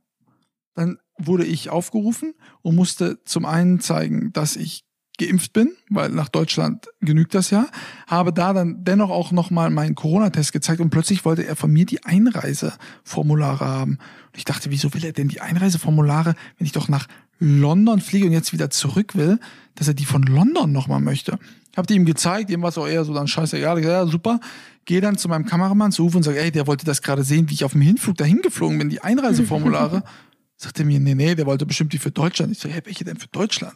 Dann 0.73 0.97
wurde 1.17 1.45
ich 1.45 1.69
aufgerufen 1.69 2.33
und 2.61 2.75
musste 2.75 3.23
zum 3.25 3.45
einen 3.45 3.79
zeigen, 3.79 4.31
dass 4.33 4.55
ich 4.55 4.85
geimpft 5.17 5.53
bin, 5.53 5.71
weil 5.89 6.09
nach 6.09 6.29
Deutschland 6.29 6.87
genügt 6.99 7.33
das 7.35 7.49
ja, 7.49 7.67
habe 8.07 8.33
da 8.33 8.51
dann 8.51 8.83
dennoch 8.83 9.09
auch 9.09 9.31
nochmal 9.31 9.69
meinen 9.69 9.95
Corona-Test 9.95 10.51
gezeigt 10.51 10.81
und 10.81 10.89
plötzlich 10.89 11.23
wollte 11.23 11.45
er 11.45 11.55
von 11.55 11.71
mir 11.71 11.85
die 11.85 12.03
Einreiseformulare 12.03 13.65
haben. 13.65 13.91
Und 13.93 14.37
ich 14.37 14.43
dachte, 14.43 14.71
wieso 14.71 14.93
will 14.93 15.05
er 15.05 15.13
denn 15.13 15.29
die 15.29 15.41
Einreiseformulare, 15.41 16.35
wenn 16.57 16.65
ich 16.65 16.73
doch 16.73 16.89
nach 16.89 17.07
London 17.39 18.01
fliege 18.01 18.25
und 18.25 18.33
jetzt 18.33 18.53
wieder 18.53 18.69
zurück 18.69 19.15
will, 19.15 19.39
dass 19.75 19.87
er 19.87 19.93
die 19.93 20.05
von 20.05 20.23
London 20.23 20.71
nochmal 20.71 21.01
möchte. 21.01 21.37
Hab 21.75 21.87
die 21.87 21.95
ihm 21.95 22.05
gezeigt, 22.05 22.49
ihm 22.49 22.61
war 22.61 22.69
es 22.69 22.77
auch 22.77 22.87
eher 22.87 23.03
so 23.03 23.13
dann 23.13 23.27
scheißegal. 23.27 23.79
Ich 23.79 23.85
sag, 23.85 23.91
Ja, 23.91 24.05
super. 24.07 24.39
Gehe 24.85 25.01
dann 25.01 25.17
zu 25.17 25.27
meinem 25.27 25.45
Kameramann 25.45 25.91
zu 25.91 26.05
Uwe 26.05 26.17
und 26.17 26.23
sage, 26.23 26.39
ey, 26.39 26.51
der 26.51 26.67
wollte 26.67 26.85
das 26.85 27.01
gerade 27.01 27.23
sehen, 27.23 27.49
wie 27.49 27.53
ich 27.53 27.63
auf 27.63 27.71
dem 27.71 27.81
Hinflug 27.81 28.15
dahin 28.17 28.41
geflogen 28.41 28.77
bin, 28.77 28.89
die 28.89 29.01
Einreiseformulare. 29.01 30.03
Sagt 30.57 30.79
er 30.79 30.85
mir, 30.85 30.99
nee, 30.99 31.15
nee, 31.15 31.35
der 31.35 31.45
wollte 31.45 31.65
bestimmt 31.65 31.91
die 31.91 31.97
für 31.97 32.11
Deutschland. 32.11 32.51
Ich 32.51 32.59
so, 32.59 32.69
hey, 32.69 32.81
welche 32.85 33.03
denn 33.03 33.17
für 33.17 33.27
Deutschland? 33.27 33.75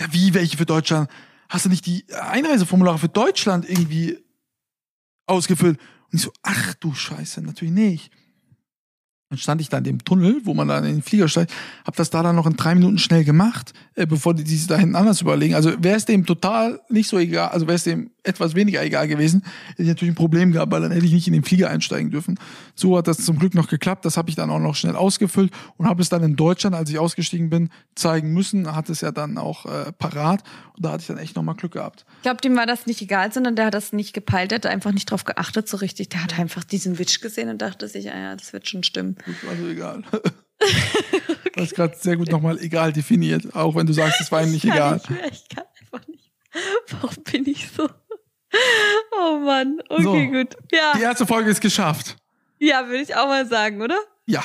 Ja, 0.00 0.06
wie, 0.12 0.32
welche 0.32 0.56
für 0.56 0.66
Deutschland? 0.66 1.10
Hast 1.48 1.66
du 1.66 1.68
nicht 1.68 1.84
die 1.86 2.04
Einreiseformulare 2.14 2.98
für 2.98 3.08
Deutschland 3.08 3.68
irgendwie 3.68 4.18
ausgefüllt? 5.26 5.78
Und 6.10 6.18
ich 6.18 6.22
so, 6.22 6.32
ach 6.42 6.74
du 6.74 6.94
Scheiße, 6.94 7.42
natürlich 7.42 7.74
nicht. 7.74 8.12
Dann 9.34 9.38
stand 9.40 9.60
ich 9.60 9.68
da 9.68 9.78
in 9.78 9.84
dem 9.84 10.04
Tunnel, 10.04 10.40
wo 10.44 10.54
man 10.54 10.68
dann 10.68 10.84
in 10.84 10.92
den 10.92 11.02
Flieger 11.02 11.26
steigt, 11.26 11.52
habe 11.84 11.96
das 11.96 12.10
da 12.10 12.22
dann 12.22 12.36
noch 12.36 12.46
in 12.46 12.54
drei 12.54 12.74
Minuten 12.76 12.98
schnell 12.98 13.24
gemacht, 13.24 13.72
äh, 13.96 14.06
bevor 14.06 14.32
die 14.32 14.44
sich 14.44 14.68
da 14.68 14.76
hinten 14.76 14.94
anders 14.94 15.20
überlegen. 15.20 15.54
Also 15.54 15.72
wäre 15.82 15.96
es 15.96 16.04
dem 16.04 16.24
total 16.24 16.80
nicht 16.88 17.08
so 17.08 17.18
egal, 17.18 17.48
also 17.48 17.66
wäre 17.66 17.74
es 17.74 17.82
dem 17.82 18.10
etwas 18.22 18.54
weniger 18.54 18.82
egal 18.82 19.06
gewesen, 19.08 19.42
hätte 19.70 19.82
ich 19.82 19.88
natürlich 19.88 20.12
ein 20.12 20.16
Problem 20.16 20.52
gehabt, 20.52 20.72
weil 20.72 20.80
dann 20.80 20.92
hätte 20.92 21.04
ich 21.04 21.12
nicht 21.12 21.26
in 21.26 21.32
den 21.32 21.44
Flieger 21.44 21.68
einsteigen 21.68 22.10
dürfen. 22.10 22.38
So 22.74 22.96
hat 22.96 23.06
das 23.06 23.18
zum 23.18 23.38
Glück 23.38 23.54
noch 23.54 23.68
geklappt. 23.68 24.04
Das 24.04 24.16
habe 24.16 24.30
ich 24.30 24.36
dann 24.36 24.50
auch 24.50 24.60
noch 24.60 24.74
schnell 24.74 24.96
ausgefüllt 24.96 25.52
und 25.76 25.86
habe 25.86 26.00
es 26.00 26.08
dann 26.08 26.22
in 26.22 26.36
Deutschland, 26.36 26.74
als 26.74 26.88
ich 26.90 26.98
ausgestiegen 26.98 27.50
bin, 27.50 27.70
zeigen 27.94 28.32
müssen. 28.32 28.74
Hat 28.74 28.88
es 28.88 29.02
ja 29.02 29.10
dann 29.10 29.36
auch 29.36 29.66
äh, 29.66 29.92
parat 29.92 30.42
und 30.76 30.84
da 30.84 30.92
hatte 30.92 31.02
ich 31.02 31.06
dann 31.06 31.18
echt 31.18 31.36
nochmal 31.36 31.54
Glück 31.54 31.72
gehabt. 31.72 32.06
Ich 32.16 32.22
glaube, 32.22 32.40
dem 32.40 32.56
war 32.56 32.66
das 32.66 32.86
nicht 32.86 33.02
egal, 33.02 33.32
sondern 33.32 33.56
der 33.56 33.66
hat 33.66 33.74
das 33.74 33.92
nicht 33.92 34.14
gepeilt, 34.14 34.50
der 34.50 34.56
hat 34.56 34.66
einfach 34.66 34.92
nicht 34.92 35.10
drauf 35.10 35.24
geachtet 35.24 35.68
so 35.68 35.76
richtig. 35.76 36.08
Der 36.08 36.24
hat 36.24 36.38
einfach 36.38 36.64
diesen 36.64 36.98
Witch 36.98 37.20
gesehen 37.20 37.48
und 37.48 37.60
dachte 37.60 37.88
sich, 37.88 38.10
ah 38.10 38.18
ja, 38.18 38.36
das 38.36 38.52
wird 38.52 38.68
schon 38.68 38.82
stimmen. 38.82 39.16
Also 39.48 39.68
egal. 39.68 40.02
Du 41.54 41.60
hast 41.62 41.74
gerade 41.74 41.96
sehr 42.00 42.16
gut 42.16 42.30
nochmal 42.30 42.58
egal 42.58 42.92
definiert, 42.92 43.54
auch 43.54 43.74
wenn 43.76 43.86
du 43.86 43.92
sagst, 43.92 44.20
es 44.20 44.32
war 44.32 44.42
ihm 44.42 44.50
nicht 44.52 44.64
ich 44.64 44.70
egal. 44.72 44.94
Nicht 44.94 45.10
mehr, 45.10 45.30
ich 45.32 45.48
kann 45.48 45.64
einfach 45.80 46.08
nicht. 46.08 46.32
Warum 46.90 47.22
bin 47.24 47.46
ich 47.46 47.68
so? 47.70 47.88
Oh 49.20 49.38
Mann, 49.38 49.80
okay, 49.88 50.02
So. 50.02 50.12
gut. 50.14 50.56
Ja, 50.72 50.92
Die 50.96 51.02
erste 51.02 51.26
Folge 51.26 51.50
ist 51.50 51.60
geschafft. 51.60 52.16
ja 52.58 52.86
würde 52.86 53.02
ich 53.02 53.14
auch 53.14 53.26
mal 53.26 53.46
sagen, 53.46 53.82
oder? 53.82 53.98
Ja. 54.26 54.42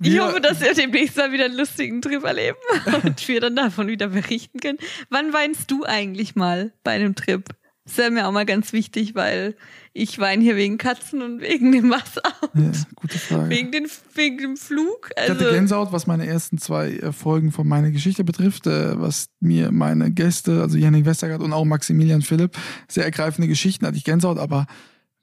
Ich 0.00 0.12
Wir- 0.12 0.24
hoffe, 0.26 0.40
dass 0.40 0.60
wir 0.60 0.74
demnächst 0.74 1.16
mal 1.16 1.32
wieder 1.32 1.44
einen 1.46 1.56
lustigen 1.56 2.02
Trip 2.02 2.22
erleben 2.24 2.58
und 3.04 3.26
wir 3.28 3.40
dann 3.40 3.56
davon 3.56 3.86
wieder 3.88 4.08
berichten 4.08 4.58
können. 4.60 4.78
Wann 5.10 5.32
weinst 5.32 5.70
du 5.70 5.84
eigentlich 5.84 6.34
mal 6.34 6.72
bei 6.84 6.92
einem 6.92 7.14
Trip? 7.14 7.44
Das 7.84 7.96
wäre 7.96 8.10
mir 8.10 8.26
auch 8.28 8.32
mal 8.32 8.46
ganz 8.46 8.72
wichtig, 8.72 9.14
weil 9.14 9.56
ich 9.94 10.18
weine 10.18 10.42
hier 10.42 10.56
wegen 10.56 10.78
Katzen 10.78 11.22
und 11.22 11.40
wegen 11.40 11.70
dem 11.72 11.90
Wasser 11.90 12.22
Ja, 12.54 12.72
gute 12.96 13.18
Frage. 13.18 13.50
wegen, 13.50 13.72
den, 13.72 13.86
wegen 14.14 14.38
dem 14.38 14.56
Flug. 14.56 15.10
Ich 15.16 15.22
hatte 15.30 15.44
Also, 15.44 15.54
Gänsehaut, 15.54 15.92
was 15.92 16.06
meine 16.06 16.26
ersten 16.26 16.58
zwei 16.58 16.92
äh, 16.92 17.12
Folgen 17.12 17.52
von 17.52 17.68
meiner 17.68 17.90
Geschichte 17.90 18.24
betrifft, 18.24 18.66
äh, 18.66 18.98
was 19.00 19.26
mir 19.40 19.70
meine 19.70 20.10
Gäste, 20.10 20.62
also 20.62 20.78
Jannik 20.78 21.04
Westergaard 21.04 21.42
und 21.42 21.52
auch 21.52 21.64
Maximilian 21.64 22.22
Philipp, 22.22 22.56
sehr 22.88 23.04
ergreifende 23.04 23.48
Geschichten 23.48 23.86
hatte 23.86 23.96
ich 23.96 24.04
Gänsehaut, 24.04 24.38
aber 24.38 24.66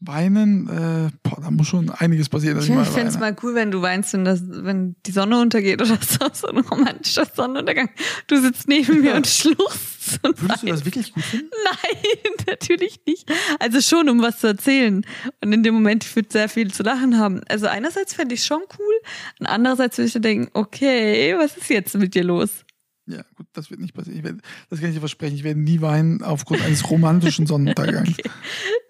weinen, 0.02 0.70
äh, 0.70 1.10
boah, 1.24 1.42
da 1.42 1.52
muss 1.52 1.68
schon 1.68 1.90
einiges 1.90 2.30
passieren, 2.30 2.58
ich, 2.60 2.70
ich 2.70 2.88
fände 2.88 3.10
es 3.10 3.20
mal 3.20 3.36
cool, 3.44 3.54
wenn 3.54 3.70
du 3.70 3.82
weinst, 3.82 4.14
wenn, 4.14 4.24
das, 4.24 4.42
wenn 4.46 4.96
die 5.06 5.12
Sonne 5.12 5.42
untergeht 5.42 5.82
oder 5.82 5.98
so, 6.02 6.26
so 6.32 6.48
ein 6.48 6.60
romantischer 6.60 7.26
Sonnenuntergang. 7.26 7.90
Du 8.28 8.40
sitzt 8.40 8.68
neben 8.70 9.02
mir 9.02 9.16
und 9.16 9.28
schluchzt. 9.28 9.99
Und 10.22 10.41
Würdest 10.41 10.64
du 10.64 10.68
das 10.68 10.86
wirklich 10.86 11.14
gut 11.14 11.24
finden? 11.24 11.49
Nein, 11.66 12.34
natürlich 12.47 12.99
nicht. 13.05 13.32
Also 13.60 13.82
schon, 13.82 14.10
um 14.10 14.22
was 14.22 14.39
zu 14.39 14.47
erzählen. 14.47 15.05
Und 15.41 15.53
in 15.53 15.64
dem 15.64 15.74
Moment, 15.74 16.03
ich 16.05 16.16
würde 16.16 16.30
sehr 16.32 16.49
viel 16.49 16.72
zu 16.72 16.84
lachen 16.84 17.18
haben. 17.18 17.41
Also 17.49 17.68
einerseits 17.68 18.14
fände 18.14 18.36
ich 18.36 18.43
schon 18.43 18.62
cool, 18.78 18.95
und 19.39 19.45
andererseits 19.45 19.97
würde 19.97 20.07
ich 20.07 20.14
dann 20.14 20.22
denken, 20.22 20.49
okay, 20.53 21.36
was 21.38 21.57
ist 21.57 21.70
jetzt 21.70 21.95
mit 21.95 22.16
dir 22.16 22.24
los? 22.24 22.66
Ja, 23.10 23.24
gut, 23.36 23.47
das 23.53 23.72
wird 23.72 23.80
nicht 23.80 23.95
passieren. 23.95 24.20
Ich 24.20 24.24
werde, 24.24 24.39
das 24.70 24.80
kann 24.80 24.89
ich 24.89 24.95
dir 24.95 24.99
versprechen. 24.99 25.36
Ich 25.36 25.43
werde 25.43 25.60
nie 25.60 25.82
weinen 25.82 26.22
aufgrund 26.22 26.62
eines 26.62 26.89
romantischen 26.89 27.47
Sonnenuntergangs. 27.47 28.10
Okay. 28.20 28.30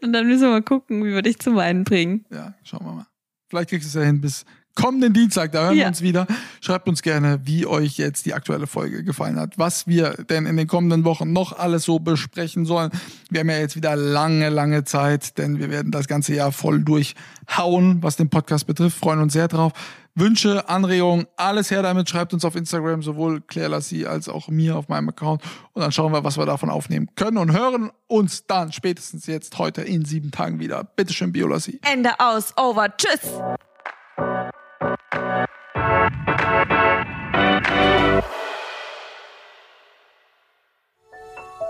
Und 0.02 0.14
dann 0.14 0.28
müssen 0.28 0.44
wir 0.44 0.50
mal 0.50 0.62
gucken, 0.62 1.04
wie 1.04 1.14
wir 1.14 1.22
dich 1.22 1.40
zum 1.40 1.56
Weinen 1.56 1.84
bringen. 1.84 2.26
Ja, 2.32 2.56
schauen 2.64 2.86
wir 2.86 2.94
mal. 2.94 3.08
Vielleicht 3.50 3.70
kriegst 3.70 3.86
du 3.86 3.90
es 3.90 4.02
ja 4.02 4.08
hin 4.08 4.22
bis 4.22 4.46
kommenden 4.76 5.14
Dienstag. 5.14 5.52
Da 5.52 5.64
hören 5.66 5.76
wir 5.76 5.82
Ja. 5.84 5.88
uns 5.90 6.02
wieder. 6.02 6.26
Schreibt 6.62 6.88
uns 6.88 7.02
gerne, 7.02 7.40
wie 7.44 7.66
euch 7.66 7.98
jetzt 7.98 8.26
die 8.26 8.34
aktuelle 8.34 8.68
Folge 8.68 9.04
gefallen 9.04 9.40
hat. 9.40 9.58
Was 9.58 9.88
wir 9.88 10.12
denn 10.30 10.46
in 10.46 10.56
den 10.58 10.68
kommenden 10.68 11.04
Wochen 11.04 11.34
noch 11.34 11.58
alles 11.58 11.84
so 11.84 12.00
besprechen 12.00 12.66
sollen. 12.66 12.92
Wir 13.30 13.42
haben 13.42 13.50
ja 13.50 13.58
jetzt 13.58 13.76
wieder 13.76 13.96
lange, 13.96 14.50
lange 14.50 14.84
Zeit, 14.86 15.38
denn 15.38 15.60
wir 15.60 15.70
werden 15.70 15.92
das 15.92 16.08
ganze 16.08 16.34
Jahr 16.34 16.52
voll 16.52 16.82
durchhauen, 16.82 18.02
was 18.02 18.16
den 18.16 18.30
Podcast 18.30 18.68
betrifft. 18.68 18.98
Freuen 18.98 19.20
uns 19.20 19.34
sehr 19.34 19.48
drauf. 19.48 19.74
Wünsche, 20.16 20.68
Anregungen, 20.68 21.28
alles 21.38 21.72
her 21.72 21.82
damit. 21.82 22.10
Schreibt 22.10 22.34
uns 22.34 22.44
auf 22.44 22.56
Instagram, 22.56 23.02
sowohl 23.04 23.40
Claire 23.42 23.70
Lassie 23.70 24.06
als 24.06 24.28
auch 24.28 24.50
mir 24.50 24.76
auf 24.76 24.90
meinem 24.90 25.08
Account. 25.10 25.42
Und 25.74 25.82
dann 25.82 25.92
schauen 25.94 26.12
wir, 26.12 26.24
was 26.26 26.38
wir 26.38 26.46
davon 26.46 26.70
aufnehmen 26.70 27.08
können 27.16 27.38
und 27.38 27.54
hören 27.54 27.92
uns 28.08 28.46
dann 28.46 28.74
spätestens 28.74 29.28
jetzt 29.28 29.58
heute 29.60 29.82
in 29.82 30.04
sieben 30.04 30.32
Tagen 30.32 30.60
wieder. 30.60 30.84
Bitteschön, 30.84 31.32
Biolassie. 31.32 31.80
Ende 31.90 32.10
aus, 32.20 32.54
over, 32.58 32.88
tschüss. 32.98 33.32